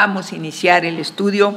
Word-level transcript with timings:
Vamos 0.00 0.30
a 0.30 0.36
iniciar 0.36 0.84
el 0.84 1.00
estudio. 1.00 1.56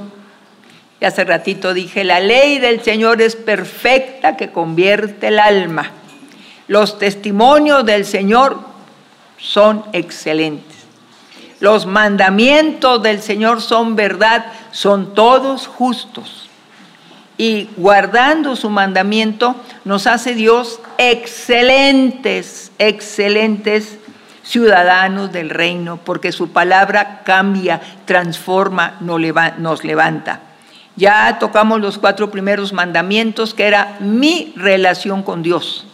Y 1.00 1.06
hace 1.06 1.24
ratito 1.26 1.76
dije, 1.76 2.04
la 2.04 2.20
ley 2.20 2.58
del 2.58 2.82
Señor 2.82 3.22
es 3.22 3.36
perfecta 3.36 4.36
que 4.36 4.52
convierte 4.52 5.28
el 5.28 5.38
alma. 5.38 5.92
Los 6.68 6.98
testimonios 6.98 7.86
del 7.86 8.04
Señor 8.04 8.58
son 9.38 9.86
excelentes. 9.94 10.76
Los 11.60 11.86
mandamientos 11.86 13.04
del 13.04 13.22
Señor 13.22 13.62
son 13.62 13.96
verdad, 13.96 14.48
son 14.72 15.14
todos 15.14 15.68
justos. 15.68 16.50
Y 17.38 17.70
guardando 17.78 18.56
su 18.56 18.72
mandamiento 18.72 19.56
nos 19.86 20.08
hace 20.08 20.34
Dios 20.34 20.80
excelentes, 20.98 22.72
excelentes 22.80 24.00
ciudadanos 24.52 25.32
del 25.32 25.50
reino, 25.50 25.98
porque 25.98 26.34
su 26.34 26.52
palabra 26.52 27.22
cambia, 27.24 27.80
transforma, 28.06 28.98
nos 29.00 29.84
levanta. 29.84 30.42
Ya 30.98 31.40
tocamos 31.40 31.80
los 31.80 31.98
cuatro 31.98 32.30
primeros 32.30 32.74
mandamientos, 32.74 33.54
que 33.54 33.66
era 33.66 33.98
mi 34.02 34.54
relación 34.58 35.24
con 35.24 35.42
Dios 35.42 35.88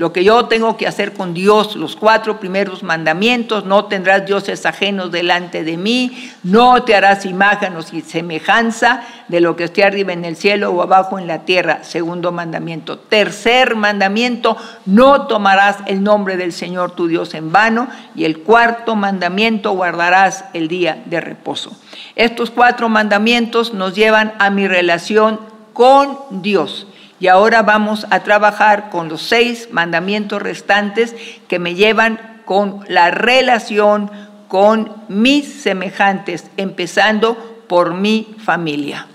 lo 0.00 0.14
que 0.14 0.24
yo 0.24 0.46
tengo 0.46 0.78
que 0.78 0.86
hacer 0.86 1.12
con 1.12 1.34
Dios, 1.34 1.76
los 1.76 1.94
cuatro 1.94 2.40
primeros 2.40 2.82
mandamientos, 2.82 3.66
no 3.66 3.84
tendrás 3.84 4.24
dioses 4.24 4.64
ajenos 4.64 5.12
delante 5.12 5.62
de 5.62 5.76
mí, 5.76 6.32
no 6.42 6.84
te 6.84 6.94
harás 6.94 7.26
imágenes 7.26 7.92
y 7.92 8.00
semejanza 8.00 9.02
de 9.28 9.42
lo 9.42 9.56
que 9.56 9.64
esté 9.64 9.84
arriba 9.84 10.14
en 10.14 10.24
el 10.24 10.36
cielo 10.36 10.70
o 10.70 10.80
abajo 10.80 11.18
en 11.18 11.26
la 11.26 11.40
tierra, 11.40 11.84
segundo 11.84 12.32
mandamiento. 12.32 12.98
Tercer 12.98 13.76
mandamiento, 13.76 14.56
no 14.86 15.26
tomarás 15.26 15.76
el 15.84 16.02
nombre 16.02 16.38
del 16.38 16.54
Señor 16.54 16.92
tu 16.92 17.06
Dios 17.06 17.34
en 17.34 17.52
vano. 17.52 17.86
Y 18.14 18.24
el 18.24 18.38
cuarto 18.38 18.96
mandamiento, 18.96 19.72
guardarás 19.72 20.46
el 20.54 20.68
día 20.68 21.02
de 21.04 21.20
reposo. 21.20 21.76
Estos 22.16 22.50
cuatro 22.50 22.88
mandamientos 22.88 23.74
nos 23.74 23.94
llevan 23.94 24.32
a 24.38 24.48
mi 24.48 24.66
relación 24.66 25.40
con 25.74 26.40
Dios. 26.40 26.86
Y 27.20 27.28
ahora 27.28 27.62
vamos 27.62 28.06
a 28.10 28.20
trabajar 28.20 28.88
con 28.88 29.10
los 29.10 29.20
seis 29.20 29.68
mandamientos 29.70 30.40
restantes 30.40 31.14
que 31.48 31.58
me 31.58 31.74
llevan 31.74 32.40
con 32.46 32.82
la 32.88 33.10
relación 33.10 34.10
con 34.48 35.04
mis 35.08 35.46
semejantes, 35.62 36.46
empezando 36.56 37.64
por 37.68 37.94
mi 37.94 38.34
familia. 38.38 39.06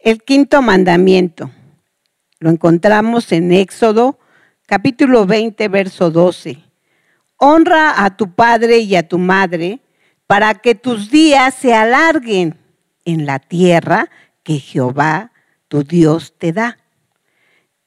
El 0.00 0.22
quinto 0.22 0.60
mandamiento 0.60 1.50
lo 2.40 2.50
encontramos 2.50 3.30
en 3.32 3.52
Éxodo 3.52 4.18
capítulo 4.66 5.26
20, 5.26 5.68
verso 5.68 6.10
12. 6.10 6.58
Honra 7.36 8.04
a 8.04 8.16
tu 8.16 8.34
padre 8.34 8.78
y 8.78 8.96
a 8.96 9.06
tu 9.06 9.18
madre 9.18 9.80
para 10.26 10.54
que 10.54 10.74
tus 10.74 11.10
días 11.10 11.54
se 11.54 11.74
alarguen 11.74 12.58
en 13.04 13.24
la 13.24 13.38
tierra 13.38 14.10
que 14.42 14.58
Jehová 14.58 15.32
tu 15.70 15.84
Dios 15.84 16.34
te 16.36 16.52
da. 16.52 16.78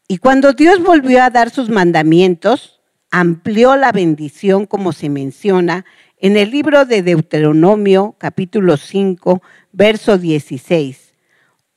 Y 0.08 0.18
cuando 0.18 0.54
Dios 0.54 0.82
volvió 0.82 1.22
a 1.22 1.30
dar 1.30 1.50
sus 1.50 1.70
mandamientos, 1.70 2.80
amplió 3.12 3.76
la 3.76 3.92
bendición 3.92 4.66
como 4.66 4.94
se 4.94 5.10
menciona 5.10 5.86
en 6.18 6.38
el 6.38 6.50
libro 6.50 6.86
de 6.86 7.02
Deuteronomio 7.02 8.16
capítulo 8.18 8.78
5, 8.78 9.44
verso 9.74 10.18
16. 10.18 11.14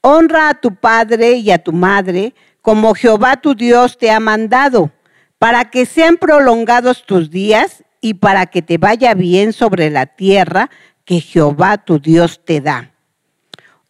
Honra 0.01 0.49
a 0.49 0.55
tu 0.55 0.77
padre 0.77 1.33
y 1.39 1.51
a 1.51 1.59
tu 1.59 1.73
madre 1.73 2.35
como 2.63 2.95
Jehová 2.95 3.39
tu 3.39 3.57
Dios 3.57 3.99
te 3.99 4.13
ha 4.13 4.21
mandado, 4.21 4.93
para 5.39 5.71
que 5.71 5.87
sean 5.87 6.19
prolongados 6.19 7.05
tus 7.05 7.31
días 7.31 7.83
y 8.01 8.15
para 8.15 8.47
que 8.47 8.63
te 8.63 8.79
vaya 8.79 9.15
bien 9.15 9.53
sobre 9.53 9.91
la 9.91 10.07
tierra 10.07 10.71
que 11.05 11.21
Jehová 11.21 11.79
tu 11.79 11.99
Dios 11.99 12.45
te 12.45 12.61
da. 12.61 12.96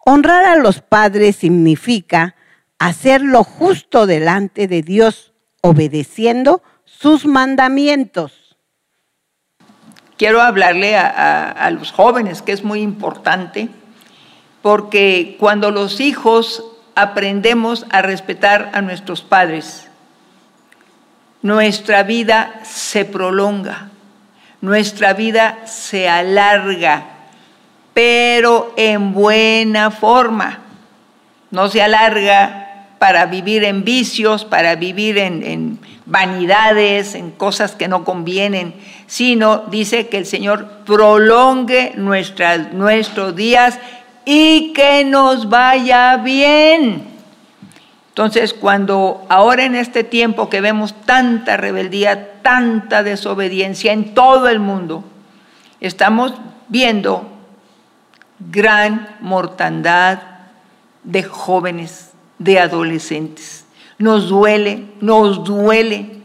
Honrar 0.08 0.44
a 0.44 0.54
los 0.54 0.82
padres 0.82 1.34
significa 1.34 2.36
hacer 2.78 3.22
lo 3.22 3.42
justo 3.42 4.06
delante 4.06 4.68
de 4.68 4.80
Dios, 4.82 5.32
obedeciendo 5.62 6.62
sus 6.84 7.26
mandamientos. 7.26 8.56
Quiero 10.16 10.42
hablarle 10.42 10.96
a, 10.96 11.68
los 11.72 11.90
jóvenes, 11.90 12.40
que 12.40 12.52
es 12.52 12.62
muy 12.62 12.82
importante, 12.82 13.68
porque 14.62 15.36
cuando 15.40 15.72
los 15.72 15.98
hijos 15.98 16.62
aprendemos 16.94 17.84
a 17.90 18.00
respetar 18.00 18.70
a 18.74 18.82
nuestros 18.82 19.22
padres, 19.22 19.88
nuestra 21.42 22.04
vida 22.04 22.60
se 22.62 23.06
prolonga, 23.06 23.90
nuestra 24.60 25.14
vida 25.14 25.66
se 25.66 26.08
alarga 26.08 27.15
pero 27.96 28.74
en 28.76 29.14
buena 29.14 29.90
forma. 29.90 30.58
No 31.50 31.68
se 31.68 31.80
alarga 31.80 32.88
para 32.98 33.24
vivir 33.24 33.64
en 33.64 33.84
vicios, 33.84 34.44
para 34.44 34.74
vivir 34.74 35.16
en, 35.16 35.78
vanidades, 36.04 37.14
en 37.14 37.30
cosas 37.30 37.74
que 37.74 37.88
no 37.88 38.04
convienen, 38.04 38.74
sino 39.06 39.64
dice 39.70 40.08
que 40.08 40.18
el 40.18 40.26
Señor 40.26 40.82
prolongue 40.84 41.94
nuestros 41.96 43.34
días 43.34 43.78
y 44.26 44.74
que 44.74 45.02
nos 45.06 45.48
vaya 45.48 46.18
bien. 46.18 47.02
Entonces, 48.10 48.52
cuando 48.52 49.24
ahora 49.30 49.64
en 49.64 49.74
este 49.74 50.04
tiempo 50.04 50.50
que 50.50 50.60
vemos 50.60 50.94
tanta 51.06 51.56
rebeldía, 51.56 52.42
tanta 52.42 53.02
desobediencia 53.02 53.94
en 53.94 54.12
todo 54.12 54.50
el 54.50 54.58
mundo, 54.58 55.02
estamos 55.80 56.34
viendo 56.68 57.32
gran 58.38 59.16
mortandad 59.20 60.18
de 61.02 61.22
jóvenes, 61.22 62.12
de 62.38 62.58
adolescentes. 62.58 63.64
Nos 63.98 64.28
duele, 64.28 64.86
nos 65.00 65.44
duele 65.44 66.16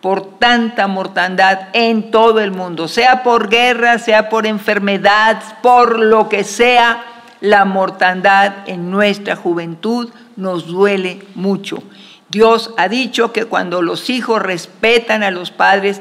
por 0.00 0.38
tanta 0.38 0.88
mortandad 0.88 1.68
en 1.72 2.10
todo 2.10 2.40
el 2.40 2.50
mundo, 2.50 2.88
sea 2.88 3.22
por 3.22 3.48
guerra, 3.48 3.98
sea 3.98 4.28
por 4.28 4.46
enfermedad, 4.46 5.40
por 5.62 5.98
lo 5.98 6.28
que 6.28 6.44
sea, 6.44 7.04
la 7.40 7.64
mortandad 7.64 8.68
en 8.68 8.90
nuestra 8.90 9.34
juventud 9.34 10.10
nos 10.36 10.66
duele 10.66 11.24
mucho. 11.34 11.82
Dios 12.28 12.72
ha 12.78 12.88
dicho 12.88 13.32
que 13.32 13.46
cuando 13.46 13.82
los 13.82 14.10
hijos 14.10 14.40
respetan 14.40 15.22
a 15.22 15.32
los 15.32 15.50
padres, 15.50 16.00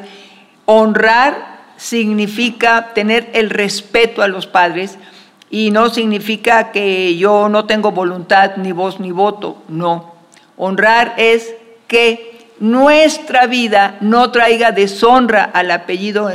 honrar 0.66 1.60
significa 1.78 2.94
tener 2.94 3.32
el 3.34 3.50
respeto 3.50 4.22
a 4.22 4.28
los 4.28 4.46
padres, 4.46 4.98
y 5.52 5.70
no 5.70 5.90
significa 5.90 6.72
que 6.72 7.18
yo 7.18 7.50
no 7.50 7.66
tengo 7.66 7.92
voluntad, 7.92 8.56
ni 8.56 8.72
voz, 8.72 9.02
ni 9.02 9.12
voto, 9.12 9.58
no. 9.68 10.16
Honrar 10.56 11.14
es 11.18 11.54
que 11.88 12.32
nuestra 12.62 13.48
vida 13.48 13.98
no 14.00 14.32
traiga 14.32 14.72
deshonra 14.72 15.44
al 15.44 15.72
apellido 15.72 16.28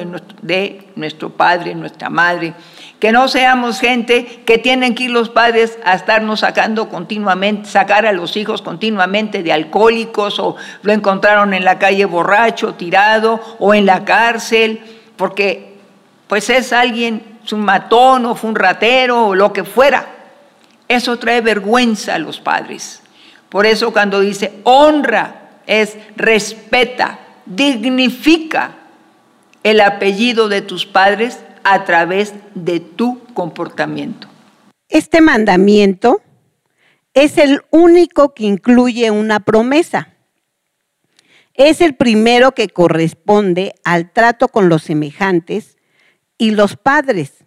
de 0.43 0.85
nuestro 0.97 1.31
padre, 1.31 1.75
nuestra 1.75 2.11
madre. 2.11 2.53
Que 3.01 3.11
no 3.11 3.29
seamos 3.29 3.81
gente 3.81 4.43
que 4.45 4.59
tienen 4.59 4.95
que 4.95 5.05
ir 5.05 5.11
los 5.11 5.31
padres 5.31 5.79
a 5.85 5.95
estarnos 5.95 6.41
sacando 6.41 6.89
continuamente, 6.91 7.71
sacar 7.71 8.05
a 8.05 8.13
los 8.13 8.37
hijos 8.37 8.61
continuamente 8.61 9.43
de 9.43 9.53
alcohólicos 9.53 10.39
o 10.41 10.57
lo 10.83 10.93
encontraron 10.93 11.55
en 11.55 11.65
la 11.65 11.79
calle 11.79 12.05
borracho, 12.05 12.75
tirado 12.75 13.41
o 13.59 13.73
en 13.73 13.87
la 13.87 14.05
cárcel, 14.05 14.81
porque 15.17 15.77
pues 16.27 16.51
es 16.51 16.73
alguien 16.73 17.36
un 17.53 17.63
matón 17.63 18.27
o 18.27 18.35
fue 18.35 18.51
un 18.51 18.57
ratero 18.57 19.29
o 19.29 19.35
lo 19.35 19.53
que 19.53 19.65
fuera. 19.65 20.07
Eso 20.89 21.19
trae 21.19 21.41
vergüenza 21.41 22.15
a 22.15 22.19
los 22.19 22.41
padres. 22.41 23.03
Por 23.49 23.67
eso 23.67 23.93
cuando 23.93 24.21
dice 24.21 24.61
honra 24.65 25.61
es 25.67 25.97
respeta, 26.17 27.21
dignifica 27.45 28.77
el 29.63 29.81
apellido 29.81 30.49
de 30.49 30.63
tus 30.63 30.87
padres 30.87 31.41
a 31.65 31.85
través 31.85 32.35
de 32.55 32.81
tu 32.81 33.25
comportamiento. 33.35 34.29
Este 34.89 35.21
mandamiento 35.21 36.23
es 37.15 37.39
el 37.39 37.63
único 37.71 38.35
que 38.35 38.45
incluye 38.45 39.11
una 39.11 39.41
promesa. 39.41 40.15
Es 41.55 41.81
el 41.81 41.97
primero 41.97 42.53
que 42.53 42.69
corresponde 42.69 43.75
al 43.85 44.13
trato 44.13 44.49
con 44.49 44.69
los 44.69 44.83
semejantes 44.83 45.77
y 46.39 46.51
los 46.51 46.77
padres 46.77 47.46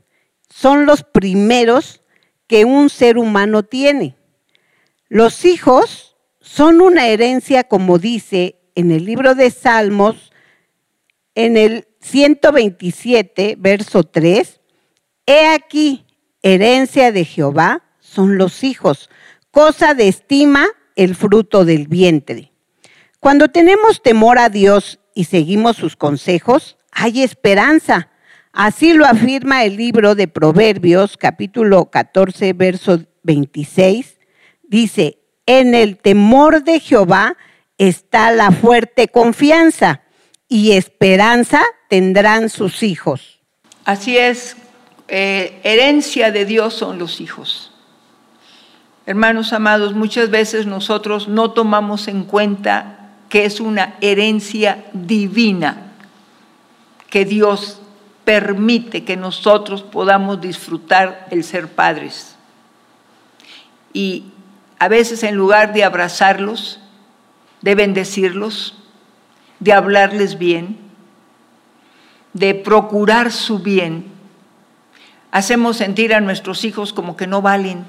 son 0.60 0.86
los 0.86 1.04
primeros 1.04 2.02
que 2.48 2.66
un 2.66 2.90
ser 2.90 3.18
humano 3.18 3.64
tiene. 3.64 4.18
Los 5.08 5.46
hijos 5.46 6.18
son 6.42 6.82
una 6.82 7.08
herencia, 7.08 7.64
como 7.64 7.98
dice 7.98 8.60
en 8.76 8.92
el 8.92 9.06
libro 9.06 9.36
de 9.36 9.52
Salmos, 9.52 10.34
en 11.34 11.56
el 11.56 11.88
127, 12.02 13.56
verso 13.58 14.04
3, 14.04 14.60
He 15.26 15.48
aquí, 15.48 16.06
herencia 16.42 17.14
de 17.14 17.24
Jehová 17.24 17.84
son 18.02 18.38
los 18.38 18.64
hijos, 18.66 19.10
cosa 19.52 19.94
de 19.94 20.10
estima 20.10 20.68
el 20.98 21.16
fruto 21.16 21.64
del 21.64 21.88
vientre. 21.88 22.52
Cuando 23.22 23.48
tenemos 23.48 24.02
temor 24.02 24.38
a 24.40 24.50
Dios 24.50 25.00
y 25.16 25.24
seguimos 25.26 25.78
sus 25.78 25.96
consejos, 25.96 26.78
hay 26.92 27.24
esperanza 27.24 28.10
Así 28.62 28.92
lo 28.92 29.06
afirma 29.06 29.64
el 29.64 29.78
libro 29.78 30.16
de 30.16 30.28
Proverbios, 30.28 31.16
capítulo 31.16 31.86
14, 31.86 32.52
verso 32.52 33.00
26. 33.24 34.20
Dice, 34.64 35.20
en 35.46 35.74
el 35.74 35.96
temor 35.96 36.66
de 36.66 36.82
Jehová 36.82 37.38
está 37.78 38.32
la 38.32 38.52
fuerte 38.52 39.08
confianza 39.08 40.02
y 40.50 40.74
esperanza 40.74 41.62
tendrán 41.88 42.50
sus 42.50 42.84
hijos. 42.84 43.40
Así 43.86 44.18
es, 44.18 44.58
eh, 45.08 45.62
herencia 45.64 46.30
de 46.34 46.44
Dios 46.44 46.74
son 46.74 47.00
los 47.00 47.22
hijos. 47.22 47.72
Hermanos 49.06 49.54
amados, 49.54 49.94
muchas 49.94 50.32
veces 50.32 50.66
nosotros 50.66 51.30
no 51.30 51.52
tomamos 51.52 52.10
en 52.10 52.26
cuenta 52.26 53.14
que 53.30 53.46
es 53.46 53.62
una 53.62 53.96
herencia 54.02 54.84
divina 54.92 55.94
que 57.10 57.24
Dios 57.24 57.79
permite 58.26 59.04
que 59.04 59.18
nosotros 59.18 59.84
podamos 59.84 60.40
disfrutar 60.42 61.28
el 61.32 61.44
ser 61.44 61.68
padres. 61.68 62.36
Y 63.94 64.26
a 64.78 64.88
veces 64.88 65.24
en 65.24 65.36
lugar 65.36 65.74
de 65.74 65.84
abrazarlos, 65.84 66.80
de 67.62 67.76
bendecirlos, 67.76 68.78
de 69.60 69.74
hablarles 69.74 70.38
bien, 70.38 70.78
de 72.34 72.56
procurar 72.56 73.32
su 73.32 73.60
bien, 73.60 74.06
hacemos 75.32 75.78
sentir 75.78 76.14
a 76.14 76.22
nuestros 76.22 76.64
hijos 76.64 76.94
como 76.94 77.18
que 77.18 77.28
no 77.28 77.42
valen. 77.42 77.86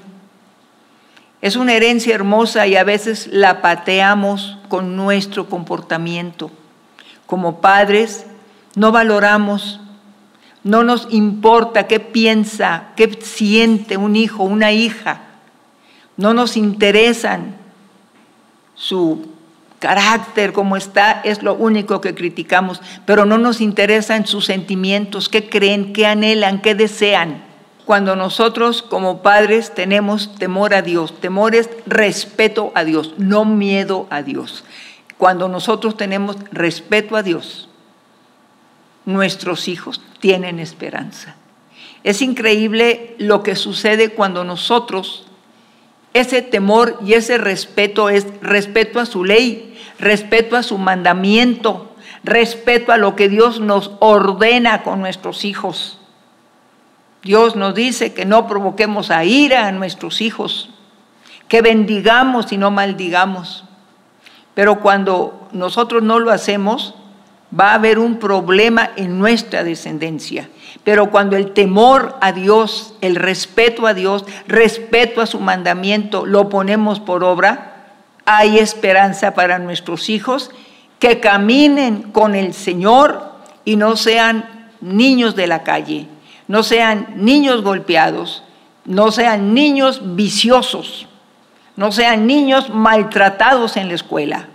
Es 1.41 1.55
una 1.55 1.73
herencia 1.73 2.13
hermosa 2.13 2.67
y 2.67 2.75
a 2.75 2.83
veces 2.83 3.27
la 3.31 3.61
pateamos 3.61 4.57
con 4.67 4.95
nuestro 4.95 5.49
comportamiento. 5.49 6.51
Como 7.25 7.61
padres 7.61 8.25
no 8.75 8.91
valoramos, 8.91 9.80
no 10.63 10.83
nos 10.83 11.07
importa 11.11 11.87
qué 11.87 11.99
piensa, 11.99 12.89
qué 12.95 13.19
siente 13.21 13.97
un 13.97 14.15
hijo, 14.15 14.43
una 14.43 14.71
hija. 14.71 15.21
No 16.17 16.33
nos 16.33 16.55
interesan 16.55 17.55
su 18.75 19.27
carácter, 19.79 20.53
cómo 20.53 20.77
está, 20.77 21.21
es 21.23 21.41
lo 21.41 21.55
único 21.55 22.01
que 22.01 22.13
criticamos, 22.13 22.81
pero 23.05 23.25
no 23.25 23.39
nos 23.39 23.59
interesan 23.59 24.27
sus 24.27 24.45
sentimientos, 24.45 25.27
qué 25.27 25.49
creen, 25.49 25.93
qué 25.93 26.05
anhelan, 26.05 26.61
qué 26.61 26.75
desean. 26.75 27.43
Cuando 27.85 28.15
nosotros 28.15 28.83
como 28.83 29.23
padres 29.23 29.73
tenemos 29.73 30.35
temor 30.35 30.75
a 30.75 30.83
Dios, 30.83 31.19
temor 31.19 31.55
es 31.55 31.69
respeto 31.87 32.71
a 32.75 32.83
Dios, 32.83 33.15
no 33.17 33.43
miedo 33.43 34.05
a 34.11 34.21
Dios. 34.21 34.63
Cuando 35.17 35.49
nosotros 35.49 35.97
tenemos 35.97 36.37
respeto 36.51 37.15
a 37.15 37.23
Dios, 37.23 37.67
nuestros 39.05 39.67
hijos 39.67 40.01
tienen 40.19 40.59
esperanza. 40.59 41.35
Es 42.03 42.21
increíble 42.21 43.15
lo 43.19 43.43
que 43.43 43.55
sucede 43.55 44.09
cuando 44.09 44.43
nosotros, 44.43 45.25
ese 46.13 46.41
temor 46.41 46.99
y 47.05 47.13
ese 47.13 47.37
respeto 47.37 48.09
es 48.09 48.27
respeto 48.41 48.99
a 48.99 49.05
su 49.05 49.23
ley, 49.23 49.77
respeto 49.99 50.57
a 50.57 50.63
su 50.63 50.77
mandamiento, 50.77 51.95
respeto 52.23 52.91
a 52.91 52.97
lo 52.97 53.15
que 53.15 53.29
Dios 53.29 53.59
nos 53.59 53.91
ordena 53.99 54.83
con 54.83 54.99
nuestros 54.99 55.45
hijos. 55.45 55.99
Dios 57.23 57.55
nos 57.55 57.75
dice 57.75 58.13
que 58.13 58.25
no 58.25 58.47
provoquemos 58.47 59.11
a 59.11 59.23
ira 59.25 59.67
a 59.67 59.71
nuestros 59.71 60.21
hijos, 60.21 60.71
que 61.47 61.61
bendigamos 61.61 62.51
y 62.51 62.57
no 62.57 62.71
maldigamos. 62.71 63.63
Pero 64.55 64.79
cuando 64.79 65.47
nosotros 65.51 66.01
no 66.01 66.19
lo 66.19 66.31
hacemos, 66.31 66.95
va 67.57 67.71
a 67.71 67.75
haber 67.75 67.99
un 67.99 68.17
problema 68.17 68.91
en 68.95 69.19
nuestra 69.19 69.63
descendencia. 69.63 70.49
Pero 70.83 71.11
cuando 71.11 71.35
el 71.35 71.51
temor 71.51 72.17
a 72.21 72.31
Dios, 72.31 72.95
el 73.01 73.15
respeto 73.15 73.87
a 73.87 73.93
Dios, 73.93 74.25
respeto 74.47 75.21
a 75.21 75.25
su 75.25 75.39
mandamiento, 75.39 76.25
lo 76.25 76.49
ponemos 76.49 76.99
por 76.99 77.23
obra, 77.23 77.71
hay 78.25 78.59
esperanza 78.59 79.33
para 79.33 79.59
nuestros 79.59 80.09
hijos 80.09 80.51
que 80.99 81.19
caminen 81.19 82.03
con 82.11 82.35
el 82.35 82.53
Señor 82.53 83.31
y 83.65 83.75
no 83.75 83.95
sean 83.95 84.69
niños 84.79 85.35
de 85.35 85.47
la 85.47 85.63
calle, 85.63 86.07
no 86.47 86.63
sean 86.63 87.07
niños 87.15 87.63
golpeados, 87.63 88.43
no 88.85 89.11
sean 89.11 89.53
niños 89.53 90.01
viciosos, 90.15 91.07
no 91.75 91.91
sean 91.91 92.27
niños 92.27 92.69
maltratados 92.69 93.77
en 93.77 93.87
la 93.87 93.95
escuela, 93.95 94.47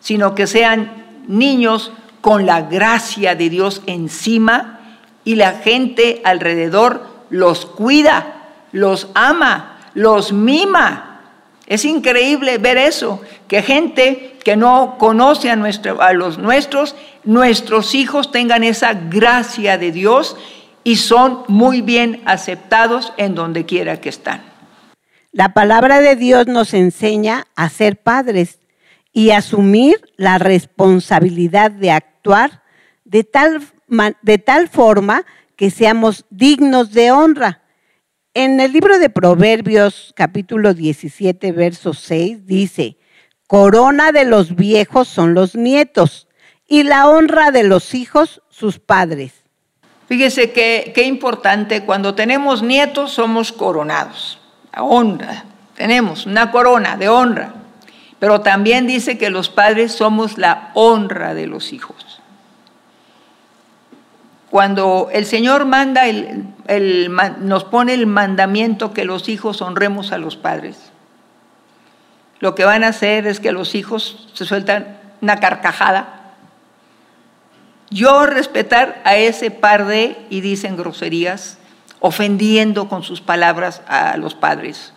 sino 0.00 0.34
que 0.34 0.46
sean 0.46 1.04
niños 1.26 1.92
con 2.24 2.46
la 2.46 2.62
gracia 2.62 3.34
de 3.34 3.50
Dios 3.50 3.82
encima 3.84 4.80
y 5.26 5.34
la 5.34 5.52
gente 5.52 6.22
alrededor 6.24 7.06
los 7.28 7.66
cuida, 7.66 8.54
los 8.72 9.08
ama, 9.12 9.78
los 9.92 10.32
mima 10.32 11.20
es 11.66 11.84
increíble 11.84 12.56
ver 12.56 12.78
eso, 12.78 13.20
que 13.46 13.60
gente 13.60 14.38
que 14.42 14.56
no 14.56 14.96
conoce 14.98 15.50
a, 15.50 15.54
a 16.00 16.12
los 16.14 16.38
nuestros, 16.38 16.96
nuestros 17.24 17.94
hijos 17.94 18.32
tengan 18.32 18.64
esa 18.64 18.94
gracia 18.94 19.76
de 19.76 19.92
Dios 19.92 20.34
y 20.82 20.96
son 20.96 21.42
muy 21.48 21.82
bien 21.82 22.22
aceptados 22.24 23.12
en 23.18 23.34
donde 23.34 23.66
quiera 23.66 24.00
que 24.00 24.08
están. 24.08 24.40
La 25.30 25.52
palabra 25.52 26.00
de 26.00 26.16
Dios 26.16 26.46
nos 26.46 26.72
enseña 26.72 27.48
a 27.54 27.68
ser 27.68 28.00
padres 28.00 28.60
y 29.12 29.30
asumir 29.30 30.00
la 30.16 30.38
responsabilidad 30.38 31.70
de 31.70 31.90
actuar 31.90 32.13
de 33.04 33.24
tal, 33.24 33.62
de 34.22 34.38
tal 34.38 34.68
forma 34.68 35.24
que 35.56 35.70
seamos 35.70 36.24
dignos 36.30 36.92
de 36.92 37.12
honra 37.12 37.60
en 38.36 38.58
el 38.58 38.72
libro 38.72 38.98
de 38.98 39.10
Proverbios 39.10 40.12
capítulo 40.16 40.74
17, 40.74 41.52
verso 41.52 41.94
6 41.94 42.46
dice, 42.46 42.96
corona 43.46 44.10
de 44.10 44.24
los 44.24 44.56
viejos 44.56 45.06
son 45.06 45.34
los 45.34 45.54
nietos 45.54 46.26
y 46.66 46.82
la 46.82 47.08
honra 47.08 47.52
de 47.52 47.62
los 47.62 47.94
hijos 47.94 48.42
sus 48.48 48.80
padres. 48.80 49.44
Fíjese 50.08 50.50
qué, 50.50 50.90
qué 50.92 51.04
importante, 51.04 51.84
cuando 51.84 52.16
tenemos 52.16 52.64
nietos 52.64 53.12
somos 53.12 53.52
coronados, 53.52 54.40
la 54.74 54.82
honra, 54.82 55.44
tenemos 55.76 56.26
una 56.26 56.50
corona 56.50 56.96
de 56.96 57.08
honra, 57.08 57.54
pero 58.18 58.40
también 58.40 58.88
dice 58.88 59.16
que 59.16 59.30
los 59.30 59.48
padres 59.48 59.92
somos 59.92 60.38
la 60.38 60.72
honra 60.74 61.34
de 61.34 61.46
los 61.46 61.72
hijos. 61.72 62.13
Cuando 64.54 65.08
el 65.12 65.26
Señor 65.26 65.64
manda, 65.64 66.04
nos 67.40 67.64
pone 67.64 67.92
el 67.92 68.06
mandamiento 68.06 68.92
que 68.92 69.04
los 69.04 69.28
hijos 69.28 69.60
honremos 69.60 70.12
a 70.12 70.18
los 70.18 70.36
padres, 70.36 70.92
lo 72.38 72.54
que 72.54 72.64
van 72.64 72.84
a 72.84 72.88
hacer 72.90 73.26
es 73.26 73.40
que 73.40 73.50
los 73.50 73.74
hijos 73.74 74.28
se 74.32 74.44
sueltan 74.44 74.96
una 75.20 75.40
carcajada. 75.40 76.36
Yo 77.90 78.26
respetar 78.26 79.02
a 79.04 79.16
ese 79.16 79.50
par 79.50 79.86
de, 79.86 80.24
y 80.30 80.40
dicen 80.40 80.76
groserías, 80.76 81.58
ofendiendo 81.98 82.88
con 82.88 83.02
sus 83.02 83.20
palabras 83.20 83.82
a 83.88 84.16
los 84.18 84.36
padres. 84.36 84.92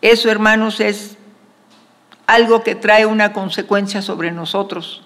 Eso, 0.00 0.30
hermanos, 0.30 0.78
es 0.78 1.18
algo 2.28 2.62
que 2.62 2.76
trae 2.76 3.04
una 3.04 3.32
consecuencia 3.32 4.00
sobre 4.00 4.30
nosotros 4.30 5.03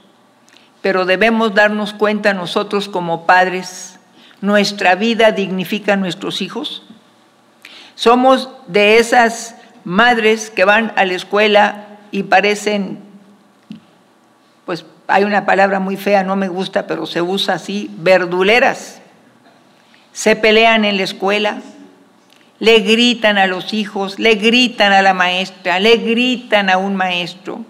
pero 0.83 1.05
debemos 1.05 1.55
darnos 1.55 1.93
cuenta 1.93 2.35
nosotros 2.35 2.89
como 2.89 3.27
padres, 3.27 3.99
nuestra 4.41 4.95
vida 4.95 5.33
dignifica 5.33 5.95
a 5.95 5.97
nuestros 5.97 6.41
hijos. 6.41 6.83
Somos 7.95 8.49
de 8.69 8.99
esas 8.99 9.57
madres 9.85 10.51
que 10.51 10.65
van 10.65 10.93
a 10.97 11.05
la 11.05 11.15
escuela 11.15 11.87
y 12.11 12.25
parecen, 12.25 13.01
pues 14.65 14.85
hay 15.09 15.25
una 15.25 15.47
palabra 15.47 15.81
muy 15.81 15.97
fea, 15.97 16.23
no 16.23 16.37
me 16.37 16.49
gusta, 16.49 16.87
pero 16.87 17.07
se 17.07 17.23
usa 17.23 17.55
así, 17.55 17.91
verduleras. 17.99 19.01
Se 20.13 20.37
pelean 20.37 20.85
en 20.85 20.97
la 20.97 21.05
escuela, 21.05 21.59
le 22.61 22.81
gritan 22.81 23.39
a 23.39 23.47
los 23.47 23.73
hijos, 23.73 24.19
le 24.19 24.35
gritan 24.35 24.93
a 24.93 25.03
la 25.03 25.15
maestra, 25.15 25.81
le 25.81 25.97
gritan 25.97 26.71
a 26.71 26.77
un 26.77 26.95
maestro. 26.97 27.65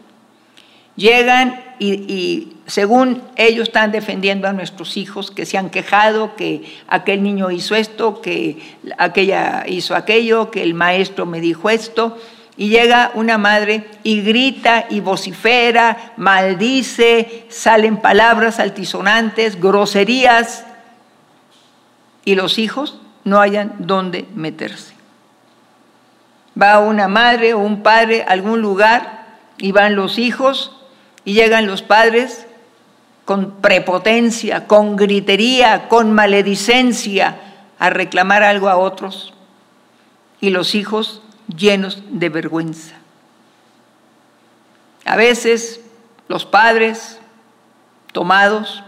Llegan 0.99 1.63
y, 1.79 2.55
según 2.67 3.23
ellos 3.37 3.69
están 3.69 3.93
defendiendo 3.93 4.49
a 4.49 4.53
nuestros 4.53 4.97
hijos 4.97 5.31
que 5.31 5.47
se 5.47 5.57
han 5.57 5.71
quejado, 5.71 6.35
que 6.35 6.77
aquel 6.89 7.23
niño 7.23 7.53
hizo 7.53 7.77
esto, 7.77 8.21
que 8.21 8.59
aquella 8.99 9.65
hizo 9.69 9.95
aquello, 9.95 10.51
que 10.51 10.65
el 10.65 10.75
maestro 10.75 11.25
me 11.25 11.41
dijo 11.41 11.71
esto, 11.71 12.19
y 12.57 12.71
llega 12.71 13.13
una 13.15 13.39
madre 13.39 13.87
y 14.03 14.23
grita 14.23 14.87
y 14.91 14.99
vocifera, 14.99 16.15
maldice, 16.17 17.47
salen 17.49 17.99
palabras 17.99 18.59
altisonantes, 18.59 19.61
groserías, 19.61 20.67
y 22.25 22.35
los 22.35 22.59
hijos 22.59 22.99
no 23.23 23.41
hayan 23.41 23.77
dónde 23.79 24.27
meterse. 24.35 24.95
Va 26.61 26.81
una 26.81 27.07
madre 27.07 27.55
o 27.55 27.61
un 27.61 27.85
padre 27.85 28.25
a 28.27 28.33
algún 28.33 28.61
lugar 28.61 29.27
y 29.59 29.71
van 29.71 29.95
los 29.95 30.19
hijos 30.19 30.73
y 31.29 31.35
llegan 31.35 31.67
los 31.67 31.83
padres 31.83 32.47
con 33.27 33.61
prepotencia, 33.61 34.67
con 34.67 34.97
gritería, 34.97 35.87
con 35.87 36.11
maledicencia 36.11 37.39
a 37.79 37.91
reclamar 37.91 38.43
algo 38.43 38.71
a 38.71 38.79
otros. 38.79 39.35
Y 40.41 40.49
los 40.49 40.75
hijos 40.75 41.21
llenos 41.55 42.03
de 42.09 42.31
vergüenza. 42.31 42.95
A 45.05 45.17
veces 45.17 45.83
los 46.29 46.47
padres 46.47 47.21
tomados 48.15 48.83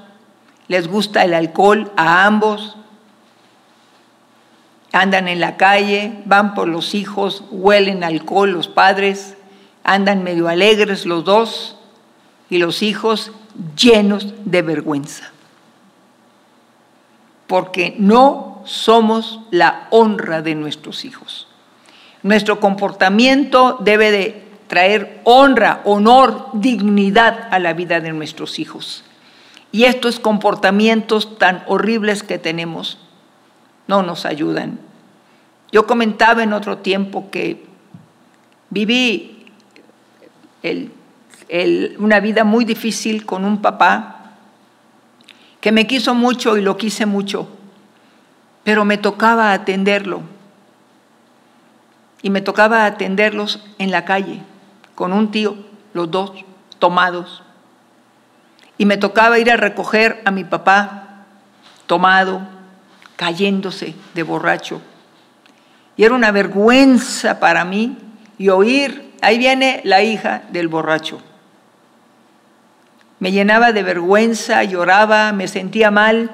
les 0.66 0.88
gusta 0.88 1.25
el 1.25 1.35
alcohol 1.35 1.92
a 1.99 2.25
ambos, 2.25 2.78
andan 4.92 5.28
en 5.28 5.40
la 5.40 5.59
calle, 5.59 6.23
van 6.25 6.54
por 6.54 6.68
los 6.68 6.94
hijos, 6.94 7.44
huelen 7.50 8.02
alcohol 8.02 8.50
los 8.50 8.66
padres, 8.66 9.37
andan 9.85 10.23
medio 10.23 10.49
alegres 10.49 11.04
los 11.04 11.23
dos 11.26 11.76
y 12.50 12.59
los 12.59 12.83
hijos 12.83 13.33
llenos 13.76 14.35
de 14.45 14.62
vergüenza. 14.62 15.30
Porque 17.47 17.95
no 17.99 18.62
somos 18.64 19.40
la 19.50 19.87
honra 19.90 20.42
de 20.42 20.54
nuestros 20.54 21.04
hijos. 21.04 21.49
Nuestro 22.23 22.61
comportamiento 22.61 23.78
debe 23.80 24.11
de 24.11 24.45
traer 24.69 25.21
honra, 25.25 25.80
honor, 25.85 26.49
dignidad 26.52 27.49
a 27.50 27.59
la 27.59 27.73
vida 27.73 28.00
de 28.00 28.12
nuestros 28.12 28.59
hijos. 28.59 29.04
Y 29.73 29.85
estos 29.85 30.21
comportamientos 30.21 31.38
tan 31.38 31.64
horribles 31.66 32.23
que 32.23 32.38
tenemos 32.38 32.99
no 33.87 34.02
nos 34.02 34.26
ayudan. 34.26 34.78
Yo 35.73 35.87
comentaba 35.87 36.42
en 36.42 36.52
otro 36.52 36.78
tiempo 36.78 37.30
que 37.30 37.64
viví 38.71 39.47
una 41.99 42.21
vida 42.21 42.45
muy 42.45 42.64
difícil 42.64 43.26
con 43.26 43.45
un 43.45 43.61
papá 43.61 44.21
que 45.61 45.73
me 45.73 45.87
quiso 45.87 46.14
mucho 46.14 46.57
y 46.57 46.62
lo 46.62 46.76
quise 46.76 47.07
mucho, 47.07 47.49
pero 48.64 48.85
me 48.85 48.99
tocaba 48.99 49.52
atenderlo. 49.52 50.23
Y 52.23 52.30
me 52.30 52.40
tocaba 52.40 52.85
atenderlos 52.85 53.64
en 53.78 53.90
la 53.90 54.04
calle, 54.04 54.42
con 54.95 55.12
un 55.12 55.30
tío, 55.30 55.57
los 55.92 56.11
dos 56.11 56.33
tomados. 56.78 57.42
Y 58.78 58.87
me 58.87 58.97
tocaba 58.97 59.38
ir 59.38 59.50
a 59.50 59.57
recoger 59.57 60.23
a 60.25 60.30
mi 60.30 60.45
papá 60.45 61.26
tomado, 61.87 62.42
cayéndose 63.16 63.95
de 64.14 64.23
borracho. 64.23 64.80
Y 65.97 66.04
era 66.04 66.14
una 66.14 66.30
vergüenza 66.30 67.40
para 67.40 67.64
mí 67.64 67.99
y 68.38 68.49
oír, 68.49 69.12
ahí 69.21 69.37
viene 69.37 69.80
la 69.85 70.02
hija 70.02 70.42
del 70.50 70.69
borracho. 70.69 71.21
Me 73.20 73.32
llenaba 73.32 73.72
de 73.72 73.82
vergüenza, 73.82 74.64
lloraba, 74.64 75.32
me 75.32 75.46
sentía 75.46 75.90
mal. 75.90 76.30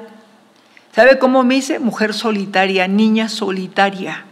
¿Sabe 0.92 1.18
cómo 1.18 1.42
me 1.42 1.56
hice? 1.56 1.80
Mujer 1.80 2.14
solitaria, 2.14 2.86
niña 2.86 3.28
solitaria. 3.28 4.24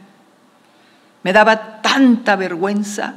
Me 1.24 1.32
daba 1.32 1.82
tanta 1.82 2.36
vergüenza 2.36 3.14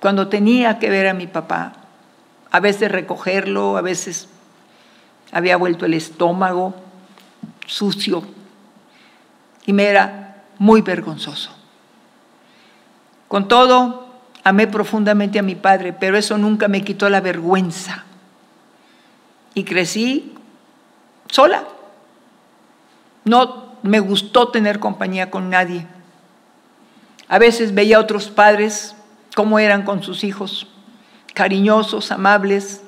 cuando 0.00 0.28
tenía 0.28 0.80
que 0.80 0.90
ver 0.90 1.06
a 1.06 1.14
mi 1.14 1.28
papá. 1.28 1.72
A 2.50 2.58
veces 2.58 2.90
recogerlo, 2.90 3.76
a 3.76 3.80
veces 3.80 4.28
había 5.30 5.56
vuelto 5.56 5.86
el 5.86 5.94
estómago 5.94 6.74
sucio 7.66 8.24
y 9.64 9.72
me 9.72 9.84
era 9.84 10.42
muy 10.58 10.82
vergonzoso. 10.82 11.50
Con 13.28 13.46
todo, 13.48 14.08
amé 14.42 14.66
profundamente 14.66 15.38
a 15.38 15.42
mi 15.42 15.54
padre, 15.54 15.92
pero 15.92 16.18
eso 16.18 16.36
nunca 16.36 16.66
me 16.68 16.82
quitó 16.82 17.08
la 17.08 17.20
vergüenza. 17.20 18.04
Y 19.54 19.64
crecí 19.64 20.34
sola. 21.28 21.64
No 23.24 23.76
me 23.82 24.00
gustó 24.00 24.48
tener 24.48 24.80
compañía 24.80 25.30
con 25.30 25.50
nadie. 25.50 25.86
A 27.28 27.38
veces 27.38 27.74
veía 27.74 27.96
a 27.96 28.00
otros 28.00 28.28
padres 28.28 28.94
cómo 29.34 29.58
eran 29.58 29.84
con 29.84 30.02
sus 30.02 30.24
hijos, 30.24 30.66
cariñosos, 31.34 32.12
amables, 32.12 32.82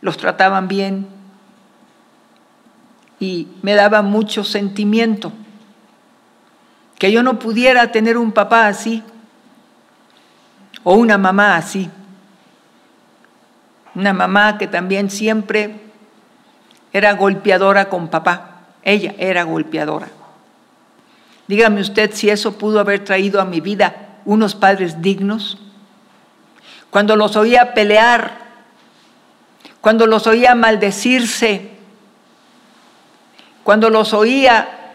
los 0.00 0.16
trataban 0.16 0.66
bien 0.68 1.06
y 3.20 3.46
me 3.62 3.74
daba 3.74 4.02
mucho 4.02 4.42
sentimiento 4.42 5.32
que 6.98 7.12
yo 7.12 7.22
no 7.22 7.38
pudiera 7.38 7.92
tener 7.92 8.18
un 8.18 8.32
papá 8.32 8.66
así 8.66 9.02
o 10.82 10.94
una 10.94 11.18
mamá 11.18 11.56
así. 11.56 11.88
Una 13.94 14.12
mamá 14.12 14.58
que 14.58 14.66
también 14.66 15.10
siempre 15.10 15.76
era 16.92 17.12
golpeadora 17.12 17.88
con 17.88 18.08
papá. 18.08 18.60
Ella 18.82 19.14
era 19.18 19.44
golpeadora. 19.44 20.08
Dígame 21.46 21.80
usted 21.80 22.12
si 22.14 22.30
eso 22.30 22.56
pudo 22.56 22.80
haber 22.80 23.04
traído 23.04 23.40
a 23.40 23.44
mi 23.44 23.60
vida 23.60 24.20
unos 24.24 24.54
padres 24.54 25.02
dignos. 25.02 25.58
Cuando 26.90 27.16
los 27.16 27.36
oía 27.36 27.74
pelear, 27.74 28.38
cuando 29.80 30.06
los 30.06 30.26
oía 30.26 30.54
maldecirse, 30.54 31.72
cuando 33.64 33.90
los 33.90 34.12
oía 34.12 34.94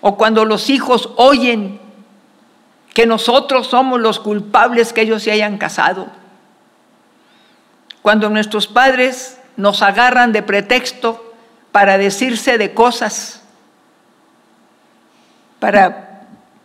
o 0.00 0.16
cuando 0.16 0.44
los 0.44 0.70
hijos 0.70 1.10
oyen 1.16 1.80
que 2.94 3.06
nosotros 3.06 3.68
somos 3.68 4.00
los 4.00 4.18
culpables 4.18 4.92
que 4.92 5.02
ellos 5.02 5.22
se 5.22 5.30
hayan 5.30 5.58
casado. 5.58 6.08
Cuando 8.08 8.30
nuestros 8.30 8.66
padres 8.66 9.38
nos 9.58 9.82
agarran 9.82 10.32
de 10.32 10.42
pretexto 10.42 11.34
para 11.72 11.98
decirse 11.98 12.56
de 12.56 12.72
cosas, 12.72 13.42
para 15.60 16.22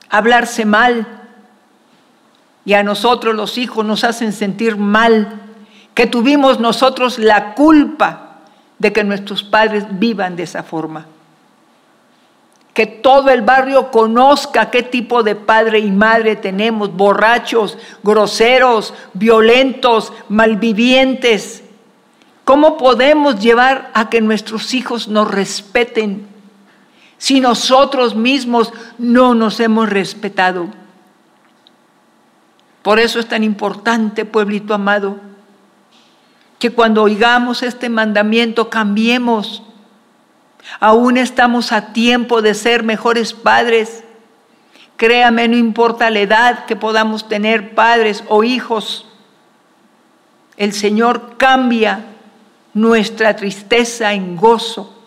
hablarse 0.09 0.63
mal, 0.63 1.05
y 2.63 2.75
a 2.75 2.83
nosotros 2.83 3.35
los 3.35 3.57
hijos 3.57 3.85
nos 3.85 4.05
hacen 4.05 4.31
sentir 4.31 4.77
mal, 4.77 5.41
que 5.93 6.07
tuvimos 6.07 6.61
nosotros 6.61 7.19
la 7.19 7.55
culpa 7.55 8.37
de 8.79 8.93
que 8.93 9.03
nuestros 9.03 9.43
padres 9.43 9.83
vivan 9.89 10.37
de 10.37 10.43
esa 10.43 10.63
forma 10.63 11.07
que 12.73 12.87
todo 12.87 13.29
el 13.29 13.43
barrio 13.43 13.91
conozca 13.91 14.71
qué 14.71 14.81
tipo 14.81 15.21
de 15.21 15.35
padre 15.35 15.79
y 15.79 15.91
madre 15.91 16.35
tenemos, 16.35 16.91
borrachos, 16.95 17.77
groseros, 18.01 18.93
violentos, 19.13 20.11
malvivientes. 20.27 21.63
¿Cómo 22.43 22.77
podemos 22.77 23.39
llevar 23.39 23.91
a 23.93 24.09
que 24.09 24.21
nuestros 24.21 24.73
hijos 24.73 25.07
nos 25.07 25.29
respeten 25.29 26.27
si 27.17 27.39
nosotros 27.39 28.15
mismos 28.15 28.73
no 28.97 29.35
nos 29.35 29.59
hemos 29.59 29.89
respetado? 29.89 30.67
Por 32.81 32.99
eso 32.99 33.19
es 33.19 33.27
tan 33.27 33.43
importante, 33.43 34.25
pueblito 34.25 34.73
amado, 34.73 35.17
que 36.57 36.71
cuando 36.71 37.03
oigamos 37.03 37.61
este 37.61 37.87
mandamiento 37.87 38.69
cambiemos 38.69 39.63
Aún 40.79 41.17
estamos 41.17 41.71
a 41.71 41.93
tiempo 41.93 42.41
de 42.41 42.53
ser 42.53 42.83
mejores 42.83 43.33
padres. 43.33 44.03
Créame, 44.97 45.47
no 45.47 45.57
importa 45.57 46.09
la 46.09 46.19
edad 46.19 46.65
que 46.65 46.75
podamos 46.75 47.27
tener 47.27 47.75
padres 47.75 48.23
o 48.27 48.43
hijos. 48.43 49.05
El 50.57 50.73
Señor 50.73 51.37
cambia 51.37 52.05
nuestra 52.73 53.35
tristeza 53.35 54.13
en 54.13 54.35
gozo, 54.35 55.03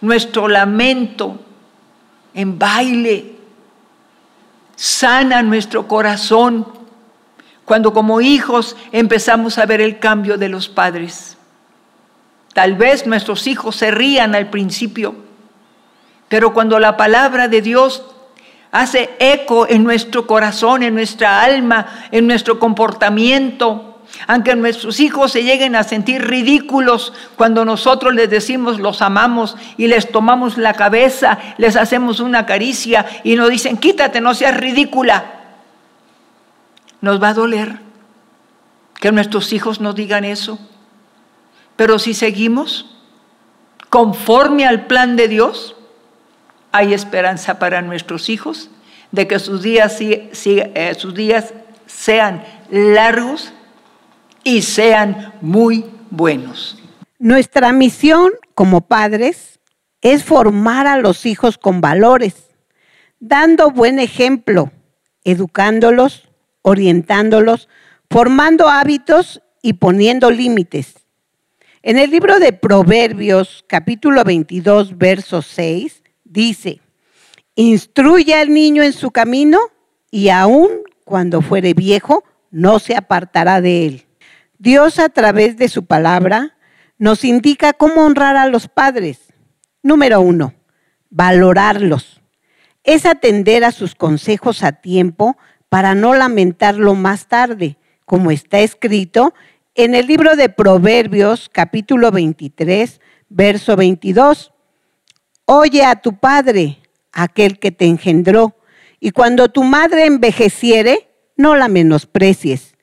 nuestro 0.00 0.48
lamento 0.48 1.38
en 2.34 2.58
baile. 2.58 3.36
Sana 4.76 5.42
nuestro 5.42 5.86
corazón 5.86 6.66
cuando 7.70 7.92
como 7.92 8.20
hijos 8.20 8.76
empezamos 8.90 9.58
a 9.58 9.66
ver 9.66 9.80
el 9.80 9.98
cambio 9.98 10.36
de 10.36 10.48
los 10.48 10.68
padres. 10.68 11.36
Tal 12.54 12.74
vez 12.74 13.06
nuestros 13.06 13.46
hijos 13.46 13.76
se 13.76 13.90
rían 13.90 14.34
al 14.34 14.50
principio, 14.50 15.14
pero 16.28 16.52
cuando 16.52 16.78
la 16.78 16.96
palabra 16.96 17.48
de 17.48 17.62
Dios 17.62 18.04
hace 18.72 19.10
eco 19.18 19.68
en 19.68 19.84
nuestro 19.84 20.26
corazón, 20.26 20.82
en 20.82 20.94
nuestra 20.94 21.42
alma, 21.42 22.08
en 22.10 22.26
nuestro 22.26 22.58
comportamiento, 22.58 23.90
aunque 24.26 24.56
nuestros 24.56 25.00
hijos 25.00 25.32
se 25.32 25.44
lleguen 25.44 25.76
a 25.76 25.84
sentir 25.84 26.26
ridículos 26.26 27.12
cuando 27.36 27.64
nosotros 27.64 28.14
les 28.14 28.28
decimos 28.28 28.78
los 28.78 29.02
amamos 29.02 29.56
y 29.76 29.86
les 29.86 30.10
tomamos 30.10 30.58
la 30.58 30.74
cabeza, 30.74 31.38
les 31.58 31.76
hacemos 31.76 32.20
una 32.20 32.46
caricia 32.46 33.06
y 33.24 33.36
nos 33.36 33.50
dicen, 33.50 33.76
quítate, 33.76 34.20
no 34.20 34.34
seas 34.34 34.56
ridícula, 34.56 35.24
nos 37.00 37.22
va 37.22 37.28
a 37.28 37.34
doler 37.34 37.78
que 39.00 39.12
nuestros 39.12 39.52
hijos 39.52 39.80
nos 39.80 39.94
digan 39.94 40.24
eso. 40.24 40.58
Pero 41.80 41.98
si 41.98 42.12
seguimos 42.12 42.84
conforme 43.88 44.66
al 44.66 44.86
plan 44.86 45.16
de 45.16 45.28
Dios, 45.28 45.76
hay 46.72 46.92
esperanza 46.92 47.58
para 47.58 47.80
nuestros 47.80 48.28
hijos 48.28 48.68
de 49.12 49.26
que 49.26 49.38
sus 49.38 49.62
días, 49.62 49.96
eh, 50.02 50.94
sus 50.98 51.14
días 51.14 51.54
sean 51.86 52.44
largos 52.70 53.54
y 54.44 54.60
sean 54.60 55.32
muy 55.40 55.86
buenos. 56.10 56.76
Nuestra 57.18 57.72
misión 57.72 58.32
como 58.52 58.82
padres 58.82 59.58
es 60.02 60.22
formar 60.22 60.86
a 60.86 60.98
los 60.98 61.24
hijos 61.24 61.56
con 61.56 61.80
valores, 61.80 62.50
dando 63.20 63.70
buen 63.70 64.00
ejemplo, 64.00 64.70
educándolos, 65.24 66.28
orientándolos, 66.60 67.70
formando 68.10 68.68
hábitos 68.68 69.40
y 69.62 69.72
poniendo 69.72 70.30
límites. 70.30 70.99
En 71.82 71.96
el 71.96 72.10
libro 72.10 72.38
de 72.38 72.52
Proverbios, 72.52 73.64
capítulo 73.66 74.22
22, 74.22 74.98
verso 74.98 75.40
6, 75.40 76.02
dice, 76.24 76.82
instruye 77.54 78.34
al 78.34 78.52
niño 78.52 78.82
en 78.82 78.92
su 78.92 79.10
camino 79.10 79.58
y 80.10 80.28
aun 80.28 80.68
cuando 81.06 81.40
fuere 81.40 81.72
viejo, 81.72 82.22
no 82.50 82.80
se 82.80 82.96
apartará 82.96 83.62
de 83.62 83.86
él. 83.86 84.06
Dios 84.58 84.98
a 84.98 85.08
través 85.08 85.56
de 85.56 85.70
su 85.70 85.86
palabra 85.86 86.54
nos 86.98 87.24
indica 87.24 87.72
cómo 87.72 88.04
honrar 88.04 88.36
a 88.36 88.46
los 88.46 88.68
padres. 88.68 89.32
Número 89.82 90.20
uno, 90.20 90.52
valorarlos. 91.08 92.20
Es 92.84 93.06
atender 93.06 93.64
a 93.64 93.72
sus 93.72 93.94
consejos 93.94 94.62
a 94.64 94.72
tiempo 94.72 95.38
para 95.70 95.94
no 95.94 96.14
lamentarlo 96.14 96.94
más 96.94 97.26
tarde, 97.26 97.78
como 98.04 98.30
está 98.30 98.60
escrito 98.60 99.32
en 99.82 99.94
el 99.94 100.06
libro 100.06 100.36
de 100.36 100.50
Proverbios 100.50 101.48
capítulo 101.50 102.10
23, 102.10 103.00
verso 103.30 103.76
22. 103.76 104.52
Oye 105.46 105.84
a 105.84 105.96
tu 105.96 106.18
padre, 106.18 106.78
aquel 107.12 107.58
que 107.58 107.72
te 107.72 107.86
engendró, 107.86 108.56
y 109.00 109.12
cuando 109.12 109.48
tu 109.48 109.64
madre 109.64 110.04
envejeciere, 110.04 111.08
no 111.36 111.56
la 111.56 111.68
menosprecies. 111.68 112.74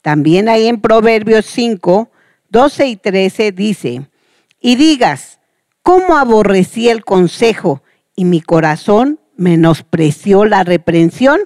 También 0.00 0.48
ahí 0.48 0.68
en 0.68 0.80
Proverbios 0.80 1.46
5, 1.46 2.12
12 2.50 2.86
y 2.86 2.96
13 2.96 3.50
dice, 3.50 4.08
y 4.60 4.76
digas, 4.76 5.40
¿cómo 5.82 6.16
aborrecí 6.16 6.88
el 6.88 7.04
consejo 7.04 7.82
y 8.14 8.26
mi 8.26 8.40
corazón 8.40 9.18
menospreció 9.36 10.44
la 10.44 10.62
reprensión? 10.62 11.40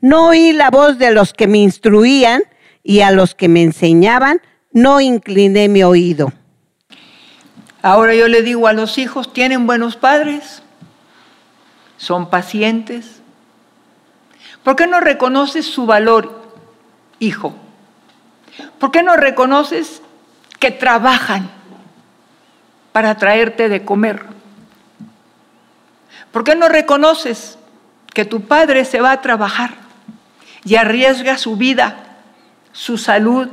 No 0.00 0.28
oí 0.28 0.52
la 0.52 0.70
voz 0.70 0.98
de 0.98 1.10
los 1.10 1.32
que 1.32 1.48
me 1.48 1.58
instruían 1.58 2.44
y 2.86 3.00
a 3.00 3.10
los 3.10 3.34
que 3.34 3.48
me 3.48 3.62
enseñaban 3.62 4.40
no 4.70 5.00
incliné 5.00 5.68
mi 5.68 5.82
oído. 5.82 6.32
Ahora 7.82 8.14
yo 8.14 8.28
le 8.28 8.42
digo 8.42 8.68
a 8.68 8.72
los 8.72 8.96
hijos, 8.96 9.32
¿tienen 9.32 9.66
buenos 9.66 9.96
padres? 9.96 10.62
¿Son 11.96 12.30
pacientes? 12.30 13.20
¿Por 14.62 14.76
qué 14.76 14.86
no 14.86 15.00
reconoces 15.00 15.66
su 15.66 15.86
valor, 15.86 16.52
hijo? 17.18 17.56
¿Por 18.78 18.92
qué 18.92 19.02
no 19.02 19.16
reconoces 19.16 20.00
que 20.60 20.70
trabajan 20.70 21.50
para 22.92 23.16
traerte 23.16 23.68
de 23.68 23.84
comer? 23.84 24.22
¿Por 26.30 26.44
qué 26.44 26.54
no 26.54 26.68
reconoces 26.68 27.58
que 28.14 28.24
tu 28.24 28.42
padre 28.42 28.84
se 28.84 29.00
va 29.00 29.10
a 29.10 29.22
trabajar 29.22 29.74
y 30.64 30.76
arriesga 30.76 31.36
su 31.36 31.56
vida 31.56 32.05
su 32.76 32.98
salud, 32.98 33.48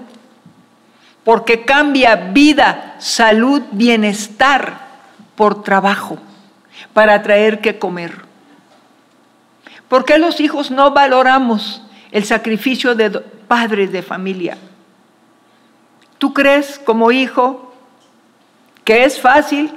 porque 1.24 1.64
cambia 1.64 2.16
vida, 2.16 2.96
salud, 3.00 3.62
bienestar 3.72 4.80
por 5.36 5.64
trabajo, 5.64 6.18
para 6.92 7.24
traer 7.24 7.62
que 7.62 7.80
comer. 7.80 8.26
¿Por 9.88 10.04
qué 10.04 10.18
los 10.18 10.42
hijos 10.42 10.72
no 10.72 10.92
valoramos 10.92 11.82
el 12.12 12.26
sacrificio 12.26 12.96
de 12.96 13.12
padres 13.48 13.94
de 13.94 14.04
familia? 14.04 14.58
¿Tú 16.18 16.34
crees 16.34 16.78
como 16.78 17.12
hijo 17.14 17.74
que 18.84 19.06
es 19.06 19.22
fácil 19.22 19.74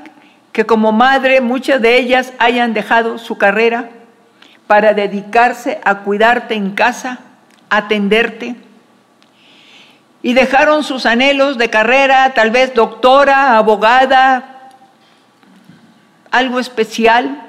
que 0.51 0.67
como 0.67 0.91
madre 0.91 1.41
muchas 1.41 1.81
de 1.81 1.99
ellas 1.99 2.33
hayan 2.41 2.75
dejado 2.75 3.19
su 3.19 3.39
carrera 3.39 3.91
para 4.67 4.93
dedicarse 4.93 5.81
a 5.85 5.99
cuidarte 5.99 6.55
en 6.55 6.73
casa, 6.73 7.21
atenderte? 7.71 8.66
Y 10.23 10.35
dejaron 10.35 10.83
sus 10.83 11.07
anhelos 11.07 11.59
de 11.59 11.71
carrera, 11.71 12.33
tal 12.35 12.51
vez 12.51 12.75
doctora, 12.75 13.57
abogada, 13.57 14.71
algo 16.31 16.59
especial, 16.59 17.43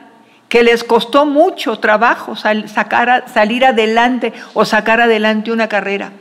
que 0.49 0.63
les 0.63 0.83
costó 0.83 1.25
mucho 1.25 1.77
trabajo 1.79 2.35
sacar, 2.35 3.25
salir 3.27 3.65
adelante 3.65 4.33
o 4.53 4.63
sacar 4.63 5.01
adelante 5.01 5.51
una 5.51 5.67
carrera. 5.67 6.11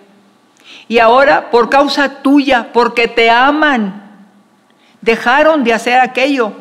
Y 0.89 0.99
ahora, 0.99 1.51
por 1.51 1.69
causa 1.69 2.23
tuya, 2.23 2.73
porque 2.73 3.09
te 3.09 3.31
aman, 3.31 4.03
dejaron 5.01 5.63
de 5.63 5.75
hacer 5.75 6.01
aquello 6.01 6.53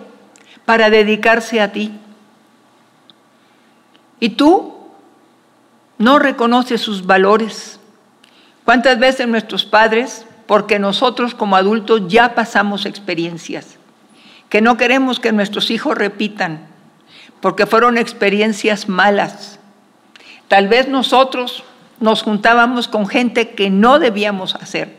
para 0.65 0.89
dedicarse 0.89 1.61
a 1.61 1.71
ti. 1.71 1.91
Y 4.19 4.29
tú 4.29 4.75
no 5.97 6.19
reconoces 6.19 6.81
sus 6.81 7.05
valores 7.05 7.74
¿Cuántas 8.65 8.97
veces 8.97 9.27
nuestros 9.27 9.63
padres, 9.63 10.25
porque 10.47 10.79
nosotros 10.79 11.35
como 11.35 11.55
adultos 11.55 12.01
ya 12.07 12.33
pasamos 12.33 12.87
experiencias, 12.87 13.77
que 14.49 14.59
no 14.59 14.75
queremos 14.75 15.19
que 15.19 15.31
nuestros 15.31 15.69
hijos 15.69 15.95
repitan, 15.95 16.67
porque 17.41 17.67
fueron 17.67 17.99
experiencias 17.99 18.89
malas? 18.89 19.59
Tal 20.47 20.67
vez 20.67 20.87
nosotros 20.87 21.63
nos 21.99 22.23
juntábamos 22.23 22.87
con 22.87 23.07
gente 23.07 23.51
que 23.51 23.69
no 23.69 23.99
debíamos 23.99 24.55
hacer. 24.55 24.95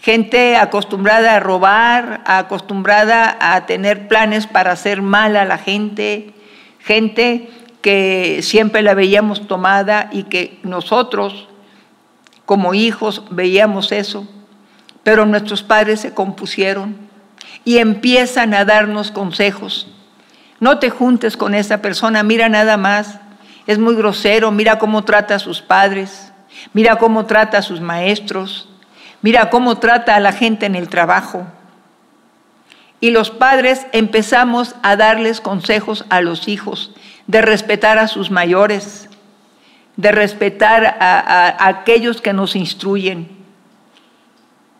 Gente 0.00 0.56
acostumbrada 0.56 1.36
a 1.36 1.40
robar, 1.40 2.22
acostumbrada 2.24 3.36
a 3.38 3.66
tener 3.66 4.08
planes 4.08 4.46
para 4.46 4.72
hacer 4.72 5.02
mal 5.02 5.36
a 5.36 5.44
la 5.44 5.58
gente, 5.58 6.32
gente 6.80 7.50
que 7.82 8.40
siempre 8.42 8.80
la 8.80 8.94
veíamos 8.94 9.46
tomada 9.46 10.08
y 10.10 10.24
que 10.24 10.58
nosotros 10.62 11.48
como 12.44 12.74
hijos 12.74 13.22
veíamos 13.30 13.92
eso, 13.92 14.26
pero 15.02 15.26
nuestros 15.26 15.62
padres 15.62 16.00
se 16.00 16.14
compusieron 16.14 16.96
y 17.64 17.78
empiezan 17.78 18.54
a 18.54 18.64
darnos 18.64 19.10
consejos. 19.10 19.88
No 20.60 20.78
te 20.78 20.90
juntes 20.90 21.36
con 21.36 21.54
esa 21.54 21.82
persona, 21.82 22.22
mira 22.22 22.48
nada 22.48 22.76
más, 22.76 23.18
es 23.66 23.78
muy 23.78 23.94
grosero, 23.94 24.50
mira 24.50 24.78
cómo 24.78 25.04
trata 25.04 25.36
a 25.36 25.38
sus 25.38 25.62
padres, 25.62 26.32
mira 26.72 26.96
cómo 26.96 27.26
trata 27.26 27.58
a 27.58 27.62
sus 27.62 27.80
maestros, 27.80 28.68
mira 29.22 29.50
cómo 29.50 29.78
trata 29.78 30.16
a 30.16 30.20
la 30.20 30.32
gente 30.32 30.66
en 30.66 30.74
el 30.74 30.88
trabajo. 30.88 31.46
Y 33.00 33.10
los 33.10 33.30
padres 33.30 33.86
empezamos 33.92 34.74
a 34.82 34.96
darles 34.96 35.40
consejos 35.40 36.04
a 36.08 36.20
los 36.20 36.48
hijos 36.48 36.92
de 37.26 37.42
respetar 37.42 37.98
a 37.98 38.08
sus 38.08 38.30
mayores, 38.30 39.08
de 39.96 40.12
respetar 40.12 40.84
a, 41.00 41.66
aquellos 41.68 42.20
que 42.20 42.32
nos 42.32 42.56
instruyen. 42.56 43.28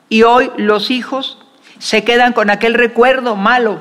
Y 0.09 0.23
hoy 0.23 0.51
los 0.57 0.91
hijos 0.91 1.39
se 1.79 2.05
quedan 2.05 2.33
con 2.33 2.51
aquel 2.51 2.75
recuerdo 2.75 3.37
malo, 3.37 3.81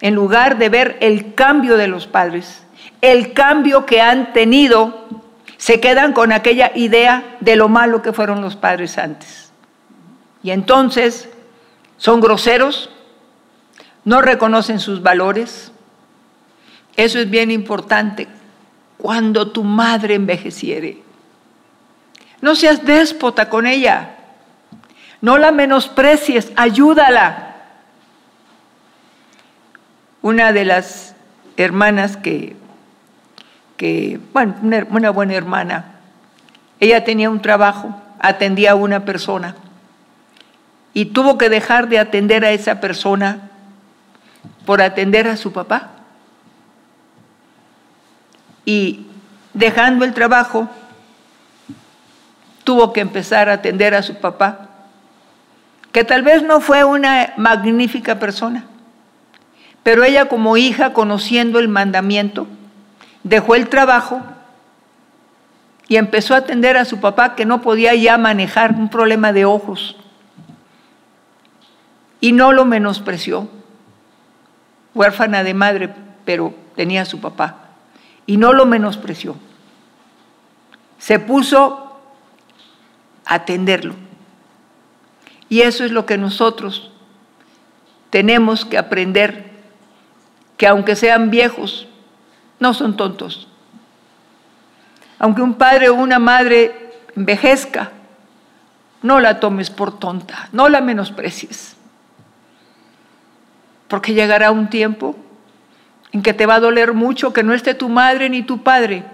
en 0.00 0.14
lugar 0.14 0.58
de 0.58 0.68
ver 0.68 0.98
el 1.00 1.34
cambio 1.34 1.76
de 1.76 1.88
los 1.88 2.06
padres, 2.06 2.62
el 3.00 3.32
cambio 3.32 3.86
que 3.86 4.02
han 4.02 4.32
tenido, 4.32 5.06
se 5.56 5.80
quedan 5.80 6.12
con 6.12 6.32
aquella 6.32 6.70
idea 6.74 7.36
de 7.40 7.56
lo 7.56 7.68
malo 7.68 8.02
que 8.02 8.12
fueron 8.12 8.42
los 8.42 8.56
padres 8.56 8.98
antes. 8.98 9.52
Y 10.42 10.50
entonces 10.50 11.30
son 11.96 12.20
groseros, 12.20 12.90
no 14.04 14.20
reconocen 14.20 14.80
sus 14.80 15.02
valores. 15.02 15.72
Eso 16.96 17.18
es 17.18 17.30
bien 17.30 17.50
importante 17.50 18.28
cuando 18.98 19.50
tu 19.50 19.64
madre 19.64 20.14
envejeciere. 20.14 21.02
No 22.40 22.54
seas 22.54 22.84
déspota 22.84 23.48
con 23.48 23.66
ella. 23.66 24.16
No 25.20 25.38
la 25.38 25.52
menosprecies, 25.52 26.52
ayúdala. 26.56 27.54
Una 30.22 30.52
de 30.52 30.64
las 30.64 31.14
hermanas 31.56 32.16
que, 32.16 32.56
que 33.76 34.20
bueno, 34.32 34.54
una, 34.62 34.86
una 34.90 35.10
buena 35.10 35.34
hermana, 35.34 35.96
ella 36.80 37.04
tenía 37.04 37.30
un 37.30 37.40
trabajo, 37.40 37.94
atendía 38.18 38.72
a 38.72 38.74
una 38.74 39.04
persona 39.04 39.56
y 40.92 41.06
tuvo 41.06 41.38
que 41.38 41.48
dejar 41.48 41.88
de 41.88 41.98
atender 41.98 42.44
a 42.44 42.50
esa 42.50 42.80
persona 42.80 43.50
por 44.64 44.82
atender 44.82 45.28
a 45.28 45.36
su 45.36 45.52
papá 45.52 45.95
y 48.66 49.06
dejando 49.54 50.04
el 50.04 50.12
trabajo, 50.12 50.68
tuvo 52.64 52.92
que 52.92 53.00
empezar 53.00 53.48
a 53.48 53.54
atender 53.54 53.94
a 53.94 54.02
su 54.02 54.16
papá, 54.16 54.68
que 55.92 56.04
tal 56.04 56.22
vez 56.22 56.42
no 56.42 56.60
fue 56.60 56.84
una 56.84 57.32
magnífica 57.38 58.18
persona, 58.18 58.64
pero 59.82 60.04
ella 60.04 60.26
como 60.26 60.56
hija, 60.58 60.92
conociendo 60.92 61.60
el 61.60 61.68
mandamiento, 61.68 62.48
dejó 63.22 63.54
el 63.54 63.68
trabajo 63.68 64.20
y 65.88 65.96
empezó 65.96 66.34
a 66.34 66.38
atender 66.38 66.76
a 66.76 66.84
su 66.84 66.98
papá 66.98 67.36
que 67.36 67.46
no 67.46 67.62
podía 67.62 67.94
ya 67.94 68.18
manejar 68.18 68.72
un 68.72 68.90
problema 68.90 69.32
de 69.32 69.46
ojos. 69.46 69.96
y 72.18 72.32
no 72.32 72.50
lo 72.52 72.64
menospreció. 72.64 73.46
Huérfana 74.94 75.44
de 75.44 75.54
madre, 75.54 75.94
pero 76.24 76.54
tenía 76.74 77.02
a 77.02 77.04
su 77.04 77.20
papá. 77.20 77.65
Y 78.26 78.36
no 78.36 78.52
lo 78.52 78.66
menospreció. 78.66 79.36
Se 80.98 81.18
puso 81.18 82.00
a 83.24 83.34
atenderlo. 83.34 83.94
Y 85.48 85.62
eso 85.62 85.84
es 85.84 85.92
lo 85.92 86.06
que 86.06 86.18
nosotros 86.18 86.90
tenemos 88.10 88.64
que 88.64 88.78
aprender, 88.78 89.50
que 90.56 90.66
aunque 90.66 90.96
sean 90.96 91.30
viejos, 91.30 91.86
no 92.58 92.74
son 92.74 92.96
tontos. 92.96 93.48
Aunque 95.18 95.42
un 95.42 95.54
padre 95.54 95.88
o 95.88 95.94
una 95.94 96.18
madre 96.18 96.92
envejezca, 97.14 97.92
no 99.02 99.20
la 99.20 99.40
tomes 99.40 99.70
por 99.70 99.98
tonta, 99.98 100.48
no 100.52 100.68
la 100.68 100.80
menosprecies. 100.80 101.76
Porque 103.88 104.14
llegará 104.14 104.50
un 104.50 104.68
tiempo 104.68 105.16
en 106.12 106.22
que 106.22 106.34
te 106.34 106.46
va 106.46 106.56
a 106.56 106.60
doler 106.60 106.94
mucho 106.94 107.32
que 107.32 107.42
no 107.42 107.54
esté 107.54 107.74
tu 107.74 107.88
madre 107.88 108.28
ni 108.28 108.42
tu 108.42 108.62
padre. 108.62 109.04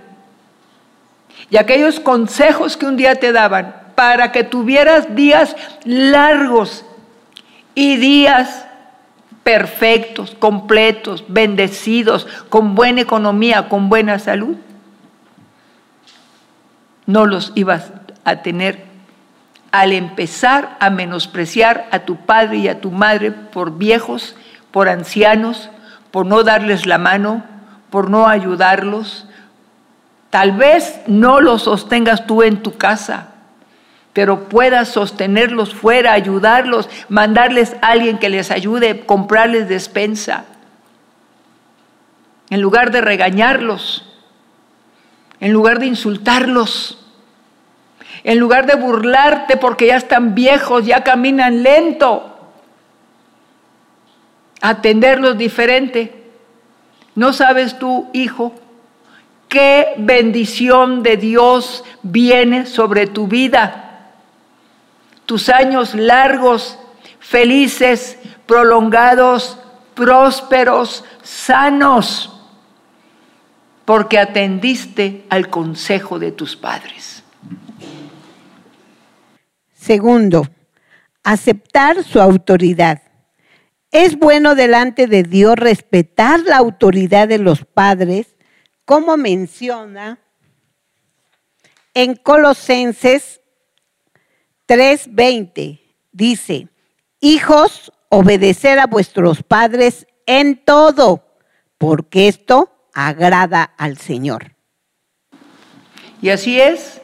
Y 1.50 1.56
aquellos 1.56 2.00
consejos 2.00 2.76
que 2.76 2.86
un 2.86 2.96
día 2.96 3.16
te 3.16 3.32
daban 3.32 3.74
para 3.94 4.32
que 4.32 4.44
tuvieras 4.44 5.14
días 5.14 5.56
largos 5.84 6.84
y 7.74 7.96
días 7.96 8.66
perfectos, 9.42 10.36
completos, 10.38 11.24
bendecidos, 11.28 12.26
con 12.48 12.74
buena 12.74 13.00
economía, 13.00 13.68
con 13.68 13.88
buena 13.88 14.18
salud, 14.18 14.56
no 17.06 17.26
los 17.26 17.52
ibas 17.54 17.92
a 18.24 18.36
tener 18.36 18.84
al 19.72 19.92
empezar 19.92 20.76
a 20.80 20.90
menospreciar 20.90 21.88
a 21.90 22.00
tu 22.00 22.16
padre 22.16 22.58
y 22.58 22.68
a 22.68 22.80
tu 22.80 22.90
madre 22.90 23.32
por 23.32 23.78
viejos, 23.78 24.36
por 24.70 24.88
ancianos, 24.88 25.70
por 26.12 26.26
no 26.26 26.44
darles 26.44 26.86
la 26.86 26.98
mano, 26.98 27.42
por 27.90 28.08
no 28.08 28.28
ayudarlos. 28.28 29.26
Tal 30.30 30.52
vez 30.52 31.00
no 31.08 31.40
los 31.40 31.62
sostengas 31.62 32.26
tú 32.26 32.42
en 32.42 32.62
tu 32.62 32.76
casa, 32.76 33.30
pero 34.12 34.48
puedas 34.48 34.88
sostenerlos 34.88 35.74
fuera, 35.74 36.12
ayudarlos, 36.12 36.88
mandarles 37.08 37.74
a 37.82 37.88
alguien 37.88 38.18
que 38.18 38.28
les 38.28 38.50
ayude, 38.50 39.04
comprarles 39.04 39.68
despensa. 39.68 40.44
En 42.50 42.60
lugar 42.60 42.92
de 42.92 43.00
regañarlos, 43.00 44.06
en 45.40 45.52
lugar 45.52 45.78
de 45.78 45.86
insultarlos, 45.86 46.98
en 48.24 48.38
lugar 48.38 48.66
de 48.66 48.74
burlarte 48.74 49.56
porque 49.56 49.86
ya 49.86 49.96
están 49.96 50.34
viejos, 50.34 50.84
ya 50.84 51.02
caminan 51.02 51.62
lento, 51.62 52.31
atenderlos 54.62 55.36
diferente. 55.36 56.22
¿No 57.14 57.34
sabes 57.34 57.78
tú, 57.78 58.08
hijo, 58.14 58.54
qué 59.48 59.88
bendición 59.98 61.02
de 61.02 61.18
Dios 61.18 61.84
viene 62.02 62.64
sobre 62.64 63.06
tu 63.06 63.26
vida? 63.26 63.82
tus 65.26 65.48
años 65.48 65.94
largos, 65.94 66.78
felices, 67.18 68.18
prolongados, 68.46 69.58
prósperos, 69.94 71.04
sanos, 71.22 72.38
porque 73.84 74.18
atendiste 74.18 75.24
al 75.30 75.48
consejo 75.48 76.18
de 76.18 76.32
tus 76.32 76.56
padres. 76.56 77.22
Segundo, 79.74 80.46
aceptar 81.24 82.04
su 82.04 82.20
autoridad. 82.20 83.00
Es 83.92 84.18
bueno 84.18 84.54
delante 84.54 85.06
de 85.06 85.22
Dios 85.22 85.54
respetar 85.56 86.40
la 86.40 86.56
autoridad 86.56 87.28
de 87.28 87.38
los 87.38 87.66
padres, 87.66 88.34
como 88.86 89.18
menciona 89.18 90.18
en 91.94 92.16
Colosenses 92.16 93.42
3:20 94.66 95.80
dice, 96.10 96.68
hijos, 97.20 97.92
obedecer 98.08 98.78
a 98.78 98.86
vuestros 98.86 99.42
padres 99.42 100.06
en 100.24 100.64
todo, 100.64 101.36
porque 101.76 102.28
esto 102.28 102.88
agrada 102.94 103.62
al 103.62 103.98
Señor. 103.98 104.56
Y 106.22 106.30
así 106.30 106.58
es, 106.58 107.02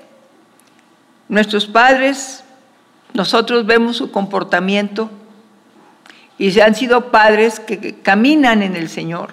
nuestros 1.29 1.67
padres, 1.67 2.45
nosotros 3.13 3.67
vemos 3.67 3.97
su 3.97 4.11
comportamiento 4.11 5.11
y 6.39 6.59
han 6.61 6.77
sido 6.77 7.11
padres 7.11 7.59
que 7.59 7.97
caminan 8.01 8.63
en 8.63 8.77
el 8.77 8.89
Señor. 8.89 9.31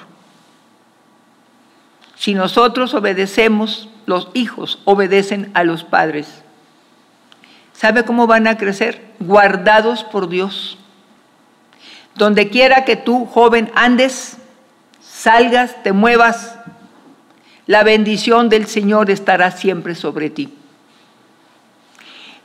Si 2.16 2.34
nosotros 2.34 2.96
obedecemos, 2.96 3.90
los 4.08 4.30
hijos 4.34 4.80
obedecen 4.86 5.52
a 5.54 5.64
los 5.64 5.84
padres. 5.84 6.28
¿Sabe 7.74 8.04
cómo 8.04 8.26
van 8.26 8.48
a 8.48 8.58
crecer? 8.58 9.04
Guardados 9.20 10.04
por 10.04 10.30
Dios. 10.30 10.78
Donde 12.16 12.50
quiera 12.50 12.86
que 12.86 12.96
tú, 12.96 13.26
joven, 13.26 13.72
andes, 13.76 14.38
salgas, 15.02 15.84
te 15.84 15.92
muevas, 15.92 16.58
la 17.68 17.84
bendición 17.84 18.50
del 18.50 18.66
Señor 18.66 19.12
estará 19.12 19.52
siempre 19.52 19.94
sobre 19.94 20.30
ti. 20.30 20.54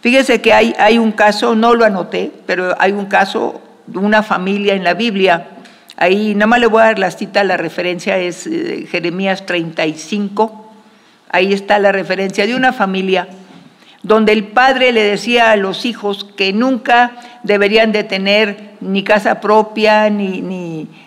Fíjese 0.00 0.42
que 0.42 0.52
hay, 0.52 0.74
hay 0.78 0.98
un 0.98 1.12
caso, 1.12 1.54
no 1.54 1.74
lo 1.74 1.84
anoté, 1.84 2.32
pero 2.46 2.74
hay 2.78 2.92
un 2.92 3.06
caso 3.06 3.60
una 3.94 4.22
familia 4.22 4.74
en 4.74 4.84
la 4.84 4.94
Biblia. 4.94 5.48
Ahí 5.96 6.34
nada 6.34 6.46
más 6.46 6.60
le 6.60 6.66
voy 6.66 6.82
a 6.82 6.86
dar 6.86 6.98
la 6.98 7.10
cita, 7.10 7.44
la 7.44 7.56
referencia 7.56 8.18
es 8.18 8.46
eh, 8.46 8.86
Jeremías 8.90 9.46
35. 9.46 10.72
Ahí 11.30 11.52
está 11.52 11.78
la 11.78 11.92
referencia 11.92 12.46
de 12.46 12.54
una 12.54 12.72
familia 12.72 13.28
donde 14.02 14.32
el 14.32 14.44
padre 14.44 14.92
le 14.92 15.02
decía 15.02 15.50
a 15.50 15.56
los 15.56 15.84
hijos 15.84 16.24
que 16.36 16.52
nunca 16.52 17.12
deberían 17.42 17.92
de 17.92 18.04
tener 18.04 18.70
ni 18.80 19.04
casa 19.04 19.40
propia, 19.40 20.08
ni, 20.08 20.40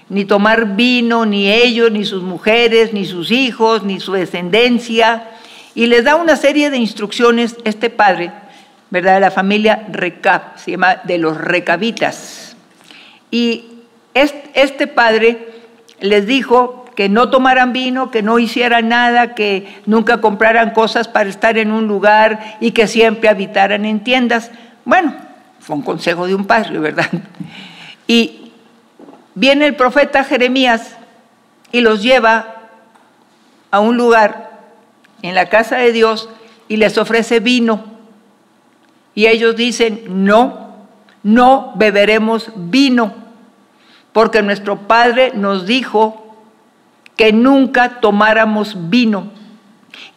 ni, 0.09 0.25
tomar 0.25 0.75
vino, 0.75 1.25
ni 1.25 1.51
ellos, 1.51 1.91
ni 1.91 2.05
sus 2.05 2.21
mujeres, 2.21 2.93
ni 2.93 3.05
sus 3.05 3.31
hijos, 3.31 3.83
ni 3.83 3.99
su 3.99 4.13
descendencia. 4.13 5.29
Y 5.73 5.87
les 5.87 6.03
da 6.03 6.15
una 6.15 6.35
serie 6.35 6.69
de 6.69 6.77
instrucciones 6.77 7.57
este 7.63 7.89
padre, 7.89 8.31
¿verdad? 8.91 9.19
La 9.19 9.31
familia 9.31 9.87
Recab, 9.91 10.59
se 10.59 10.71
llama 10.71 10.97
de 11.03 11.17
los 11.17 11.35
recabitas. 11.35 12.42
Y 13.33 13.65
este 14.13 14.85
padre 14.85 15.47
les 15.99 16.27
dijo 16.27 16.85
que 16.95 17.09
no 17.09 17.31
tomaran 17.31 17.73
vino, 17.73 18.11
que 18.11 18.21
no 18.21 18.37
hicieran 18.37 18.89
nada, 18.89 19.33
que 19.33 19.81
nunca 19.87 20.21
compraran 20.21 20.69
cosas 20.69 21.07
para 21.07 21.31
estar 21.31 21.57
en 21.57 21.71
un 21.71 21.87
lugar 21.87 22.57
y 22.59 22.73
que 22.73 22.85
siempre 22.85 23.29
habitaran 23.29 23.85
en 23.85 24.03
tiendas. 24.03 24.51
Bueno, 24.85 25.15
fue 25.59 25.75
un 25.75 25.81
consejo 25.81 26.27
de 26.27 26.35
un 26.35 26.45
padre, 26.45 26.77
¿verdad? 26.77 27.09
Y 28.05 28.51
viene 29.33 29.65
el 29.65 29.75
profeta 29.75 30.23
Jeremías 30.23 30.95
y 31.71 31.81
los 31.81 32.03
lleva 32.03 32.69
a 33.71 33.79
un 33.79 33.97
lugar 33.97 34.59
en 35.23 35.33
la 35.33 35.49
casa 35.49 35.77
de 35.77 35.91
Dios 35.91 36.29
y 36.67 36.77
les 36.77 36.99
ofrece 36.99 37.39
vino. 37.39 37.83
Y 39.15 39.25
ellos 39.25 39.55
dicen, 39.55 40.03
no, 40.07 40.87
no 41.23 41.71
beberemos 41.75 42.51
vino, 42.55 43.22
porque 44.13 44.41
nuestro 44.41 44.87
Padre 44.87 45.31
nos 45.35 45.65
dijo 45.65 46.35
que 47.17 47.33
nunca 47.33 47.99
tomáramos 47.99 48.89
vino, 48.89 49.31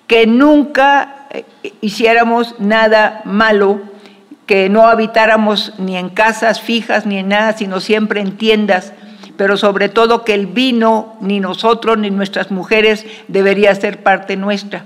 que 0.07 0.27
nunca 0.27 1.27
eh, 1.31 1.45
hiciéramos 1.81 2.61
nada 2.61 3.23
malo, 3.25 3.81
que 4.47 4.69
no 4.69 4.87
habitáramos 4.87 5.73
ni 5.79 5.97
en 5.97 6.09
casas 6.11 6.61
fijas 6.61 7.05
ni 7.05 7.19
en 7.19 7.29
nada, 7.29 7.55
sino 7.55 7.81
siempre 7.81 8.21
en 8.21 8.37
tiendas, 8.37 8.93
pero 9.37 9.57
sobre 9.57 9.89
todo 9.89 10.25
que 10.25 10.35
el 10.35 10.47
vino, 10.47 11.17
ni 11.21 11.41
nosotros 11.41 11.99
ni 11.99 12.11
nuestras 12.11 12.51
mujeres, 12.51 13.05
debería 13.29 13.75
ser 13.75 14.03
parte 14.03 14.37
nuestra. 14.37 14.85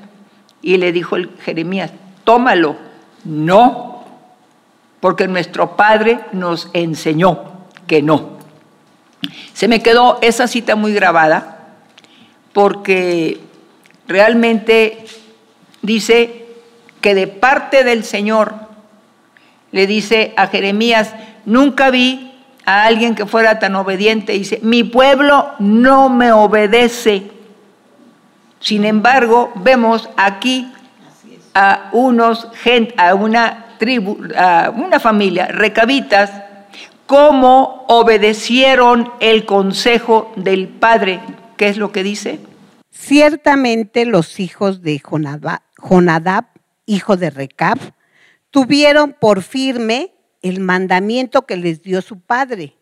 Y 0.63 0.77
le 0.79 0.93
dijo 0.93 1.17
el 1.17 1.31
Jeremías, 1.45 1.93
tómalo, 2.25 2.77
no, 3.25 4.05
porque 5.01 5.29
nuestro 5.29 5.77
Padre 5.77 6.21
nos 6.33 6.71
enseñó 6.73 7.41
que 7.87 8.03
no. 8.03 8.40
Se 9.53 9.69
me 9.69 9.83
quedó 9.83 10.19
esa 10.23 10.47
cita 10.47 10.77
muy 10.77 10.95
grabada 10.95 11.59
porque 12.53 13.41
realmente 14.09 15.05
dice 15.83 16.47
que 17.01 17.15
de 17.15 17.27
parte 17.27 17.85
del 17.85 18.05
Señor 18.05 18.55
le 19.73 19.87
dice 19.87 20.35
a 20.37 20.49
Jeremías, 20.49 21.15
nunca 21.45 21.91
vi 21.91 22.33
a 22.65 22.85
alguien 22.85 23.15
que 23.15 23.27
fuera 23.27 23.59
tan 23.59 23.77
obediente. 23.77 24.33
Dice, 24.33 24.61
mi 24.63 24.85
pueblo 24.85 25.53
no 25.59 26.09
me 26.09 26.33
obedece. 26.33 27.31
Sin 28.59 28.85
embargo, 28.85 29.53
vemos 29.57 30.09
aquí 30.17 30.73
a 31.55 31.89
unos 31.93 32.49
a 32.97 33.15
una 33.15 33.67
tribu, 33.79 34.19
a 34.37 34.71
una 34.75 35.01
familia, 35.01 35.47
recabitas, 35.47 36.31
cómo 37.11 37.87
obedecieron 37.89 39.11
el 39.19 39.45
consejo 39.45 40.33
del 40.37 40.69
Padre. 40.69 41.21
¿Qué 41.57 41.67
es 41.67 41.77
lo 41.77 41.91
que 41.91 42.05
dice? 42.05 42.39
Ciertamente 42.93 44.05
los 44.05 44.39
hijos 44.39 44.81
de 44.81 45.01
Jonadab, 45.01 46.47
hijo 46.87 47.17
de 47.17 47.31
Recab, 47.31 47.79
tuvieron 48.51 49.17
por 49.21 49.43
firme 49.43 50.15
el 50.41 50.61
mandamiento 50.61 51.47
que 51.47 51.57
les 51.57 51.83
dio 51.83 52.01
su 52.01 52.21
padre. 52.21 52.77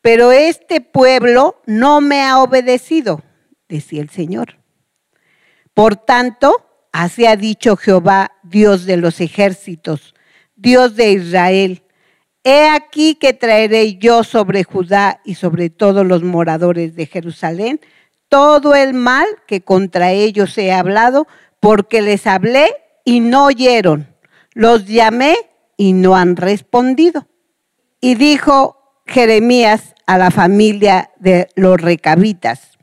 Pero 0.00 0.32
este 0.32 0.80
pueblo 0.80 1.60
no 1.66 2.00
me 2.00 2.22
ha 2.22 2.38
obedecido, 2.38 3.20
decía 3.68 4.00
el 4.00 4.08
Señor. 4.08 4.56
Por 5.74 5.96
tanto, 5.96 6.88
así 6.92 7.26
ha 7.26 7.36
dicho 7.36 7.76
Jehová, 7.76 8.32
Dios 8.42 8.86
de 8.86 8.96
los 8.96 9.20
ejércitos, 9.20 10.14
Dios 10.54 10.96
de 10.96 11.12
Israel. 11.12 11.82
He 12.48 12.68
aquí 12.68 13.16
que 13.16 13.32
traeré 13.32 13.96
yo 13.96 14.22
sobre 14.22 14.62
Judá 14.62 15.20
y 15.24 15.34
sobre 15.34 15.68
todos 15.68 16.06
los 16.06 16.22
moradores 16.22 16.94
de 16.94 17.06
Jerusalén 17.06 17.80
todo 18.28 18.76
el 18.76 18.94
mal 18.94 19.26
que 19.48 19.62
contra 19.62 20.12
ellos 20.12 20.56
he 20.56 20.72
hablado, 20.72 21.26
porque 21.58 22.02
les 22.02 22.24
hablé 22.24 22.68
y 23.04 23.18
no 23.18 23.46
oyeron. 23.46 24.14
Los 24.52 24.86
llamé 24.86 25.34
y 25.76 25.92
no 25.92 26.14
han 26.14 26.36
respondido. 26.36 27.26
Y 28.00 28.14
dijo 28.14 29.02
Jeremías 29.06 29.96
a 30.06 30.16
la 30.16 30.30
familia 30.30 31.10
de 31.18 31.48
los 31.56 31.80
recabitas, 31.80 32.78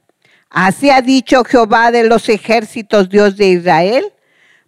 así 0.49 0.89
ha 0.89 1.01
dicho 1.01 1.45
Jehová 1.45 1.91
de 1.91 2.03
los 2.03 2.27
ejércitos, 2.27 3.07
Dios 3.07 3.37
de 3.37 3.47
Israel, 3.47 4.11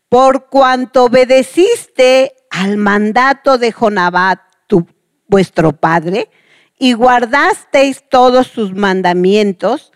por 0.07 0.47
cuanto 0.47 1.03
obedeciste 1.03 2.31
al 2.49 2.77
mandato 2.77 3.57
de 3.57 3.73
Jonabat, 3.73 4.39
vuestro 5.27 5.73
padre, 5.73 6.29
y 6.77 6.93
guardasteis 6.93 8.03
todos 8.09 8.47
sus 8.47 8.73
mandamientos, 8.73 9.91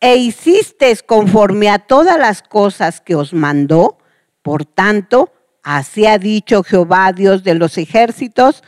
e 0.00 0.16
hicisteis 0.16 1.02
conforme 1.02 1.70
a 1.70 1.78
todas 1.78 2.18
las 2.18 2.42
cosas 2.42 3.00
que 3.00 3.14
os 3.14 3.32
mandó, 3.32 3.98
por 4.42 4.66
tanto, 4.66 5.32
así 5.62 6.06
ha 6.06 6.18
dicho 6.18 6.62
Jehová, 6.62 7.12
Dios 7.12 7.44
de 7.44 7.54
los 7.54 7.78
ejércitos, 7.78 8.62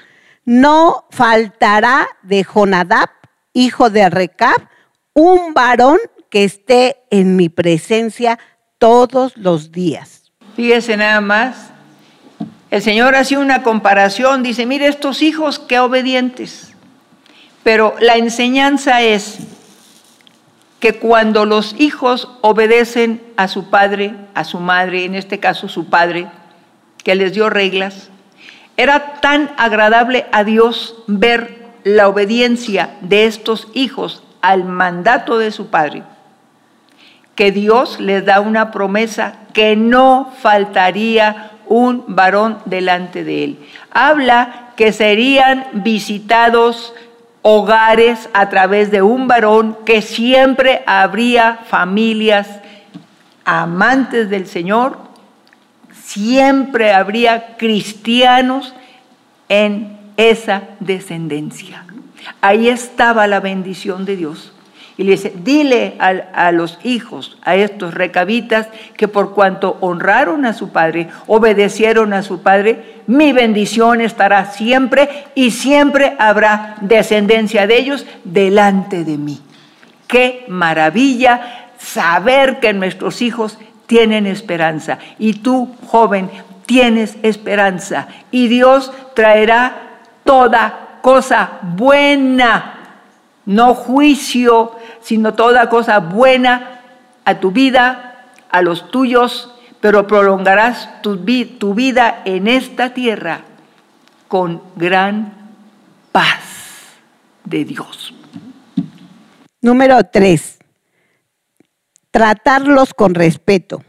no 0.45 1.07
faltará 1.11 2.09
de 2.23 2.45
Jonadab, 2.45 3.11
hijo 3.53 3.91
de 3.91 4.09
Recab, 4.09 4.69
un 5.13 5.53
varón 5.53 5.99
que 6.31 6.45
esté 6.45 7.03
en 7.11 7.37
mi 7.37 7.49
presencia 7.49 8.39
todos 8.79 9.37
los 9.37 9.73
días. 9.73 10.33
Fíjese 10.55 10.97
nada 10.97 11.21
más, 11.21 11.71
el 12.71 12.83
Señor 12.83 13.15
hace 13.15 13.39
una 13.39 13.63
comparación, 13.63 14.43
dice, 14.43 14.67
mire 14.67 14.89
estos 14.89 15.23
hijos, 15.23 15.59
qué 15.59 15.79
obedientes. 15.79 16.75
Pero 17.63 17.95
la 18.01 18.17
enseñanza 18.17 19.03
es, 19.03 19.39
que 20.81 20.99
cuando 20.99 21.47
los 21.47 21.75
hijos 21.79 22.29
obedecen 22.43 23.23
a 23.37 23.49
su 23.49 23.71
padre, 23.71 24.15
a 24.35 24.45
su 24.45 24.61
madre, 24.61 25.05
en 25.05 25.15
este 25.15 25.41
caso 25.41 25.69
su 25.69 25.87
padre, 25.87 26.29
que 27.03 27.15
les 27.15 27.33
dio 27.33 27.49
reglas, 27.49 28.11
era 28.77 29.21
tan 29.21 29.51
agradable 29.57 30.27
a 30.33 30.45
Dios 30.45 30.97
ver 31.07 31.67
la 31.83 32.09
obediencia 32.09 32.91
de 33.01 33.27
estos 33.27 33.69
hijos 33.75 34.23
al 34.43 34.65
mandato 34.65 35.39
de 35.39 35.51
su 35.51 35.69
padre, 35.69 36.03
que 37.35 37.53
Dios 37.53 37.99
les 38.01 38.25
da 38.25 38.41
una 38.41 38.71
promesa 38.71 39.41
que 39.55 39.77
no 39.77 40.33
faltaría 40.41 41.53
un 41.69 42.05
varón 42.09 42.59
delante 42.65 43.25
de 43.25 43.45
él. 43.45 43.59
Habla 43.91 44.73
que 44.77 44.93
serían 44.93 45.67
visitados 45.73 46.95
hogares 47.43 48.29
a 48.33 48.49
través 48.49 48.91
de 48.91 49.03
un 49.03 49.29
varón, 49.29 49.79
que 49.85 50.03
siempre 50.03 50.83
habría 50.87 51.61
familias 51.69 52.49
amantes 53.45 54.29
del 54.29 54.47
Señor, 54.47 54.99
siempre 55.93 56.93
habría 56.93 57.57
cristianos 57.57 58.75
en 59.49 59.97
esa 60.17 60.63
descendencia. 60.81 61.85
Ahí 62.41 62.69
estaba 62.69 63.27
la 63.27 63.41
bendición 63.41 64.05
de 64.05 64.17
Dios. 64.17 64.53
Y 64.99 65.05
le 65.05 65.13
dice, 65.13 65.33
dile 65.37 65.97
a, 65.99 66.53
los 66.53 66.79
hijos, 66.83 67.37
a 67.43 67.55
estos 67.55 67.93
recabitas, 67.93 68.69
que 68.97 69.09
por 69.09 69.35
cuanto 69.35 69.77
honraron 69.81 70.47
a 70.47 70.55
su 70.55 70.71
padre, 70.71 71.09
obedecieron 71.27 72.15
a 72.15 72.23
su 72.23 72.41
padre, 72.41 73.03
mi 73.07 73.33
bendición 73.33 74.01
estará 74.01 74.53
siempre 74.53 75.27
y 75.35 75.51
siempre 75.51 76.17
habrá 76.19 76.77
descendencia 76.81 77.67
de 77.67 77.77
ellos 77.77 78.07
delante 78.25 79.05
de 79.05 79.19
mí. 79.19 79.41
Qué 80.07 80.47
maravilla 80.49 81.69
saber 81.79 82.59
que 82.59 82.73
nuestros 82.73 83.21
hijos 83.21 83.59
tienen 83.87 84.27
esperanza. 84.27 84.99
Y 85.19 85.35
tú, 85.35 85.75
joven, 85.87 86.31
tienes 86.65 87.19
esperanza. 87.23 88.09
Y 88.31 88.49
Dios 88.49 88.93
traerá 89.15 90.01
toda 90.25 90.99
cosa 91.03 91.59
buena 91.63 92.76
no 93.47 93.75
juicio, 93.75 94.73
sino 95.01 95.35
toda 95.35 95.71
cosa 95.71 96.01
buena 96.01 96.83
a 97.25 97.41
tu 97.41 97.53
vida, 97.53 98.27
a 98.51 98.61
los 98.61 98.91
tuyos, 98.91 99.53
pero 99.81 100.07
prolongarás 100.07 101.01
tu, 101.03 101.17
vida 101.19 102.23
en 102.25 102.49
esta 102.49 102.93
tierra 102.93 103.43
con 104.29 104.63
gran 104.75 105.33
paz 106.11 106.43
de 107.45 107.65
Dios. 107.65 108.13
Número 109.61 110.03
tres, 110.05 110.59
tratarlos 112.11 112.95
con 112.95 113.15
respeto. 113.15 113.85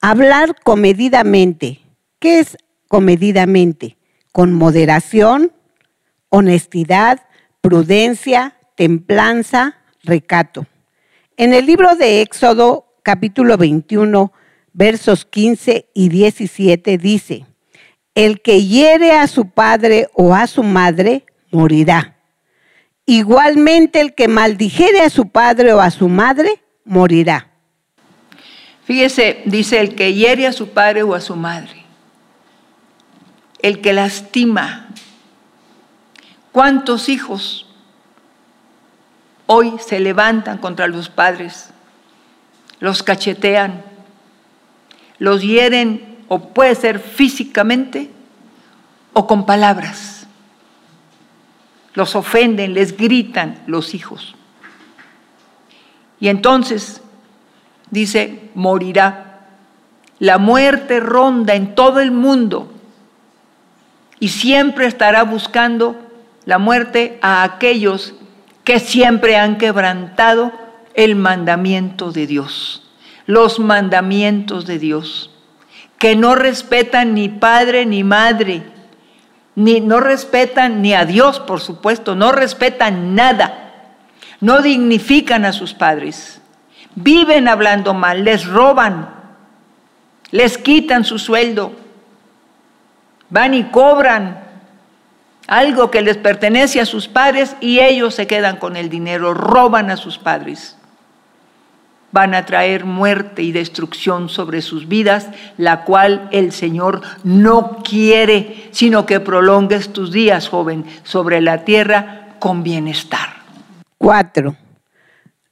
Hablar 0.00 0.56
comedidamente. 0.62 1.80
¿Qué 2.18 2.40
es 2.40 2.56
comedidamente? 2.88 3.96
Con 4.32 4.52
moderación, 4.54 5.52
honestidad, 6.30 7.20
prudencia, 7.60 8.56
templanza, 8.82 9.76
recato. 10.02 10.66
En 11.36 11.54
el 11.54 11.66
libro 11.66 11.94
de 11.94 12.20
Éxodo 12.20 12.92
capítulo 13.04 13.56
21, 13.56 14.32
versos 14.72 15.24
15 15.24 15.88
y 15.94 16.08
17 16.08 16.98
dice, 16.98 17.46
el 18.16 18.42
que 18.42 18.64
hiere 18.64 19.12
a 19.12 19.28
su 19.28 19.50
padre 19.50 20.08
o 20.14 20.34
a 20.34 20.48
su 20.48 20.64
madre, 20.64 21.24
morirá. 21.52 22.16
Igualmente 23.06 24.00
el 24.00 24.16
que 24.16 24.26
maldijere 24.26 25.00
a 25.02 25.10
su 25.10 25.28
padre 25.28 25.72
o 25.72 25.80
a 25.80 25.92
su 25.92 26.08
madre, 26.08 26.60
morirá. 26.84 27.52
Fíjese, 28.82 29.42
dice 29.44 29.78
el 29.78 29.94
que 29.94 30.12
hiere 30.12 30.48
a 30.48 30.52
su 30.52 30.70
padre 30.70 31.04
o 31.04 31.14
a 31.14 31.20
su 31.20 31.36
madre, 31.36 31.84
el 33.60 33.80
que 33.80 33.92
lastima. 33.92 34.88
¿Cuántos 36.50 37.08
hijos 37.08 37.68
hoy 39.46 39.74
se 39.78 40.00
levantan 40.00 40.58
contra 40.58 40.86
los 40.88 41.08
padres, 41.08 41.70
los 42.80 43.02
cachetean, 43.02 43.82
los 45.18 45.42
hieren 45.42 46.18
o 46.28 46.40
puede 46.40 46.74
ser 46.74 46.98
físicamente 46.98 48.10
o 49.12 49.26
con 49.26 49.46
palabras. 49.46 50.26
Los 51.94 52.16
ofenden, 52.16 52.74
les 52.74 52.96
gritan 52.96 53.62
los 53.66 53.94
hijos. 53.94 54.34
Y 56.18 56.28
entonces, 56.28 57.02
dice, 57.90 58.50
morirá. 58.54 59.40
La 60.18 60.38
muerte 60.38 61.00
ronda 61.00 61.54
en 61.54 61.74
todo 61.74 62.00
el 62.00 62.12
mundo 62.12 62.72
y 64.20 64.28
siempre 64.28 64.86
estará 64.86 65.24
buscando 65.24 65.96
la 66.44 66.58
muerte 66.58 67.18
a 67.22 67.42
aquellos 67.42 68.14
que 68.64 68.78
siempre 68.80 69.36
han 69.36 69.58
quebrantado 69.58 70.52
el 70.94 71.16
mandamiento 71.16 72.12
de 72.12 72.26
Dios, 72.26 72.82
los 73.26 73.58
mandamientos 73.58 74.66
de 74.66 74.78
Dios, 74.78 75.30
que 75.98 76.16
no 76.16 76.34
respetan 76.34 77.14
ni 77.14 77.28
padre 77.28 77.86
ni 77.86 78.04
madre, 78.04 78.62
ni 79.54 79.80
no 79.80 80.00
respetan 80.00 80.82
ni 80.82 80.94
a 80.94 81.04
Dios, 81.04 81.40
por 81.40 81.60
supuesto, 81.60 82.14
no 82.14 82.32
respetan 82.32 83.14
nada, 83.14 83.72
no 84.40 84.62
dignifican 84.62 85.44
a 85.44 85.52
sus 85.52 85.74
padres, 85.74 86.40
viven 86.94 87.48
hablando 87.48 87.94
mal, 87.94 88.24
les 88.24 88.46
roban, 88.46 89.10
les 90.30 90.58
quitan 90.58 91.04
su 91.04 91.18
sueldo, 91.18 91.72
van 93.28 93.54
y 93.54 93.64
cobran 93.64 94.51
algo 95.46 95.90
que 95.90 96.02
les 96.02 96.16
pertenece 96.16 96.80
a 96.80 96.86
sus 96.86 97.08
padres 97.08 97.56
y 97.60 97.80
ellos 97.80 98.14
se 98.14 98.26
quedan 98.26 98.56
con 98.56 98.76
el 98.76 98.88
dinero, 98.88 99.34
roban 99.34 99.90
a 99.90 99.96
sus 99.96 100.18
padres. 100.18 100.76
Van 102.12 102.34
a 102.34 102.44
traer 102.44 102.84
muerte 102.84 103.42
y 103.42 103.52
destrucción 103.52 104.28
sobre 104.28 104.60
sus 104.60 104.86
vidas, 104.86 105.28
la 105.56 105.84
cual 105.84 106.28
el 106.30 106.52
Señor 106.52 107.00
no 107.24 107.78
quiere, 107.82 108.68
sino 108.70 109.06
que 109.06 109.18
prolongues 109.18 109.92
tus 109.92 110.12
días, 110.12 110.48
joven, 110.48 110.84
sobre 111.04 111.40
la 111.40 111.64
tierra 111.64 112.36
con 112.38 112.62
bienestar. 112.62 113.28
Cuatro. 113.96 114.56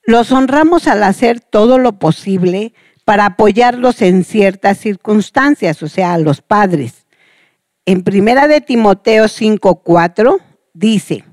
Los 0.05 0.33
honramos 0.33 0.87
al 0.87 1.03
hacer 1.03 1.41
todo 1.41 1.79
lo 1.79 1.93
posible 1.93 2.75
para 3.05 3.27
apoyarlos 3.27 4.03
en 4.03 4.25
ciertas 4.25 4.79
circunstancias, 4.79 5.83
o 5.83 5.89
sea, 5.89 6.15
a 6.15 6.19
los 6.19 6.43
padres. 6.43 7.00
En 7.87 8.03
primera 8.03 8.47
de 8.47 8.61
Timoteo 8.61 9.29
5:4 9.29 10.41
dice, 10.73 11.25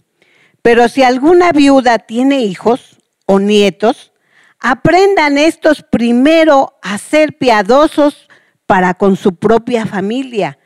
"Pero 0.62 0.88
si 0.89 1.03
alguna 1.03 1.51
viuda 1.51 1.99
tiene 1.99 2.41
hijos 2.41 2.97
o 3.25 3.39
nietos, 3.39 4.13
aprendan 4.60 5.38
estos 5.38 5.83
primero 5.83 6.77
a 6.81 6.97
ser 6.97 7.38
piadosos 7.38 8.27
para 8.65 8.95
con 8.95 9.15
su 9.15 9.36
propia 9.36 9.86
familia 9.86 10.57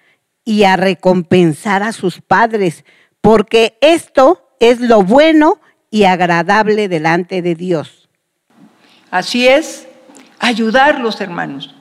y 0.44 0.64
a 0.64 0.76
recompensar 0.76 1.84
a 1.84 1.92
sus 1.92 2.22
padres, 2.22 2.84
porque 3.22 3.78
esto 3.82 4.50
es 4.60 4.80
lo 4.80 5.04
bueno 5.04 5.60
y 5.90 6.06
agradable 6.06 6.88
delante 6.88 7.42
de 7.42 7.56
Dios. 7.56 8.10
Así 9.12 9.48
es, 9.48 9.88
ayudarlos, 10.40 11.20
hermanos. 11.22 11.76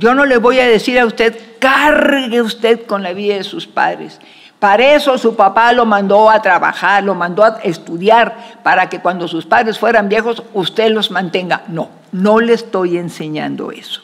Yo 0.00 0.14
no 0.14 0.24
le 0.24 0.38
voy 0.38 0.58
a 0.58 0.66
decir 0.66 0.98
a 0.98 1.04
usted, 1.04 1.38
cargue 1.58 2.40
usted 2.40 2.86
con 2.86 3.02
la 3.02 3.12
vida 3.12 3.34
de 3.34 3.44
sus 3.44 3.66
padres. 3.66 4.18
Para 4.58 4.94
eso 4.94 5.18
su 5.18 5.36
papá 5.36 5.74
lo 5.74 5.84
mandó 5.84 6.30
a 6.30 6.40
trabajar, 6.40 7.04
lo 7.04 7.14
mandó 7.14 7.44
a 7.44 7.58
estudiar, 7.64 8.60
para 8.62 8.88
que 8.88 9.00
cuando 9.00 9.28
sus 9.28 9.44
padres 9.44 9.78
fueran 9.78 10.08
viejos, 10.08 10.42
usted 10.54 10.90
los 10.90 11.10
mantenga. 11.10 11.64
No, 11.68 11.90
no 12.12 12.40
le 12.40 12.54
estoy 12.54 12.96
enseñando 12.96 13.72
eso. 13.72 14.00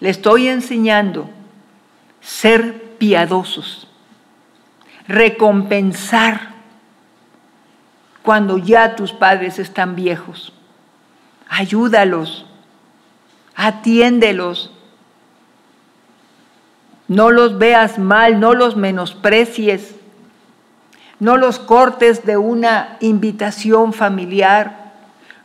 Le 0.00 0.08
estoy 0.08 0.48
enseñando 0.48 1.28
ser 2.22 2.96
piadosos, 2.96 3.88
recompensar 5.06 6.54
cuando 8.22 8.56
ya 8.56 8.96
tus 8.96 9.12
padres 9.12 9.58
están 9.58 9.96
viejos. 9.96 10.54
Ayúdalos, 11.46 12.46
atiéndelos. 13.54 14.70
No 17.10 17.32
los 17.32 17.58
veas 17.58 17.98
mal, 17.98 18.38
no 18.38 18.54
los 18.54 18.76
menosprecies, 18.76 19.96
no 21.18 21.36
los 21.36 21.58
cortes 21.58 22.24
de 22.24 22.36
una 22.36 22.98
invitación 23.00 23.92
familiar, 23.92 24.92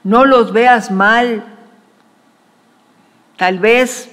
no 0.04 0.25
los 0.25 0.54
veas 0.54 0.91
mal. 0.91 1.43
Tal 3.36 3.58
vez 3.58 4.12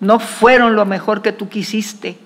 no 0.00 0.18
fueron 0.18 0.74
lo 0.74 0.86
mejor 0.86 1.22
que 1.22 1.30
tú 1.30 1.48
quisiste, 1.48 2.18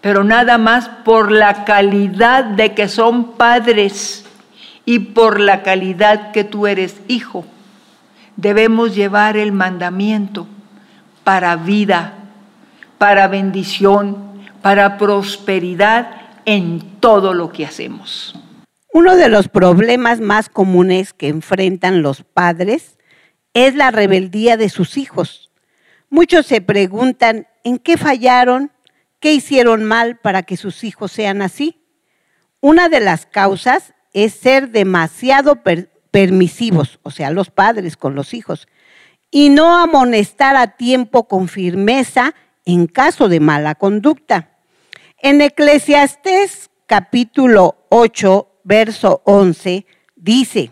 pero 0.00 0.24
nada 0.24 0.58
más 0.58 0.88
por 1.04 1.30
la 1.30 1.64
calidad 1.64 2.42
de 2.42 2.74
que 2.74 2.88
son 2.88 3.34
padres 3.34 4.24
y 4.84 4.98
por 4.98 5.38
la 5.38 5.62
calidad 5.62 6.32
que 6.32 6.42
tú 6.42 6.66
eres 6.66 7.00
hijo. 7.06 7.44
Debemos 8.34 8.96
llevar 8.96 9.36
el 9.36 9.52
mandamiento 9.52 10.48
para 11.22 11.54
vida, 11.54 12.14
para 13.00 13.26
bendición, 13.26 14.44
para 14.62 14.98
prosperidad 14.98 16.10
en 16.44 17.00
todo 17.00 17.34
lo 17.34 17.50
que 17.50 17.64
hacemos. 17.64 18.38
Uno 18.92 19.16
de 19.16 19.28
los 19.28 19.48
problemas 19.48 20.20
más 20.20 20.48
comunes 20.48 21.12
que 21.12 21.26
enfrentan 21.26 22.02
los 22.02 22.22
padres 22.22 22.98
es 23.54 23.74
la 23.74 23.90
rebeldía 23.90 24.56
de 24.56 24.68
sus 24.68 24.98
hijos. 24.98 25.50
Muchos 26.10 26.46
se 26.46 26.60
preguntan 26.60 27.48
en 27.64 27.78
qué 27.78 27.96
fallaron 27.96 28.70
¿Qué 29.20 29.34
hicieron 29.34 29.84
mal 29.84 30.16
para 30.16 30.42
que 30.42 30.56
sus 30.56 30.82
hijos 30.82 31.12
sean 31.12 31.42
así? 31.42 31.78
Una 32.60 32.88
de 32.88 33.00
las 33.00 33.26
causas 33.26 33.92
es 34.14 34.32
ser 34.32 34.70
demasiado 34.70 35.62
permisivos, 36.10 36.98
o 37.02 37.10
sea, 37.10 37.30
los 37.30 37.50
padres 37.50 37.98
con 37.98 38.14
los 38.14 38.32
hijos, 38.32 38.66
y 39.30 39.50
no 39.50 39.76
amonestar 39.76 40.56
a 40.56 40.68
tiempo 40.78 41.28
con 41.28 41.48
firmeza 41.48 42.34
en 42.72 42.86
caso 42.86 43.28
de 43.28 43.40
mala 43.40 43.74
conducta. 43.74 44.50
En 45.18 45.40
Eclesiastés 45.40 46.70
capítulo 46.86 47.86
8, 47.90 48.48
verso 48.64 49.22
11, 49.24 49.86
dice, 50.16 50.70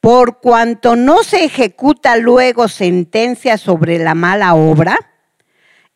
por 0.00 0.40
cuanto 0.40 0.96
no 0.96 1.22
se 1.22 1.44
ejecuta 1.44 2.16
luego 2.16 2.68
sentencia 2.68 3.58
sobre 3.58 3.98
la 3.98 4.14
mala 4.14 4.54
obra, 4.54 4.98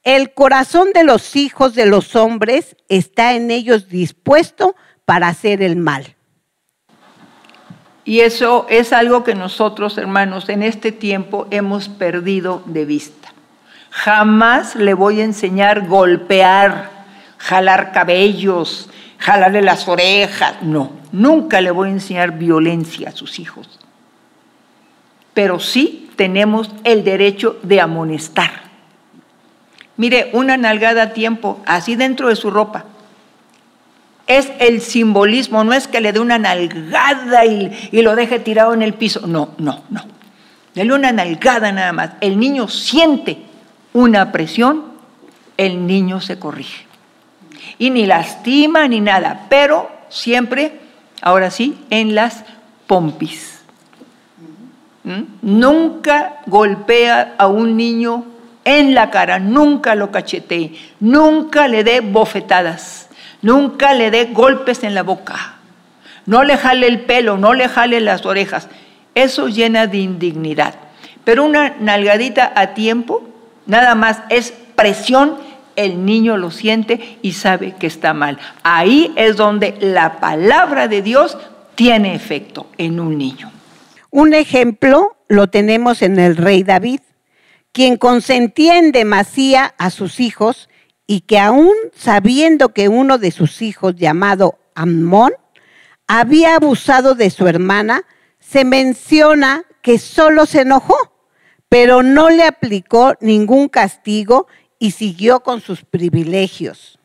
el 0.02 0.32
corazón 0.32 0.92
de 0.94 1.04
los 1.04 1.36
hijos 1.36 1.74
de 1.74 1.86
los 1.86 2.16
hombres 2.16 2.76
está 2.88 3.34
en 3.34 3.50
ellos 3.50 3.88
dispuesto 3.88 4.74
para 5.04 5.28
hacer 5.28 5.62
el 5.62 5.76
mal. 5.76 6.16
Y 8.04 8.20
eso 8.20 8.66
es 8.70 8.94
algo 8.94 9.22
que 9.22 9.34
nosotros, 9.34 9.98
hermanos, 9.98 10.48
en 10.48 10.62
este 10.62 10.92
tiempo 10.92 11.46
hemos 11.50 11.90
perdido 11.90 12.62
de 12.64 12.86
vista. 12.86 13.27
Jamás 14.04 14.76
le 14.76 14.94
voy 14.94 15.20
a 15.20 15.24
enseñar 15.24 15.86
golpear, 15.86 16.90
jalar 17.38 17.92
cabellos, 17.92 18.90
jalarle 19.18 19.62
las 19.62 19.88
orejas. 19.88 20.54
No, 20.62 20.92
nunca 21.10 21.60
le 21.60 21.70
voy 21.70 21.88
a 21.88 21.92
enseñar 21.92 22.38
violencia 22.38 23.08
a 23.08 23.12
sus 23.12 23.38
hijos. 23.38 23.80
Pero 25.34 25.58
sí 25.58 26.10
tenemos 26.16 26.70
el 26.84 27.02
derecho 27.02 27.58
de 27.62 27.80
amonestar 27.80 28.68
Mire, 29.98 30.30
una 30.32 30.56
nalgada 30.56 31.02
a 31.02 31.12
tiempo, 31.12 31.60
así 31.66 31.96
dentro 31.96 32.28
de 32.28 32.36
su 32.36 32.52
ropa. 32.52 32.84
Es 34.28 34.48
el 34.60 34.80
simbolismo, 34.80 35.64
no 35.64 35.72
es 35.72 35.88
que 35.88 36.00
le 36.00 36.12
dé 36.12 36.20
una 36.20 36.38
nalgada 36.38 37.44
y, 37.44 37.90
lo 37.90 38.14
deje 38.14 38.38
tirado 38.38 38.72
en 38.74 38.82
el 38.82 38.94
piso. 38.94 39.26
No, 39.26 39.56
no, 39.58 39.82
no. 39.90 40.04
Dele 40.72 40.94
una 40.94 41.10
nalgada 41.10 41.72
nada 41.72 41.92
más. 41.92 42.10
El 42.20 42.38
niño 42.38 42.68
siente 42.68 43.42
una 43.92 44.32
presión, 44.32 44.84
el 45.56 45.86
niño 45.86 46.20
se 46.20 46.38
corrige. 46.38 46.86
Y 47.78 47.90
ni 47.90 48.06
lastima 48.06 48.86
ni 48.88 49.00
nada, 49.00 49.46
pero 49.48 49.90
siempre, 50.08 50.80
ahora 51.20 51.50
sí, 51.50 51.78
en 51.90 52.14
las 52.14 52.44
pompis. 52.86 53.60
¿Mm? 55.04 55.22
Nunca 55.42 56.40
golpea 56.46 57.34
a 57.38 57.46
un 57.46 57.76
niño 57.76 58.24
en 58.64 58.94
la 58.94 59.10
cara, 59.10 59.38
nunca 59.38 59.94
lo 59.94 60.10
cachetee, 60.10 60.74
nunca 61.00 61.68
le 61.68 61.84
dé 61.84 62.00
bofetadas, 62.00 63.08
nunca 63.40 63.94
le 63.94 64.10
dé 64.10 64.26
golpes 64.26 64.84
en 64.84 64.94
la 64.94 65.02
boca, 65.02 65.54
no 66.26 66.44
le 66.44 66.58
jale 66.58 66.86
el 66.86 67.00
pelo, 67.00 67.38
no 67.38 67.54
le 67.54 67.68
jale 67.68 68.02
las 68.02 68.26
orejas. 68.26 68.68
Eso 69.14 69.48
llena 69.48 69.86
de 69.86 69.96
indignidad. 69.96 70.74
Pero 71.24 71.44
una 71.44 71.76
nalgadita 71.80 72.52
a 72.54 72.74
tiempo, 72.74 73.26
nada 73.68 73.94
más 73.94 74.18
es 74.28 74.52
presión, 74.74 75.36
el 75.76 76.04
niño 76.04 76.36
lo 76.36 76.50
siente 76.50 77.18
y 77.22 77.34
sabe 77.34 77.76
que 77.78 77.86
está 77.86 78.12
mal. 78.12 78.38
Ahí 78.64 79.12
es 79.14 79.36
donde 79.36 79.76
la 79.80 80.18
palabra 80.18 80.88
de 80.88 81.02
Dios 81.02 81.38
tiene 81.76 82.16
efecto 82.16 82.66
en 82.78 82.98
un 82.98 83.16
niño. 83.16 83.52
Un 84.10 84.34
ejemplo 84.34 85.16
lo 85.28 85.46
tenemos 85.46 86.02
en 86.02 86.18
el 86.18 86.36
rey 86.36 86.64
David 86.64 87.00
quien 87.72 87.96
consentía 87.96 88.78
en 88.78 88.90
demasía 88.90 89.74
a 89.78 89.90
sus 89.90 90.18
hijos 90.18 90.68
y 91.06 91.20
que 91.20 91.38
aún 91.38 91.74
sabiendo 91.94 92.70
que 92.70 92.88
uno 92.88 93.18
de 93.18 93.30
sus 93.30 93.62
hijos 93.62 93.94
llamado 93.94 94.58
Amón 94.74 95.32
había 96.08 96.56
abusado 96.56 97.14
de 97.14 97.30
su 97.30 97.46
hermana, 97.46 98.02
se 98.40 98.64
menciona 98.64 99.64
que 99.82 99.98
solo 99.98 100.46
se 100.46 100.62
enojó, 100.62 100.96
pero 101.68 102.02
no 102.02 102.30
le 102.30 102.44
aplicó 102.44 103.14
ningún 103.20 103.68
castigo 103.68 104.46
y 104.78 104.92
siguió 104.92 105.40
con 105.40 105.60
sus 105.60 105.84
privilegios. 105.84 106.98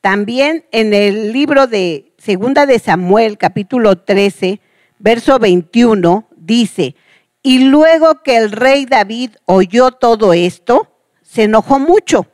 También 0.00 0.64
en 0.72 0.94
el 0.94 1.32
libro 1.32 1.66
de 1.66 2.12
Segunda 2.18 2.66
de 2.66 2.78
Samuel, 2.78 3.38
capítulo 3.38 3.98
13, 3.98 4.60
verso 4.98 5.38
21, 5.38 6.28
dice, 6.36 6.94
y 7.42 7.64
luego 7.64 8.22
que 8.22 8.36
el 8.36 8.52
rey 8.52 8.84
David 8.84 9.32
oyó 9.46 9.92
todo 9.92 10.32
esto, 10.32 10.92
se 11.22 11.44
enojó 11.44 11.78
mucho. 11.78 12.26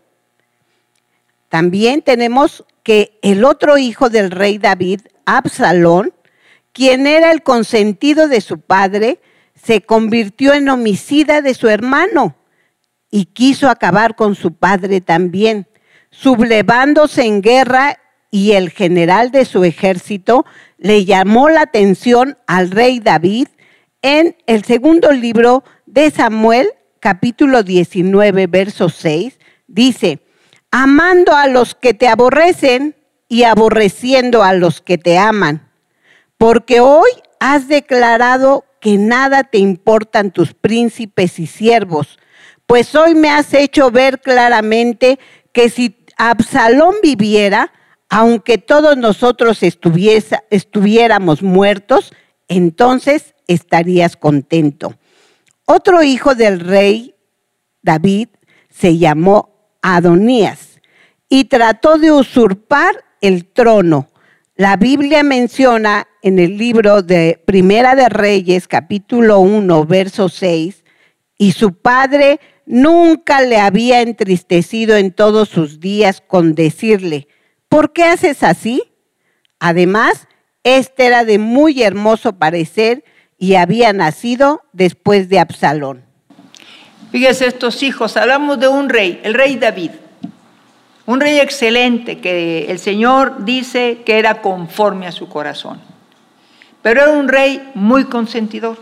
También 1.49 2.03
tenemos 2.03 2.65
que 2.83 3.19
el 3.23 3.45
otro 3.45 3.79
hijo 3.79 4.11
del 4.11 4.31
rey 4.31 4.59
David, 4.59 5.01
Absalón, 5.25 6.13
quien 6.73 7.07
era 7.07 7.31
el 7.31 7.43
consentido 7.43 8.29
de 8.29 8.41
su 8.41 8.61
padre, 8.61 9.21
se 9.55 9.83
convirtió 9.83 10.55
en 10.55 10.69
homicida 10.69 11.41
de 11.43 11.55
su 11.55 11.69
hermano 11.69 12.37
y 13.11 13.27
quiso 13.27 13.69
acabar 13.69 14.17
con 14.17 14.35
su 14.35 14.55
padre 14.55 15.01
también, 15.01 15.69
sublevándose 16.11 17.25
en 17.25 17.41
guerra 17.43 17.99
y 18.31 18.53
el 18.53 18.71
general 18.71 19.31
de 19.31 19.45
su 19.45 19.65
ejército 19.65 20.45
le 20.79 21.05
llamó 21.05 21.49
la 21.49 21.63
atención 21.63 22.37
al 22.47 22.71
rey 22.71 22.99
David 23.01 23.49
en 24.03 24.37
el 24.47 24.65
segundo 24.65 25.13
libro 25.13 25.65
de 25.87 26.11
Samuel, 26.11 26.69
capítulo 27.01 27.63
19, 27.63 28.49
verso 28.49 28.89
6, 28.89 29.39
dice, 29.69 30.21
amando 30.71 31.37
a 31.37 31.47
los 31.47 31.75
que 31.75 31.95
te 31.95 32.09
aborrecen 32.09 32.97
y 33.29 33.45
aborreciendo 33.45 34.43
a 34.43 34.53
los 34.53 34.81
que 34.81 34.99
te 34.99 35.17
aman. 35.17 35.71
porque 36.37 36.81
hoy 36.81 37.11
has 37.41 37.69
declarado 37.69 38.65
que 38.85 38.99
nada 38.99 39.45
te 39.45 39.57
importan 39.57 40.31
tus 40.31 40.53
príncipes 40.53 41.39
y 41.39 41.47
siervos, 41.47 42.19
pues 42.67 42.95
hoy 42.95 43.15
me 43.15 43.31
has 43.31 43.55
hecho 43.55 43.91
ver 43.91 44.21
claramente 44.21 45.19
que 45.55 45.71
si 45.71 46.05
Absalón 46.19 46.97
viviera, 47.03 47.73
aunque 48.11 48.59
todos 48.59 48.99
nosotros 48.99 49.61
estuviéramos 49.63 51.43
muertos, 51.43 52.13
entonces 52.47 53.35
estarías 53.47 54.19
contento. 54.19 54.99
Otro 55.65 56.03
hijo 56.03 56.35
del 56.35 56.61
rey 56.61 57.15
David 57.81 58.29
se 58.69 58.99
llamó 58.99 59.79
Adonías 59.81 60.83
y 61.31 61.45
trató 61.45 61.97
de 61.97 62.13
usurpar 62.13 63.03
el 63.23 63.47
trono. 63.47 64.11
La 64.57 64.77
Biblia 64.77 65.23
menciona 65.23 66.07
en 66.25 66.39
el 66.39 66.57
libro 66.57 67.03
de 67.03 67.39
Primera 67.45 67.95
de 67.95 68.09
Reyes, 68.09 68.67
capítulo 68.67 69.41
1, 69.41 69.85
verso 69.85 70.31
6, 70.31 70.83
y 71.37 71.53
su 71.53 71.75
padre 71.75 72.41
nunca 72.65 73.43
le 73.43 73.59
había 73.59 74.01
entristecido 74.01 74.97
en 74.97 75.13
todos 75.13 75.51
sus 75.51 75.81
días 75.81 76.23
con 76.27 76.55
decirle, 76.55 77.29
¿por 77.69 77.93
qué 77.93 78.05
haces 78.05 78.43
así? 78.43 78.83
Además, 79.61 80.27
este 80.63 81.05
era 81.05 81.27
de 81.27 81.39
muy 81.39 81.83
hermoso 81.83 82.39
parecer 82.39 83.05
y 83.37 83.57
había 83.57 83.93
nacido 83.93 84.63
después 84.73 85.29
de 85.29 85.41
Absalón. 85.41 86.07
Fíjese 87.13 87.49
estos 87.49 87.83
hijos, 87.83 88.17
hablamos 88.17 88.59
de 88.59 88.69
un 88.69 88.89
rey, 88.89 89.21
el 89.25 89.35
rey 89.35 89.57
David, 89.57 89.91
un 91.05 91.21
rey 91.21 91.39
excelente 91.39 92.23
que 92.23 92.71
el 92.71 92.79
Señor 92.79 93.45
dice 93.45 93.99
que 94.07 94.19
era 94.19 94.41
conforme 94.41 95.07
a 95.07 95.13
su 95.13 95.29
corazón, 95.29 95.93
pero 96.85 97.01
era 97.01 97.13
un 97.13 97.29
rey 97.29 97.71
muy 97.75 98.05
consentidor. 98.05 98.77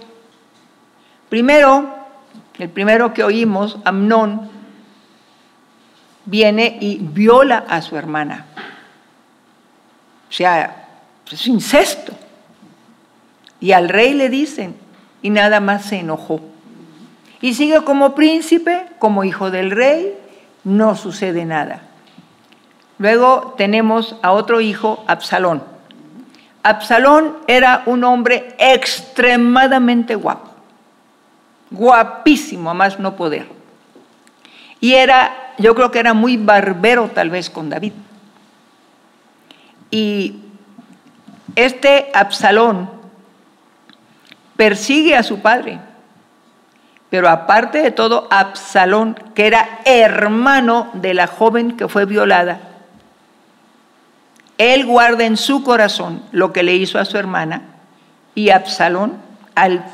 Primero, 1.28 1.88
el 2.58 2.68
primero 2.68 3.14
que 3.14 3.22
oímos, 3.22 3.78
Amnón, 3.84 4.50
viene 6.24 6.78
y 6.80 6.98
viola 6.98 7.64
a 7.68 7.80
su 7.80 7.96
hermana. 7.96 8.46
O 10.28 10.32
sea, 10.32 10.88
es 11.30 11.46
incesto. 11.46 12.12
Y 13.60 13.70
al 13.70 13.88
rey 13.88 14.14
le 14.14 14.28
dicen, 14.28 14.74
y 15.22 15.30
nada 15.30 15.60
más 15.60 15.84
se 15.84 16.00
enojó. 16.00 16.40
Y 17.40 17.54
sigue 17.54 17.84
como 17.84 18.16
príncipe, 18.16 18.86
como 18.98 19.22
hijo 19.22 19.52
del 19.52 19.70
rey, 19.70 20.12
no 20.64 20.96
sucede 20.96 21.44
nada. 21.44 21.82
Luego 22.98 23.54
tenemos 23.56 24.16
a 24.22 24.32
otro 24.32 24.60
hijo, 24.60 25.04
Absalón. 25.06 25.71
Absalón 26.62 27.38
era 27.46 27.82
un 27.86 28.04
hombre 28.04 28.54
extremadamente 28.58 30.14
guapo 30.14 30.52
guapísimo, 31.72 32.70
a 32.70 32.74
más 32.74 32.98
no 32.98 33.16
poder. 33.16 33.46
Y 34.80 34.94
era, 34.94 35.54
yo 35.58 35.74
creo 35.74 35.90
que 35.90 35.98
era 35.98 36.14
muy 36.14 36.36
barbero 36.36 37.10
tal 37.12 37.30
vez 37.30 37.50
con 37.50 37.70
David. 37.70 37.92
Y 39.90 40.36
este 41.56 42.10
Absalón 42.14 42.90
persigue 44.56 45.16
a 45.16 45.22
su 45.22 45.40
padre, 45.40 45.80
pero 47.10 47.28
aparte 47.28 47.82
de 47.82 47.90
todo, 47.90 48.26
Absalón, 48.30 49.14
que 49.34 49.46
era 49.46 49.80
hermano 49.84 50.90
de 50.94 51.14
la 51.14 51.26
joven 51.26 51.76
que 51.76 51.88
fue 51.88 52.06
violada, 52.06 52.60
él 54.62 54.86
guarda 54.86 55.24
en 55.24 55.36
su 55.36 55.64
corazón 55.64 56.22
lo 56.32 56.52
que 56.52 56.62
le 56.62 56.74
hizo 56.74 56.98
a 56.98 57.04
su 57.04 57.18
hermana 57.18 57.62
y 58.34 58.50
Absalón, 58.50 59.14
al 59.54 59.84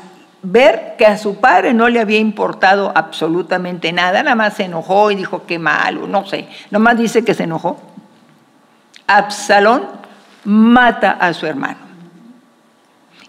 ver 0.41 0.95
que 0.97 1.05
a 1.05 1.17
su 1.17 1.39
padre 1.39 1.73
no 1.73 1.89
le 1.89 1.99
había 1.99 2.19
importado 2.19 2.91
absolutamente 2.95 3.91
nada, 3.91 4.23
nada 4.23 4.35
más 4.35 4.55
se 4.55 4.65
enojó 4.65 5.11
y 5.11 5.15
dijo 5.15 5.45
qué 5.45 5.59
malo, 5.59 6.07
no 6.07 6.25
sé, 6.25 6.47
nomás 6.71 6.97
dice 6.97 7.23
que 7.25 7.33
se 7.33 7.43
enojó. 7.43 7.79
Absalón 9.07 9.87
mata 10.45 11.11
a 11.11 11.33
su 11.33 11.45
hermano. 11.45 11.79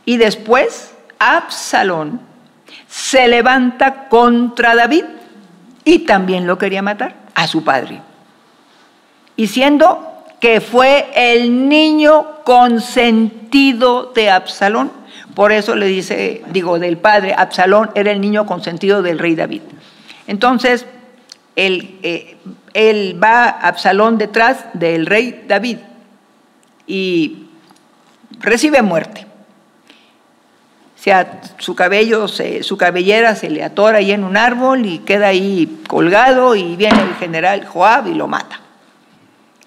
Y 0.04 0.16
después 0.16 0.94
Absalón 1.18 2.20
se 2.88 3.28
levanta 3.28 4.08
contra 4.08 4.74
David 4.74 5.04
y 5.84 6.00
también 6.00 6.46
lo 6.46 6.58
quería 6.58 6.82
matar 6.82 7.14
a 7.34 7.46
su 7.46 7.64
padre. 7.64 8.00
Y 9.36 9.46
siendo 9.46 10.09
que 10.40 10.60
fue 10.60 11.10
el 11.14 11.68
niño 11.68 12.42
consentido 12.44 14.12
de 14.14 14.30
Absalón, 14.30 14.90
por 15.34 15.52
eso 15.52 15.76
le 15.76 15.86
dice, 15.86 16.42
digo, 16.50 16.78
del 16.78 16.96
padre, 16.96 17.34
Absalón 17.36 17.90
era 17.94 18.10
el 18.10 18.20
niño 18.20 18.46
consentido 18.46 19.02
del 19.02 19.18
rey 19.18 19.34
David. 19.34 19.62
Entonces, 20.26 20.86
él, 21.56 21.98
eh, 22.02 22.36
él 22.72 23.18
va, 23.22 23.48
Absalón, 23.48 24.18
detrás 24.18 24.64
del 24.72 25.06
rey 25.06 25.44
David 25.46 25.78
y 26.86 27.46
recibe 28.40 28.82
muerte. 28.82 29.26
O 30.98 31.02
sea, 31.02 31.40
su 31.58 31.74
cabello, 31.74 32.28
su 32.28 32.76
cabellera 32.76 33.34
se 33.34 33.48
le 33.48 33.64
atora 33.64 33.98
ahí 33.98 34.12
en 34.12 34.24
un 34.24 34.36
árbol 34.36 34.84
y 34.84 34.98
queda 34.98 35.28
ahí 35.28 35.80
colgado 35.88 36.54
y 36.54 36.76
viene 36.76 37.00
el 37.02 37.14
general 37.14 37.64
Joab 37.64 38.06
y 38.08 38.14
lo 38.14 38.26
mata. 38.26 38.60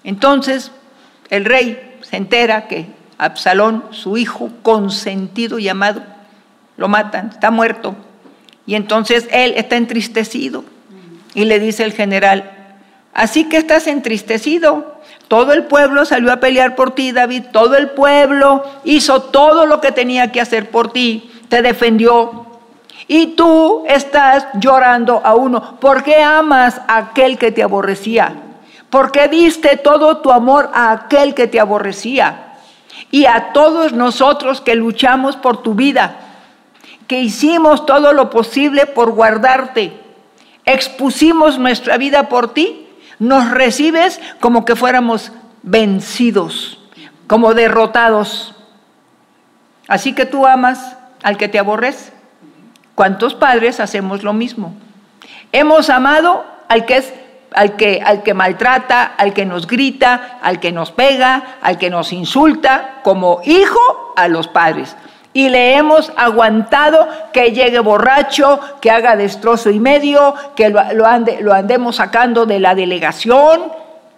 Entonces, 0.04 0.70
el 1.30 1.44
rey 1.44 1.96
se 2.02 2.16
entera 2.16 2.68
que 2.68 2.86
Absalón, 3.18 3.84
su 3.90 4.16
hijo 4.16 4.50
consentido 4.62 5.58
y 5.58 5.68
amado, 5.68 6.02
lo 6.76 6.88
matan, 6.88 7.30
está 7.32 7.50
muerto. 7.50 7.94
Y 8.66 8.74
entonces 8.74 9.28
él 9.30 9.54
está 9.56 9.76
entristecido 9.76 10.64
y 11.34 11.44
le 11.44 11.58
dice 11.58 11.84
el 11.84 11.92
general, 11.92 12.50
así 13.12 13.48
que 13.48 13.56
estás 13.56 13.86
entristecido. 13.86 14.94
Todo 15.28 15.52
el 15.52 15.64
pueblo 15.64 16.04
salió 16.04 16.32
a 16.32 16.40
pelear 16.40 16.76
por 16.76 16.94
ti, 16.94 17.12
David. 17.12 17.44
Todo 17.52 17.76
el 17.76 17.90
pueblo 17.90 18.64
hizo 18.84 19.22
todo 19.22 19.66
lo 19.66 19.80
que 19.80 19.92
tenía 19.92 20.32
que 20.32 20.40
hacer 20.40 20.70
por 20.70 20.92
ti. 20.92 21.30
Te 21.48 21.62
defendió. 21.62 22.46
Y 23.08 23.28
tú 23.28 23.84
estás 23.86 24.46
llorando 24.54 25.20
a 25.24 25.34
uno. 25.34 25.78
¿Por 25.80 26.02
qué 26.02 26.22
amas 26.22 26.80
a 26.88 26.98
aquel 26.98 27.38
que 27.38 27.52
te 27.52 27.62
aborrecía? 27.62 28.34
¿Por 28.90 29.12
qué 29.12 29.28
diste 29.28 29.76
todo 29.76 30.18
tu 30.18 30.30
amor 30.30 30.70
a 30.72 30.92
aquel 30.92 31.34
que 31.34 31.46
te 31.46 31.60
aborrecía? 31.60 32.44
y 33.14 33.26
a 33.26 33.52
todos 33.52 33.92
nosotros 33.92 34.60
que 34.60 34.74
luchamos 34.74 35.36
por 35.36 35.62
tu 35.62 35.74
vida, 35.74 36.16
que 37.06 37.20
hicimos 37.20 37.86
todo 37.86 38.12
lo 38.12 38.28
posible 38.28 38.86
por 38.86 39.12
guardarte, 39.12 39.92
expusimos 40.64 41.58
nuestra 41.58 41.96
vida 41.96 42.28
por 42.28 42.52
ti, 42.54 42.88
nos 43.20 43.52
recibes 43.52 44.20
como 44.40 44.64
que 44.64 44.74
fuéramos 44.74 45.30
vencidos, 45.62 46.80
como 47.28 47.54
derrotados. 47.54 48.56
Así 49.86 50.12
que 50.14 50.26
tú 50.26 50.46
amas 50.46 50.96
al 51.22 51.36
que 51.36 51.48
te 51.48 51.60
aborrece. 51.60 52.12
¿Cuántos 52.96 53.34
padres 53.34 53.78
hacemos 53.78 54.24
lo 54.24 54.32
mismo? 54.32 54.74
Hemos 55.52 55.88
amado 55.88 56.44
al 56.68 56.84
que 56.84 56.96
es 56.96 57.14
al 57.54 57.76
que, 57.76 58.02
al 58.04 58.22
que 58.22 58.34
maltrata, 58.34 59.14
al 59.16 59.32
que 59.32 59.46
nos 59.46 59.66
grita, 59.66 60.38
al 60.42 60.60
que 60.60 60.72
nos 60.72 60.90
pega, 60.90 61.58
al 61.62 61.78
que 61.78 61.90
nos 61.90 62.12
insulta, 62.12 63.00
como 63.02 63.40
hijo 63.44 63.80
a 64.16 64.28
los 64.28 64.48
padres. 64.48 64.96
Y 65.32 65.48
le 65.48 65.76
hemos 65.76 66.12
aguantado 66.16 67.08
que 67.32 67.52
llegue 67.52 67.80
borracho, 67.80 68.60
que 68.80 68.90
haga 68.90 69.16
destrozo 69.16 69.70
y 69.70 69.80
medio, 69.80 70.34
que 70.54 70.68
lo, 70.68 70.80
lo, 70.92 71.06
ande, 71.06 71.38
lo 71.40 71.52
andemos 71.52 71.96
sacando 71.96 72.46
de 72.46 72.60
la 72.60 72.74
delegación. 72.74 73.72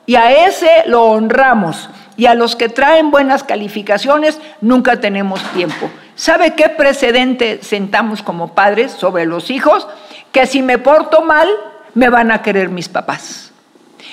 Y 0.05 0.17
a 0.17 0.47
ese 0.47 0.85
lo 0.87 1.05
honramos. 1.05 1.89
Y 2.17 2.27
a 2.27 2.35
los 2.35 2.57
que 2.57 2.69
traen 2.69 3.11
buenas 3.11 3.45
calificaciones 3.45 4.41
nunca 4.61 5.01
tenemos 5.01 5.43
tiempo. 5.53 5.91
¿Sabe 6.15 6.55
qué 6.55 6.71
precedente 6.71 7.63
sentamos 7.63 8.23
como 8.23 8.55
padres 8.55 8.93
sobre 8.93 9.27
los 9.27 9.51
hijos? 9.51 9.87
Que 10.33 10.47
si 10.47 10.63
me 10.63 10.79
porto 10.79 11.23
mal, 11.23 11.49
me 11.97 12.11
van 12.11 12.31
a 12.31 12.43
querer 12.43 12.69
mis 12.69 12.89
papás. 12.89 13.51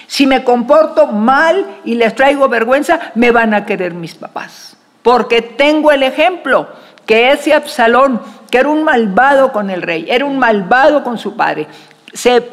Si 0.08 0.26
me 0.26 0.44
comporto 0.44 1.08
mal 1.08 1.66
y 1.84 1.96
les 1.96 2.16
traigo 2.16 2.48
vergüenza, 2.48 3.12
me 3.14 3.32
van 3.32 3.54
a 3.54 3.66
querer 3.66 3.94
mis 3.94 4.16
papás. 4.16 4.78
Porque 5.04 5.42
tengo 5.42 5.92
el 5.92 6.02
ejemplo 6.02 6.70
que 7.06 7.32
ese 7.32 7.54
Absalón, 7.54 8.22
que 8.50 8.60
era 8.60 8.70
un 8.70 8.86
malvado 8.86 9.52
con 9.52 9.70
el 9.70 9.82
rey, 9.82 10.06
era 10.08 10.24
un 10.24 10.40
malvado 10.40 11.04
con 11.04 11.18
su 11.18 11.36
padre, 11.36 11.68
se 12.14 12.48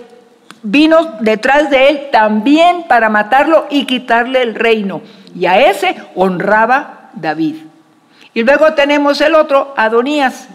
vino 0.65 1.17
detrás 1.21 1.71
de 1.71 1.89
él 1.89 2.09
también 2.11 2.85
para 2.89 3.09
matarlo 3.09 3.67
y 3.71 3.87
quitarle 3.87 4.43
el 4.43 4.57
reino. 4.57 5.01
Y 5.33 5.47
a 5.47 5.61
ese 5.61 5.95
honraba 6.17 7.11
David. 7.15 7.55
Y 8.35 8.43
luego 8.43 8.73
tenemos 8.75 9.21
el 9.21 9.37
otro, 9.37 9.75
Adonías. 9.77 10.49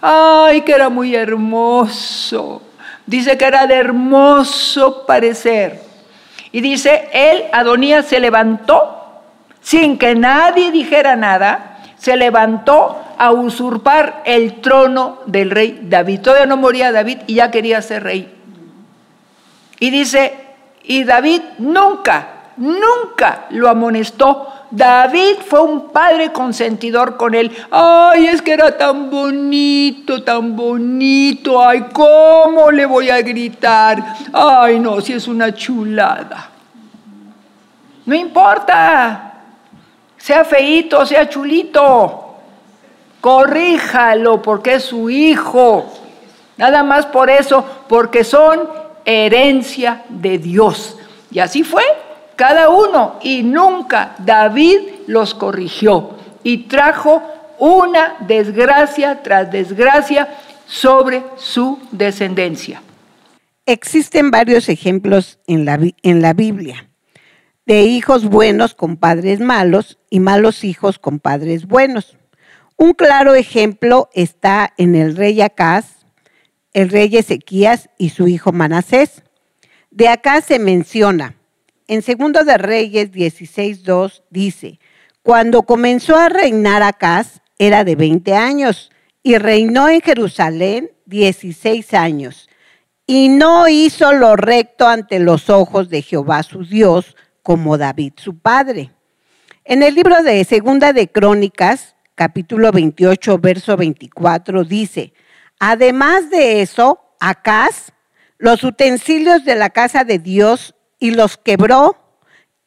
Ay, 0.00 0.60
que 0.60 0.72
era 0.72 0.88
muy 0.88 1.16
hermoso. 1.16 2.62
Dice 3.10 3.36
que 3.36 3.44
era 3.44 3.66
de 3.66 3.74
hermoso 3.74 5.04
parecer. 5.04 5.80
Y 6.52 6.60
dice, 6.60 7.08
él, 7.12 7.42
Adonías, 7.52 8.06
se 8.06 8.20
levantó 8.20 8.98
sin 9.60 9.98
que 9.98 10.14
nadie 10.14 10.70
dijera 10.70 11.16
nada, 11.16 11.80
se 11.98 12.16
levantó 12.16 13.02
a 13.18 13.32
usurpar 13.32 14.22
el 14.26 14.60
trono 14.60 15.18
del 15.26 15.50
rey 15.50 15.80
David. 15.82 16.20
Todavía 16.20 16.46
no 16.46 16.56
moría 16.56 16.92
David 16.92 17.18
y 17.26 17.34
ya 17.34 17.50
quería 17.50 17.82
ser 17.82 18.04
rey. 18.04 18.32
Y 19.80 19.90
dice, 19.90 20.32
y 20.84 21.02
David 21.02 21.42
nunca, 21.58 22.28
nunca 22.58 23.46
lo 23.50 23.68
amonestó. 23.68 24.52
David 24.70 25.38
fue 25.46 25.60
un 25.60 25.88
padre 25.90 26.32
consentidor 26.32 27.16
con 27.16 27.34
él. 27.34 27.50
Ay, 27.70 28.28
es 28.28 28.40
que 28.40 28.52
era 28.52 28.76
tan 28.76 29.10
bonito, 29.10 30.22
tan 30.22 30.54
bonito. 30.54 31.60
Ay, 31.60 31.86
¿cómo 31.92 32.70
le 32.70 32.86
voy 32.86 33.10
a 33.10 33.20
gritar? 33.20 34.16
Ay, 34.32 34.78
no, 34.78 35.00
si 35.00 35.12
es 35.12 35.26
una 35.26 35.52
chulada. 35.54 36.50
No 38.06 38.14
importa 38.14 39.30
sea 40.20 40.44
feíto, 40.44 41.04
sea 41.06 41.28
chulito, 41.28 42.36
corríjalo 43.20 44.42
porque 44.42 44.74
es 44.74 44.84
su 44.84 45.08
hijo. 45.08 45.90
Nada 46.58 46.82
más 46.82 47.06
por 47.06 47.30
eso, 47.30 47.64
porque 47.88 48.22
son 48.22 48.68
herencia 49.04 50.04
de 50.10 50.36
Dios. 50.36 50.98
Y 51.30 51.38
así 51.38 51.64
fue 51.64 51.82
cada 52.40 52.70
uno. 52.70 53.18
Y 53.22 53.42
nunca 53.42 54.14
David 54.18 54.78
los 55.06 55.34
corrigió. 55.34 56.16
Y 56.42 56.68
trajo 56.68 57.22
una 57.58 58.16
desgracia 58.20 59.22
tras 59.22 59.52
desgracia 59.52 60.26
sobre 60.66 61.22
su 61.36 61.78
descendencia. 61.92 62.82
Existen 63.66 64.30
varios 64.30 64.70
ejemplos 64.70 65.38
en 65.46 65.66
la, 65.66 65.78
en 66.02 66.22
la 66.22 66.32
Biblia 66.32 66.86
de 67.66 67.82
hijos 67.82 68.24
buenos 68.24 68.74
con 68.74 68.96
padres 68.96 69.38
malos 69.38 69.98
y 70.08 70.18
malos 70.18 70.64
hijos 70.64 70.98
con 70.98 71.20
padres 71.20 71.66
buenos. 71.66 72.16
Un 72.76 72.94
claro 72.94 73.34
ejemplo 73.34 74.08
está 74.14 74.72
en 74.78 74.94
el 74.94 75.14
rey 75.14 75.42
Acaz, 75.42 76.06
el 76.72 76.88
rey 76.88 77.14
Ezequías 77.14 77.90
y 77.98 78.08
su 78.08 78.26
hijo 78.28 78.50
Manasés. 78.50 79.22
De 79.90 80.08
acá 80.08 80.40
se 80.40 80.58
menciona, 80.58 81.36
en 81.90 82.02
Segundo 82.02 82.44
de 82.44 82.56
Reyes 82.56 83.10
16.2 83.10 84.22
dice, 84.30 84.78
cuando 85.24 85.64
comenzó 85.64 86.16
a 86.16 86.28
reinar 86.28 86.84
Acaz 86.84 87.40
era 87.58 87.82
de 87.82 87.96
20 87.96 88.32
años 88.36 88.92
y 89.24 89.38
reinó 89.38 89.88
en 89.88 90.00
Jerusalén 90.00 90.92
16 91.06 91.92
años 91.94 92.48
y 93.08 93.28
no 93.28 93.66
hizo 93.66 94.12
lo 94.12 94.36
recto 94.36 94.86
ante 94.86 95.18
los 95.18 95.50
ojos 95.50 95.88
de 95.88 96.02
Jehová 96.02 96.44
su 96.44 96.64
Dios, 96.64 97.16
como 97.42 97.76
David 97.76 98.12
su 98.18 98.38
padre. 98.38 98.92
En 99.64 99.82
el 99.82 99.96
libro 99.96 100.22
de 100.22 100.44
Segunda 100.44 100.92
de 100.92 101.08
Crónicas, 101.08 101.96
capítulo 102.14 102.70
28, 102.70 103.36
verso 103.38 103.76
24, 103.76 104.62
dice, 104.62 105.12
además 105.58 106.30
de 106.30 106.62
eso, 106.62 107.00
Acaz 107.18 107.90
los 108.38 108.62
utensilios 108.62 109.44
de 109.44 109.56
la 109.56 109.70
casa 109.70 110.04
de 110.04 110.20
Dios 110.20 110.76
y 111.00 111.10
los 111.10 111.36
quebró 111.38 111.96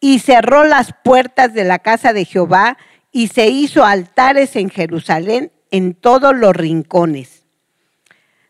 y 0.02 0.20
cerró 0.20 0.66
las 0.66 0.94
puertas 1.04 1.54
de 1.54 1.64
la 1.64 1.80
casa 1.80 2.12
de 2.12 2.26
Jehová 2.26 2.78
y 3.12 3.28
se 3.28 3.48
hizo 3.48 3.86
altares 3.86 4.58
en 4.58 4.70
Jerusalén 4.70 5.54
en 5.72 5.94
todos 5.94 6.36
los 6.36 6.54
rincones. 6.54 7.44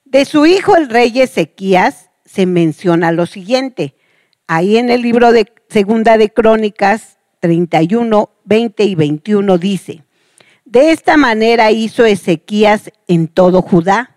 De 0.05 0.25
su 0.25 0.45
hijo 0.47 0.75
el 0.75 0.89
rey 0.89 1.21
Ezequías 1.21 2.09
se 2.25 2.45
menciona 2.45 3.11
lo 3.11 3.25
siguiente. 3.25 3.95
Ahí 4.47 4.77
en 4.77 4.89
el 4.89 5.01
libro 5.01 5.31
de 5.31 5.51
Segunda 5.69 6.17
de 6.17 6.31
Crónicas 6.31 7.17
31, 7.41 8.29
20 8.45 8.83
y 8.83 8.95
21 8.95 9.57
dice, 9.57 10.03
de 10.65 10.91
esta 10.91 11.17
manera 11.17 11.71
hizo 11.71 12.05
Ezequías 12.05 12.89
en 13.07 13.27
todo 13.27 13.61
Judá 13.61 14.15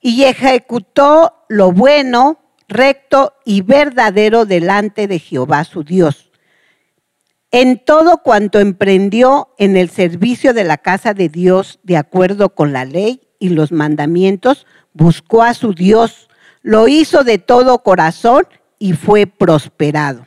y 0.00 0.24
ejecutó 0.24 1.44
lo 1.48 1.72
bueno, 1.72 2.38
recto 2.68 3.34
y 3.44 3.62
verdadero 3.62 4.44
delante 4.44 5.06
de 5.06 5.18
Jehová 5.18 5.64
su 5.64 5.84
Dios. 5.84 6.30
En 7.50 7.78
todo 7.78 8.18
cuanto 8.18 8.58
emprendió 8.58 9.54
en 9.58 9.76
el 9.76 9.88
servicio 9.88 10.52
de 10.52 10.64
la 10.64 10.78
casa 10.78 11.14
de 11.14 11.28
Dios 11.28 11.78
de 11.84 11.96
acuerdo 11.96 12.54
con 12.54 12.72
la 12.72 12.84
ley 12.84 13.28
y 13.38 13.50
los 13.50 13.72
mandamientos, 13.72 14.66
buscó 14.92 15.42
a 15.42 15.54
su 15.54 15.72
Dios, 15.72 16.28
lo 16.62 16.88
hizo 16.88 17.22
de 17.22 17.38
todo 17.38 17.82
corazón 17.82 18.46
y 18.78 18.94
fue 18.94 19.26
prosperado. 19.26 20.26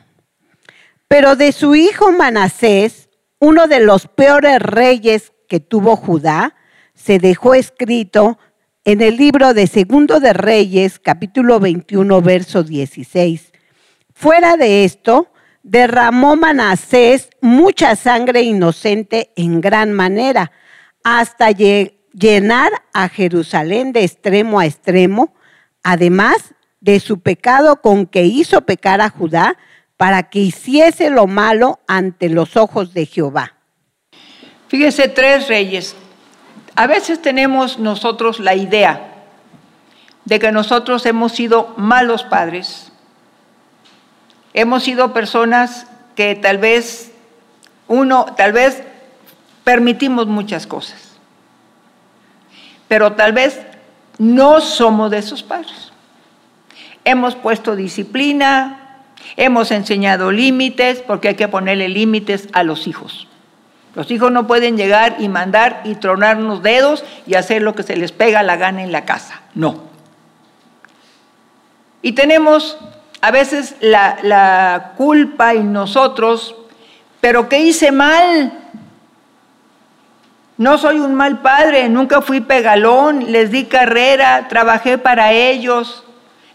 Pero 1.08 1.36
de 1.36 1.52
su 1.52 1.74
hijo 1.74 2.12
Manasés, 2.12 3.10
uno 3.38 3.66
de 3.66 3.80
los 3.80 4.06
peores 4.06 4.60
reyes 4.60 5.32
que 5.48 5.60
tuvo 5.60 5.96
Judá, 5.96 6.54
se 6.94 7.18
dejó 7.18 7.54
escrito 7.54 8.38
en 8.84 9.02
el 9.02 9.16
libro 9.16 9.52
de 9.52 9.66
Segundo 9.66 10.20
de 10.20 10.32
Reyes, 10.32 10.98
capítulo 10.98 11.60
21, 11.60 12.22
verso 12.22 12.62
16. 12.62 13.52
Fuera 14.14 14.56
de 14.56 14.84
esto, 14.84 15.30
derramó 15.62 16.36
Manasés 16.36 17.28
mucha 17.42 17.94
sangre 17.94 18.42
inocente 18.42 19.32
en 19.36 19.60
gran 19.60 19.92
manera, 19.92 20.52
hasta 21.04 21.50
llenar 21.50 22.72
a 22.92 23.08
Jerusalén 23.08 23.92
de 23.92 24.04
extremo 24.04 24.60
a 24.60 24.66
extremo, 24.66 25.34
además 25.82 26.54
de 26.80 27.00
su 27.00 27.20
pecado 27.20 27.82
con 27.82 28.06
que 28.06 28.24
hizo 28.24 28.62
pecar 28.62 29.00
a 29.02 29.10
Judá, 29.10 29.56
para 29.98 30.30
que 30.30 30.38
hiciese 30.38 31.10
lo 31.10 31.26
malo 31.26 31.80
ante 31.86 32.30
los 32.30 32.56
ojos 32.56 32.94
de 32.94 33.04
Jehová. 33.04 33.56
Fíjese, 34.68 35.08
tres 35.08 35.48
reyes. 35.48 35.94
A 36.80 36.86
veces 36.86 37.20
tenemos 37.20 37.78
nosotros 37.78 38.40
la 38.40 38.54
idea 38.54 39.26
de 40.24 40.38
que 40.38 40.50
nosotros 40.50 41.04
hemos 41.04 41.32
sido 41.32 41.74
malos 41.76 42.22
padres. 42.22 42.90
Hemos 44.54 44.84
sido 44.84 45.12
personas 45.12 45.86
que 46.16 46.34
tal 46.36 46.56
vez 46.56 47.12
uno, 47.86 48.24
tal 48.34 48.54
vez 48.54 48.82
permitimos 49.62 50.26
muchas 50.26 50.66
cosas. 50.66 51.18
Pero 52.88 53.12
tal 53.12 53.34
vez 53.34 53.60
no 54.16 54.62
somos 54.62 55.10
de 55.10 55.18
esos 55.18 55.42
padres. 55.42 55.92
Hemos 57.04 57.36
puesto 57.36 57.76
disciplina, 57.76 58.80
Hemos 59.36 59.70
enseñado 59.70 60.32
límites 60.32 61.02
porque 61.06 61.28
hay 61.28 61.34
que 61.34 61.46
ponerle 61.46 61.90
límites 61.90 62.48
a 62.54 62.62
los 62.62 62.86
hijos. 62.86 63.28
Los 63.94 64.10
hijos 64.10 64.30
no 64.30 64.46
pueden 64.46 64.76
llegar 64.76 65.16
y 65.18 65.28
mandar 65.28 65.82
y 65.84 65.96
tronarnos 65.96 66.62
dedos 66.62 67.04
y 67.26 67.34
hacer 67.34 67.62
lo 67.62 67.74
que 67.74 67.82
se 67.82 67.96
les 67.96 68.12
pega 68.12 68.42
la 68.42 68.56
gana 68.56 68.82
en 68.82 68.92
la 68.92 69.04
casa. 69.04 69.40
No. 69.54 69.82
Y 72.02 72.12
tenemos 72.12 72.78
a 73.20 73.30
veces 73.30 73.76
la, 73.80 74.18
la 74.22 74.92
culpa 74.96 75.54
en 75.54 75.72
nosotros, 75.72 76.54
pero 77.20 77.48
¿qué 77.48 77.60
hice 77.60 77.92
mal? 77.92 78.52
No 80.56 80.78
soy 80.78 81.00
un 81.00 81.14
mal 81.14 81.40
padre, 81.40 81.88
nunca 81.88 82.20
fui 82.20 82.40
pegalón, 82.40 83.32
les 83.32 83.50
di 83.50 83.64
carrera, 83.64 84.46
trabajé 84.48 84.98
para 84.98 85.32
ellos. 85.32 86.04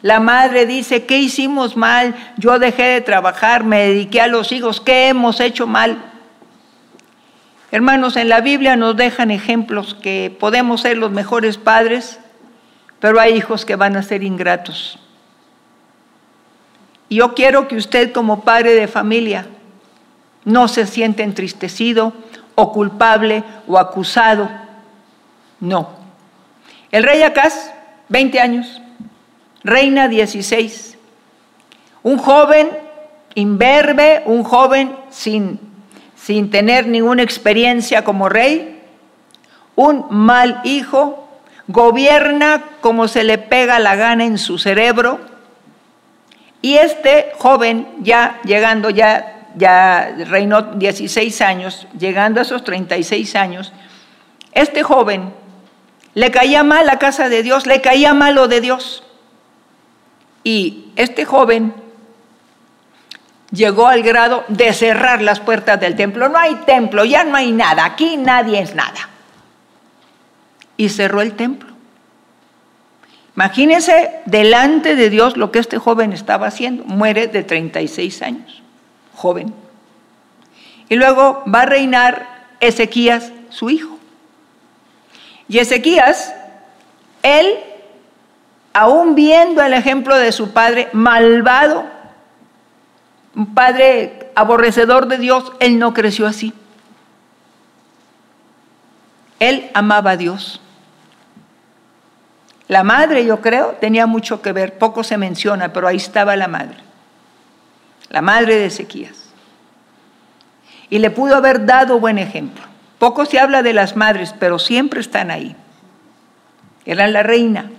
La 0.02 0.20
madre 0.20 0.66
dice, 0.66 1.06
¿qué 1.06 1.18
hicimos 1.18 1.76
mal? 1.76 2.16
Yo 2.38 2.60
dejé 2.60 2.84
de 2.84 3.02
trabajar, 3.02 3.64
me 3.64 3.88
dediqué 3.88 4.22
a 4.22 4.28
los 4.28 4.52
hijos, 4.52 4.80
¿qué 4.80 5.08
hemos 5.08 5.40
hecho 5.40 5.66
mal? 5.66 5.98
Hermanos, 7.76 8.16
en 8.16 8.30
la 8.30 8.40
Biblia 8.40 8.78
nos 8.78 8.96
dejan 8.96 9.32
ejemplos 9.32 9.96
que 9.96 10.34
podemos 10.40 10.80
ser 10.80 10.96
los 10.96 11.12
mejores 11.12 11.58
padres, 11.58 12.22
pero 13.02 13.20
hay 13.20 13.34
hijos 13.34 13.66
que 13.66 13.76
van 13.76 13.98
a 13.98 14.02
ser 14.02 14.24
ingratos. 14.24 14.98
Y 17.10 17.18
yo 17.18 17.34
quiero 17.34 17.68
que 17.68 17.76
usted 17.76 18.14
como 18.14 18.46
padre 18.46 18.76
de 18.76 18.88
familia 18.88 19.48
no 20.46 20.70
se 20.70 20.88
siente 20.88 21.24
entristecido 21.24 22.14
o 22.56 22.72
culpable 22.72 23.44
o 23.68 23.78
acusado. 23.78 24.50
No. 25.60 25.90
El 26.92 27.04
rey 27.04 27.24
Acaz, 27.24 27.74
20 28.08 28.40
años, 28.40 28.82
Reina 29.66 30.08
16. 30.08 30.98
Un 32.04 32.20
joven 32.20 32.70
imberbe, 33.34 34.24
un 34.28 34.46
joven 34.46 34.96
sin, 35.10 35.60
sin 36.26 36.50
tener 36.50 36.88
ninguna 36.88 37.22
experiencia 37.22 38.04
como 38.04 38.30
rey, 38.30 38.82
un 39.76 40.08
mal 40.10 40.60
hijo, 40.64 41.30
gobierna 41.68 42.64
como 42.82 43.08
se 43.08 43.24
le 43.24 43.38
pega 43.38 43.78
la 43.78 43.96
gana 43.96 44.26
en 44.26 44.40
su 44.40 44.58
cerebro, 44.58 45.20
y 46.64 46.78
este 46.78 47.32
joven 47.38 47.88
ya 48.00 48.40
llegando, 48.44 48.90
ya, 48.90 49.50
ya 49.56 50.16
reinó 50.26 50.64
16 50.64 51.42
años, 51.42 51.88
llegando 51.96 52.40
a 52.40 52.44
esos 52.44 52.64
36 52.64 53.36
años, 53.36 53.72
este 54.52 54.82
joven 54.82 55.32
le 56.16 56.32
caía 56.32 56.64
mal 56.64 56.88
la 56.88 56.98
casa 56.98 57.30
de 57.30 57.44
Dios, 57.44 57.68
le 57.68 57.82
caía 57.82 58.16
mal 58.16 58.34
lo 58.34 58.48
de 58.48 58.62
Dios. 58.62 59.04
Y 60.44 60.86
este 60.96 61.24
joven 61.24 61.85
llegó 63.56 63.88
al 63.88 64.03
grado 64.03 64.43
de 64.47 64.74
cerrar 64.74 65.22
las 65.22 65.39
puertas 65.39 65.80
del 65.80 65.95
templo. 65.95 66.30
No 66.30 66.38
hay 66.38 66.56
templo, 66.66 67.06
ya 67.06 67.24
no 67.24 67.36
hay 67.36 67.51
nada, 67.51 67.86
aquí 67.86 68.18
nadie 68.18 68.60
es 68.60 68.76
nada. 68.76 69.10
y 70.78 70.89
cerró 70.89 71.22
el 71.22 71.34
templo. 71.34 71.70
Imagínense 73.36 74.12
delante 74.26 74.97
de 74.97 75.10
Dios 75.10 75.38
lo 75.38 75.51
que 75.51 75.60
este 75.60 75.78
joven 75.78 76.12
estaba 76.12 76.47
haciendo. 76.47 76.84
Muere 76.84 77.28
de 77.28 77.43
36 77.43 78.22
años, 78.22 78.62
joven. 79.16 79.53
Y 80.89 80.95
luego 80.95 81.43
va 81.53 81.62
a 81.62 81.66
reinar 81.66 82.28
Ezequías, 82.60 83.32
su 83.49 83.70
hijo. 83.70 83.97
Y 85.47 85.60
Ezequías, 85.60 86.34
él, 87.24 87.56
aún 88.74 89.16
viendo 89.16 89.62
el 89.62 89.74
ejemplo 89.74 90.18
de 90.18 90.32
su 90.32 90.51
padre 90.51 90.89
malvado, 90.91 91.86
un 93.36 93.54
padre 93.54 94.32
aborrecedor 94.36 95.08
de 95.08 95.18
Dios, 95.18 95.52
él 95.60 95.78
no 95.78 95.94
creció 95.94 96.26
así. 96.26 96.54
Él 99.40 99.70
amaba 99.74 100.12
a 100.12 100.18
Dios. 100.18 100.62
La 102.68 102.84
madre, 102.84 103.26
yo 103.26 103.42
creo, 103.42 103.74
tenía 103.80 104.08
mucho 104.08 104.42
que 104.42 104.54
ver, 104.54 104.78
poco 104.78 105.04
se 105.04 105.18
menciona, 105.18 105.74
pero 105.74 105.88
ahí 105.88 105.98
estaba 105.98 106.36
la 106.36 106.48
madre, 106.48 106.78
la 108.10 108.22
madre 108.22 108.56
de 108.56 108.68
Ezequías. 108.68 109.26
Y 110.90 111.00
le 111.00 111.12
pudo 111.12 111.36
haber 111.36 111.66
dado 111.66 112.00
buen 112.00 112.18
ejemplo. 112.18 112.64
Poco 112.98 113.26
se 113.26 113.40
habla 113.40 113.62
de 113.62 113.74
las 113.74 113.96
madres, 113.96 114.34
pero 114.40 114.58
siempre 114.58 115.02
están 115.02 115.30
ahí. 115.30 115.56
Era 116.86 117.08
la 117.08 117.22
reina. 117.22 117.70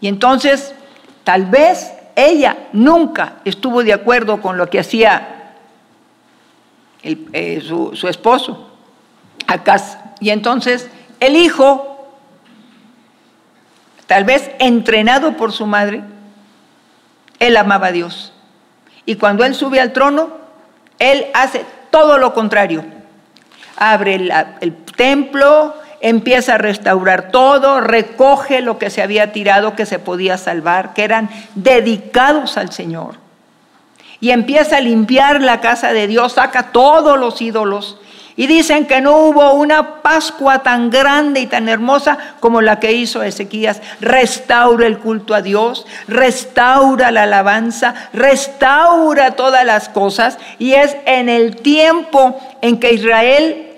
Y 0.00 0.08
entonces, 0.08 0.74
tal 1.24 1.46
vez 1.46 1.95
ella 2.16 2.68
nunca 2.72 3.34
estuvo 3.44 3.84
de 3.84 3.92
acuerdo 3.92 4.40
con 4.40 4.56
lo 4.56 4.68
que 4.68 4.80
hacía 4.80 5.54
eh, 7.02 7.62
su, 7.62 7.94
su 7.94 8.08
esposo, 8.08 8.72
Acá. 9.46 9.76
Y 10.18 10.30
entonces 10.30 10.90
el 11.20 11.36
hijo 11.36 11.96
tal 14.06 14.24
vez 14.24 14.50
entrenado 14.58 15.36
por 15.36 15.52
su 15.52 15.66
madre, 15.66 16.02
él 17.38 17.56
amaba 17.56 17.88
a 17.88 17.92
Dios. 17.92 18.32
Y 19.04 19.16
cuando 19.16 19.44
él 19.44 19.54
sube 19.54 19.80
al 19.80 19.92
trono, 19.92 20.30
él 20.98 21.26
hace 21.34 21.64
todo 21.90 22.18
lo 22.18 22.32
contrario. 22.32 22.84
Abre 23.76 24.14
el, 24.14 24.76
templo, 24.96 25.74
empieza 26.08 26.54
a 26.54 26.58
restaurar 26.58 27.32
todo, 27.32 27.80
recoge 27.80 28.60
lo 28.60 28.78
que 28.78 28.90
se 28.90 29.02
había 29.02 29.32
tirado, 29.32 29.74
que 29.74 29.86
se 29.86 29.98
podía 29.98 30.38
salvar, 30.38 30.94
que 30.94 31.02
eran 31.02 31.28
dedicados 31.56 32.56
al 32.56 32.70
Señor. 32.70 33.16
Y 34.20 34.30
empieza 34.30 34.76
a 34.76 34.80
limpiar 34.80 35.42
la 35.42 35.60
casa 35.60 35.92
de 35.92 36.06
Dios, 36.06 36.34
saca 36.34 36.70
todos 36.70 37.18
los 37.18 37.42
ídolos 37.42 37.98
y 38.36 38.46
dicen 38.46 38.86
que 38.86 39.00
no 39.00 39.16
hubo 39.16 39.54
una 39.54 40.02
Pascua 40.02 40.60
tan 40.60 40.90
grande 40.90 41.40
y 41.40 41.46
tan 41.48 41.68
hermosa 41.68 42.18
como 42.38 42.62
la 42.62 42.78
que 42.78 42.92
hizo 42.92 43.24
Ezequías. 43.24 43.82
Restaura 44.00 44.86
el 44.86 44.98
culto 44.98 45.34
a 45.34 45.42
Dios, 45.42 45.86
restaura 46.06 47.10
la 47.10 47.24
alabanza, 47.24 47.94
restaura 48.12 49.32
todas 49.32 49.64
las 49.64 49.88
cosas. 49.88 50.38
Y 50.60 50.74
es 50.74 50.96
en 51.04 51.28
el 51.28 51.56
tiempo 51.56 52.38
en 52.62 52.78
que 52.78 52.92
Israel, 52.92 53.72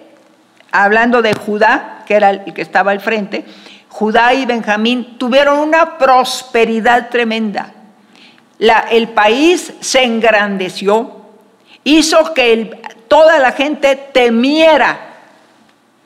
hablando 0.72 1.22
de 1.22 1.32
Judá, 1.32 1.97
que 2.08 2.14
era 2.14 2.30
el 2.30 2.54
que 2.54 2.62
estaba 2.62 2.90
al 2.90 3.00
frente, 3.00 3.44
Judá 3.90 4.32
y 4.32 4.46
Benjamín 4.46 5.18
tuvieron 5.18 5.58
una 5.58 5.98
prosperidad 5.98 7.10
tremenda. 7.10 7.74
el 8.90 9.08
país 9.10 9.74
se 9.80 10.04
engrandeció, 10.04 11.20
hizo 11.84 12.32
que 12.32 12.80
toda 13.08 13.38
la 13.38 13.52
gente 13.52 13.94
temiera 13.94 14.98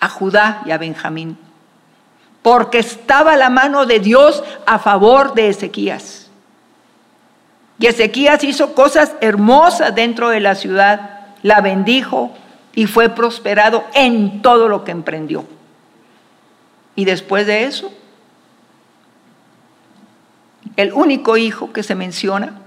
a 0.01 0.09
Judá 0.09 0.63
y 0.67 0.73
a 0.73 0.79
Benjamín, 0.79 1.39
porque 2.43 2.81
estaba 2.81 3.37
la 3.37 3.49
mano 3.49 3.87
de 3.87 4.01
Dios 4.01 4.43
a 4.67 4.81
favor 4.81 5.35
de 5.35 5.51
Ezequías. 5.51 6.31
Y 7.79 7.87
Ezequías 7.87 8.43
hizo 8.43 8.75
cosas 8.75 9.13
hermosas 9.21 9.95
dentro 9.95 10.31
de 10.31 10.41
la 10.41 10.57
ciudad, 10.57 11.29
la 11.43 11.61
bendijo 11.61 12.33
y 12.75 12.87
fue 12.87 13.09
prosperado 13.09 13.85
en 13.95 14.43
todo 14.43 14.69
lo 14.69 14.83
que 14.83 14.91
emprendió. 14.91 15.45
Y 16.95 17.05
después 17.05 17.47
de 17.47 17.65
eso, 17.65 17.93
el 20.77 20.93
único 20.93 21.37
hijo 21.37 21.73
que 21.73 21.83
se 21.83 21.95
menciona, 21.95 22.59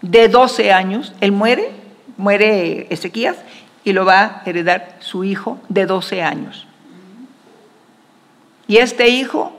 de 0.00 0.28
12 0.28 0.72
años, 0.72 1.12
él 1.20 1.32
muere 1.32 1.78
muere 2.18 2.88
Ezequías 2.90 3.36
y 3.84 3.94
lo 3.94 4.04
va 4.04 4.20
a 4.20 4.42
heredar 4.44 4.96
su 4.98 5.24
hijo 5.24 5.58
de 5.70 5.86
12 5.86 6.22
años. 6.22 6.66
Y 8.66 8.76
este 8.76 9.08
hijo, 9.08 9.52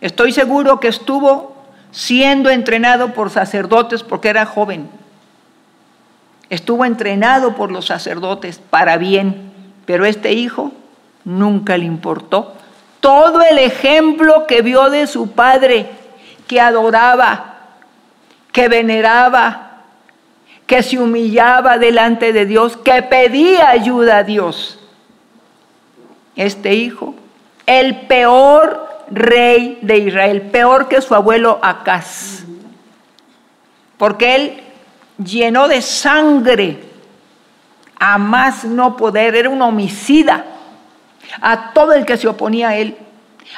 estoy 0.00 0.32
seguro 0.32 0.80
que 0.80 0.88
estuvo 0.88 1.54
siendo 1.92 2.50
entrenado 2.50 3.12
por 3.12 3.30
sacerdotes 3.30 4.02
porque 4.02 4.30
era 4.30 4.46
joven. 4.46 4.88
Estuvo 6.48 6.84
entrenado 6.84 7.54
por 7.54 7.70
los 7.70 7.86
sacerdotes 7.86 8.58
para 8.58 8.96
bien, 8.96 9.52
pero 9.86 10.04
este 10.04 10.32
hijo 10.32 10.72
nunca 11.24 11.78
le 11.78 11.84
importó. 11.84 12.54
Todo 13.00 13.40
el 13.42 13.58
ejemplo 13.58 14.46
que 14.46 14.62
vio 14.62 14.90
de 14.90 15.06
su 15.06 15.32
padre, 15.32 15.90
que 16.46 16.60
adoraba, 16.60 17.56
que 18.52 18.68
veneraba, 18.68 19.70
que 20.66 20.82
se 20.82 20.98
humillaba 20.98 21.78
delante 21.78 22.32
de 22.32 22.46
Dios, 22.46 22.76
que 22.76 23.02
pedía 23.02 23.70
ayuda 23.70 24.18
a 24.18 24.24
Dios. 24.24 24.78
Este 26.36 26.74
hijo, 26.74 27.14
el 27.66 28.02
peor 28.02 28.88
rey 29.10 29.78
de 29.82 29.98
Israel, 29.98 30.42
peor 30.42 30.88
que 30.88 31.00
su 31.00 31.14
abuelo 31.14 31.58
Acaz, 31.62 32.44
porque 33.98 34.34
él 34.34 34.62
llenó 35.22 35.68
de 35.68 35.82
sangre 35.82 36.78
a 37.98 38.16
más 38.16 38.64
no 38.64 38.96
poder, 38.96 39.34
era 39.34 39.50
un 39.50 39.60
homicida 39.60 40.44
a 41.40 41.72
todo 41.72 41.92
el 41.92 42.04
que 42.04 42.16
se 42.16 42.28
oponía 42.28 42.70
a 42.70 42.76
él, 42.76 42.96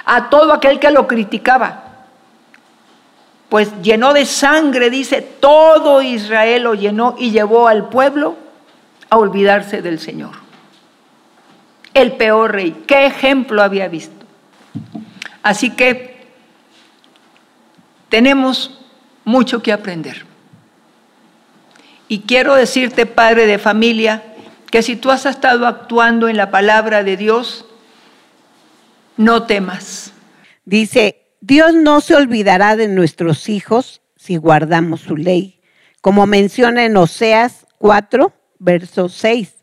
a 0.05 0.31
todo 0.31 0.53
aquel 0.53 0.79
que 0.79 0.91
lo 0.91 1.07
criticaba 1.07 1.93
pues 3.53 3.70
llenó 3.83 4.14
de 4.14 4.25
sangre, 4.25 4.89
dice, 4.89 5.20
todo 5.20 6.01
Israel 6.01 6.62
lo 6.62 6.73
llenó 6.73 7.16
y 7.18 7.33
llevó 7.33 7.68
al 7.68 7.91
pueblo 7.91 8.35
a 9.11 9.18
olvidarse 9.18 9.83
del 9.83 9.99
Señor. 9.99 10.31
El 11.93 12.12
peor 12.12 12.53
rey, 12.53 12.83
¿qué 12.87 13.05
ejemplo 13.05 13.62
había 13.62 13.89
visto? 13.89 14.25
Así 15.43 15.68
que 15.68 16.29
tenemos 18.09 18.81
mucho 19.27 19.62
que 19.62 19.75
aprender. 19.75 20.25
Y 22.09 22.20
quiero 22.20 22.55
decirte, 22.55 23.05
padre 23.05 23.45
de 23.45 23.59
familia, 23.59 24.32
que 24.73 24.83
si 24.83 24.97
tú 24.97 25.11
has 25.11 25.27
estado 25.27 25.66
actuando 25.66 26.31
en 26.31 26.39
la 26.39 26.51
palabra 26.51 27.05
de 27.05 27.18
Dios, 27.18 27.66
no 29.18 29.45
temas. 29.45 30.14
Dice 30.64 31.27
Dios 31.43 31.75
no 31.75 32.01
se 32.01 32.14
olvidará 32.14 32.75
de 32.75 32.89
nuestros 32.89 33.51
hijos 33.51 34.01
si 34.16 34.39
guardamos 34.39 35.03
su 35.03 35.16
ley, 35.16 35.61
como 36.01 36.27
menciona 36.27 36.87
en 36.87 36.97
Oseas 36.97 37.66
4, 37.77 38.33
verso 38.59 39.11
6. 39.11 39.57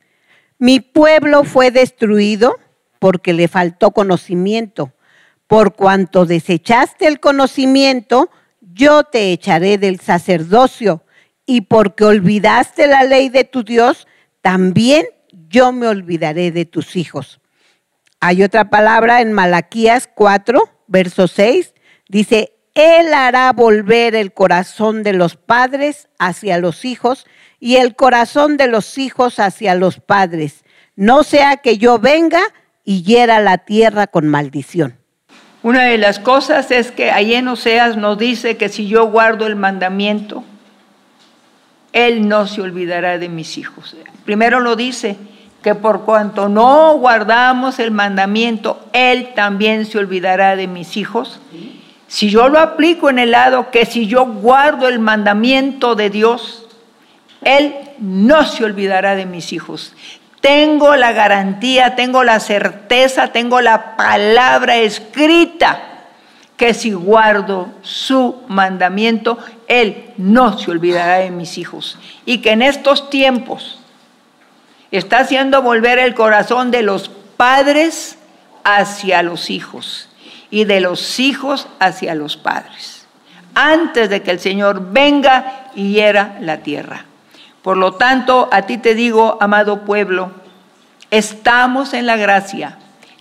Mi 0.60 0.80
pueblo 0.80 1.44
fue 1.44 1.72
destruido 1.72 2.58
porque 3.00 3.34
le 3.34 3.48
faltó 3.48 3.90
conocimiento. 3.90 4.94
Por 5.48 5.74
cuanto 5.74 6.28
desechaste 6.28 7.08
el 7.08 7.20
conocimiento, 7.20 8.30
yo 8.62 9.06
te 9.06 9.32
echaré 9.32 9.80
del 9.80 10.00
sacerdocio. 10.00 11.04
Y 11.48 11.62
porque 11.62 12.04
olvidaste 12.04 12.86
la 12.86 13.04
ley 13.06 13.30
de 13.30 13.44
tu 13.44 13.64
Dios, 13.64 14.06
también 14.42 15.06
yo 15.50 15.72
me 15.72 15.88
olvidaré 15.88 16.52
de 16.52 16.66
tus 16.66 16.96
hijos. 16.96 17.40
Hay 18.20 18.44
otra 18.44 18.70
palabra 18.70 19.22
en 19.22 19.34
Malaquías 19.34 20.10
4, 20.14 20.62
verso 20.88 21.28
6, 21.28 21.74
dice, 22.08 22.54
Él 22.74 23.14
hará 23.14 23.52
volver 23.54 24.16
el 24.16 24.34
corazón 24.34 25.04
de 25.04 25.14
los 25.14 25.36
padres 25.36 26.10
hacia 26.20 26.58
los 26.58 26.84
hijos 26.84 27.26
y 27.60 27.78
el 27.78 27.96
corazón 27.96 28.58
de 28.58 28.68
los 28.68 28.98
hijos 28.98 29.40
hacia 29.40 29.76
los 29.76 30.00
padres, 30.00 30.64
no 30.96 31.24
sea 31.24 31.58
que 31.58 31.78
yo 31.78 32.00
venga 32.00 32.42
y 32.84 33.04
hiera 33.04 33.40
la 33.40 33.60
tierra 33.60 34.08
con 34.08 34.28
maldición. 34.28 34.98
Una 35.62 35.84
de 35.84 35.98
las 35.98 36.20
cosas 36.20 36.72
es 36.72 36.92
que 36.92 37.12
ahí 37.12 37.34
en 37.34 37.48
Oseas 37.48 37.98
nos 37.98 38.18
dice 38.18 38.58
que 38.58 38.70
si 38.70 38.88
yo 38.88 39.08
guardo 39.08 39.46
el 39.46 39.56
mandamiento, 39.56 40.44
Él 41.92 42.28
no 42.28 42.48
se 42.48 42.62
olvidará 42.62 43.18
de 43.18 43.30
mis 43.30 43.58
hijos. 43.58 43.96
Primero 44.30 44.60
lo 44.60 44.76
dice, 44.76 45.18
que 45.64 45.74
por 45.74 46.06
cuanto 46.06 46.50
no 46.50 46.94
guardamos 47.00 47.80
el 47.80 47.90
mandamiento, 47.90 48.80
Él 48.94 49.34
también 49.34 49.88
se 49.88 49.98
olvidará 49.98 50.56
de 50.56 50.68
mis 50.68 50.98
hijos. 50.98 51.40
Si 52.08 52.30
yo 52.30 52.48
lo 52.48 52.60
aplico 52.60 53.10
en 53.10 53.18
el 53.18 53.32
lado 53.32 53.72
que 53.72 53.88
si 53.88 54.06
yo 54.06 54.28
guardo 54.28 54.88
el 54.88 55.00
mandamiento 55.00 55.96
de 55.96 56.12
Dios, 56.12 56.68
Él 57.42 57.74
no 57.98 58.46
se 58.46 58.64
olvidará 58.64 59.16
de 59.16 59.26
mis 59.26 59.52
hijos. 59.52 59.96
Tengo 60.42 60.96
la 60.96 61.12
garantía, 61.12 61.96
tengo 61.96 62.24
la 62.24 62.40
certeza, 62.40 63.30
tengo 63.30 63.62
la 63.62 63.98
palabra 63.98 64.78
escrita 64.78 65.82
que 66.56 66.76
si 66.76 66.92
guardo 66.92 67.70
su 67.82 68.44
mandamiento, 68.48 69.40
Él 69.68 70.12
no 70.18 70.56
se 70.60 70.70
olvidará 70.70 71.16
de 71.16 71.32
mis 71.32 71.58
hijos. 71.58 71.98
Y 72.28 72.44
que 72.44 72.52
en 72.52 72.62
estos 72.62 73.10
tiempos 73.10 73.80
está 74.98 75.20
haciendo 75.20 75.62
volver 75.62 76.00
el 76.00 76.16
corazón 76.16 76.72
de 76.72 76.84
los 76.84 77.10
padres 77.38 78.18
hacia 78.64 79.24
los 79.24 79.50
hijos 79.50 80.10
y 80.52 80.66
de 80.66 80.82
los 80.82 81.20
hijos 81.20 81.68
hacia 81.80 82.16
los 82.16 82.38
padres, 82.38 83.06
antes 83.54 84.10
de 84.10 84.22
que 84.22 84.32
el 84.32 84.40
Señor 84.40 84.92
venga 84.92 85.72
y 85.76 85.94
hiera 85.94 86.38
la 86.42 86.58
tierra. 86.58 87.06
Por 87.62 87.78
lo 87.78 87.94
tanto, 87.94 88.50
a 88.52 88.64
ti 88.64 88.78
te 88.78 88.96
digo, 88.96 89.38
amado 89.42 89.82
pueblo, 89.86 90.32
estamos 91.12 91.94
en 91.94 92.06
la 92.06 92.18
gracia. 92.18 92.78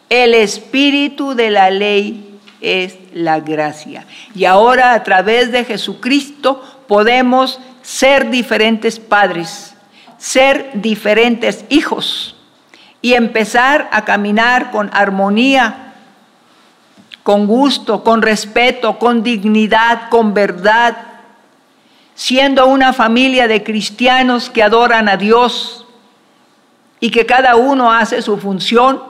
El 0.09 0.35
espíritu 0.35 1.35
de 1.35 1.51
la 1.51 1.71
ley 1.71 2.39
es 2.61 2.97
la 3.13 3.41
gracia. 3.41 4.07
Y 4.35 4.45
ahora 4.45 4.93
a 4.93 5.03
través 5.03 5.53
de 5.53 5.65
Jesucristo 5.65 6.63
podemos 6.87 7.61
ser 7.83 8.31
diferentes 8.31 8.99
padres, 8.99 9.75
ser 10.19 10.73
diferentes 10.75 11.65
hijos 11.69 12.37
y 13.01 13.15
empezar 13.15 13.89
a 13.93 14.05
caminar 14.05 14.71
con 14.71 14.91
armonía, 14.93 15.95
con 17.23 17.47
gusto, 17.47 18.03
con 18.03 18.23
respeto, 18.23 18.99
con 18.99 19.23
dignidad, 19.23 20.09
con 20.11 20.35
verdad, 20.35 20.97
siendo 22.15 22.67
una 22.67 22.93
familia 22.93 23.47
de 23.47 23.63
cristianos 23.63 24.51
que 24.51 24.63
adoran 24.63 25.09
a 25.09 25.17
Dios 25.17 25.87
y 27.01 27.11
que 27.11 27.27
cada 27.27 27.55
uno 27.55 27.93
hace 27.93 28.23
su 28.23 28.39
función, 28.39 29.01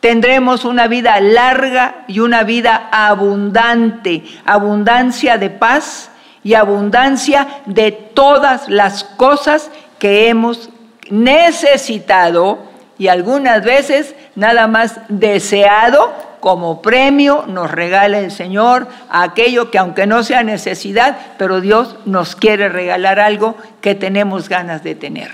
tendremos 0.00 0.64
una 0.64 0.88
vida 0.88 1.20
larga 1.20 2.04
y 2.08 2.20
una 2.20 2.42
vida 2.42 2.88
abundante, 2.90 4.24
abundancia 4.44 5.38
de 5.38 5.50
paz 5.50 6.10
y 6.42 6.54
abundancia 6.54 7.46
de 7.66 7.92
todas 7.92 8.68
las 8.68 9.04
cosas 9.04 9.70
que 10.00 10.28
hemos 10.28 10.70
necesitado 11.10 12.58
y 12.98 13.06
algunas 13.06 13.64
veces 13.64 14.16
nada 14.34 14.66
más 14.66 14.98
deseado 15.08 16.12
como 16.40 16.82
premio 16.82 17.44
nos 17.46 17.70
regala 17.70 18.18
el 18.18 18.30
Señor 18.30 18.88
aquello 19.10 19.70
que 19.70 19.78
aunque 19.78 20.06
no 20.06 20.22
sea 20.22 20.42
necesidad, 20.42 21.16
pero 21.38 21.60
Dios 21.60 21.96
nos 22.06 22.34
quiere 22.34 22.68
regalar 22.68 23.20
algo 23.20 23.56
que 23.80 23.94
tenemos 23.94 24.48
ganas 24.48 24.82
de 24.82 24.94
tener. 24.94 25.30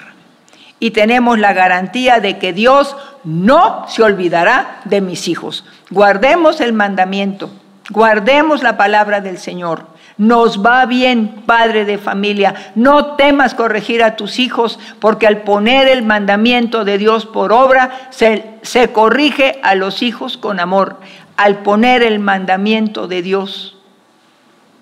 Y 0.78 0.90
tenemos 0.90 1.38
la 1.38 1.54
garantía 1.54 2.20
de 2.20 2.38
que 2.38 2.52
Dios 2.52 2.96
no 3.24 3.86
se 3.88 4.02
olvidará 4.02 4.80
de 4.84 5.00
mis 5.00 5.26
hijos. 5.26 5.64
Guardemos 5.90 6.60
el 6.60 6.72
mandamiento, 6.72 7.50
guardemos 7.90 8.62
la 8.62 8.76
palabra 8.76 9.20
del 9.20 9.38
Señor. 9.38 9.86
Nos 10.18 10.64
va 10.64 10.86
bien, 10.86 11.42
padre 11.44 11.84
de 11.84 11.98
familia. 11.98 12.72
No 12.74 13.16
temas 13.16 13.52
corregir 13.52 14.02
a 14.02 14.16
tus 14.16 14.38
hijos, 14.38 14.78
porque 14.98 15.26
al 15.26 15.42
poner 15.42 15.88
el 15.88 16.02
mandamiento 16.02 16.86
de 16.86 16.96
Dios 16.96 17.26
por 17.26 17.52
obra, 17.52 18.08
se, 18.10 18.58
corrige 18.92 19.60
a 19.62 19.74
los 19.74 20.02
hijos 20.02 20.38
con 20.38 20.58
amor. 20.58 21.00
Al 21.36 21.58
poner 21.58 22.02
el 22.02 22.18
mandamiento 22.18 23.08
de 23.08 23.20
Dios 23.20 23.76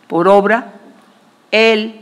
por 0.07 0.29
obra, 0.29 0.75
el 1.51 2.01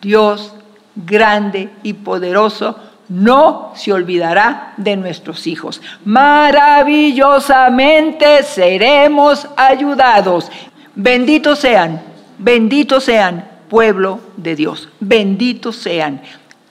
Dios 0.00 0.52
grande 0.96 1.70
y 1.84 1.92
poderoso 1.92 2.80
no 3.08 3.70
se 3.76 3.92
olvidará 3.92 4.72
de 4.76 4.96
nuestros 4.96 5.46
hijos. 5.46 5.80
Maravillosamente 6.04 8.42
seremos 8.42 9.46
ayudados. 9.56 10.50
Benditos 10.96 11.60
sean 11.60 12.15
Benditos 12.38 13.04
sean, 13.04 13.48
pueblo 13.68 14.20
de 14.36 14.56
Dios. 14.56 14.88
Benditos 15.00 15.76
sean. 15.76 16.22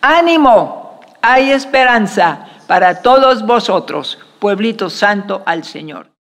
Ánimo, 0.01 0.99
hay 1.21 1.51
esperanza 1.51 2.47
para 2.67 3.01
todos 3.01 3.45
vosotros, 3.45 4.19
pueblito 4.39 4.89
santo 4.89 5.41
al 5.45 5.63
Señor. 5.63 6.14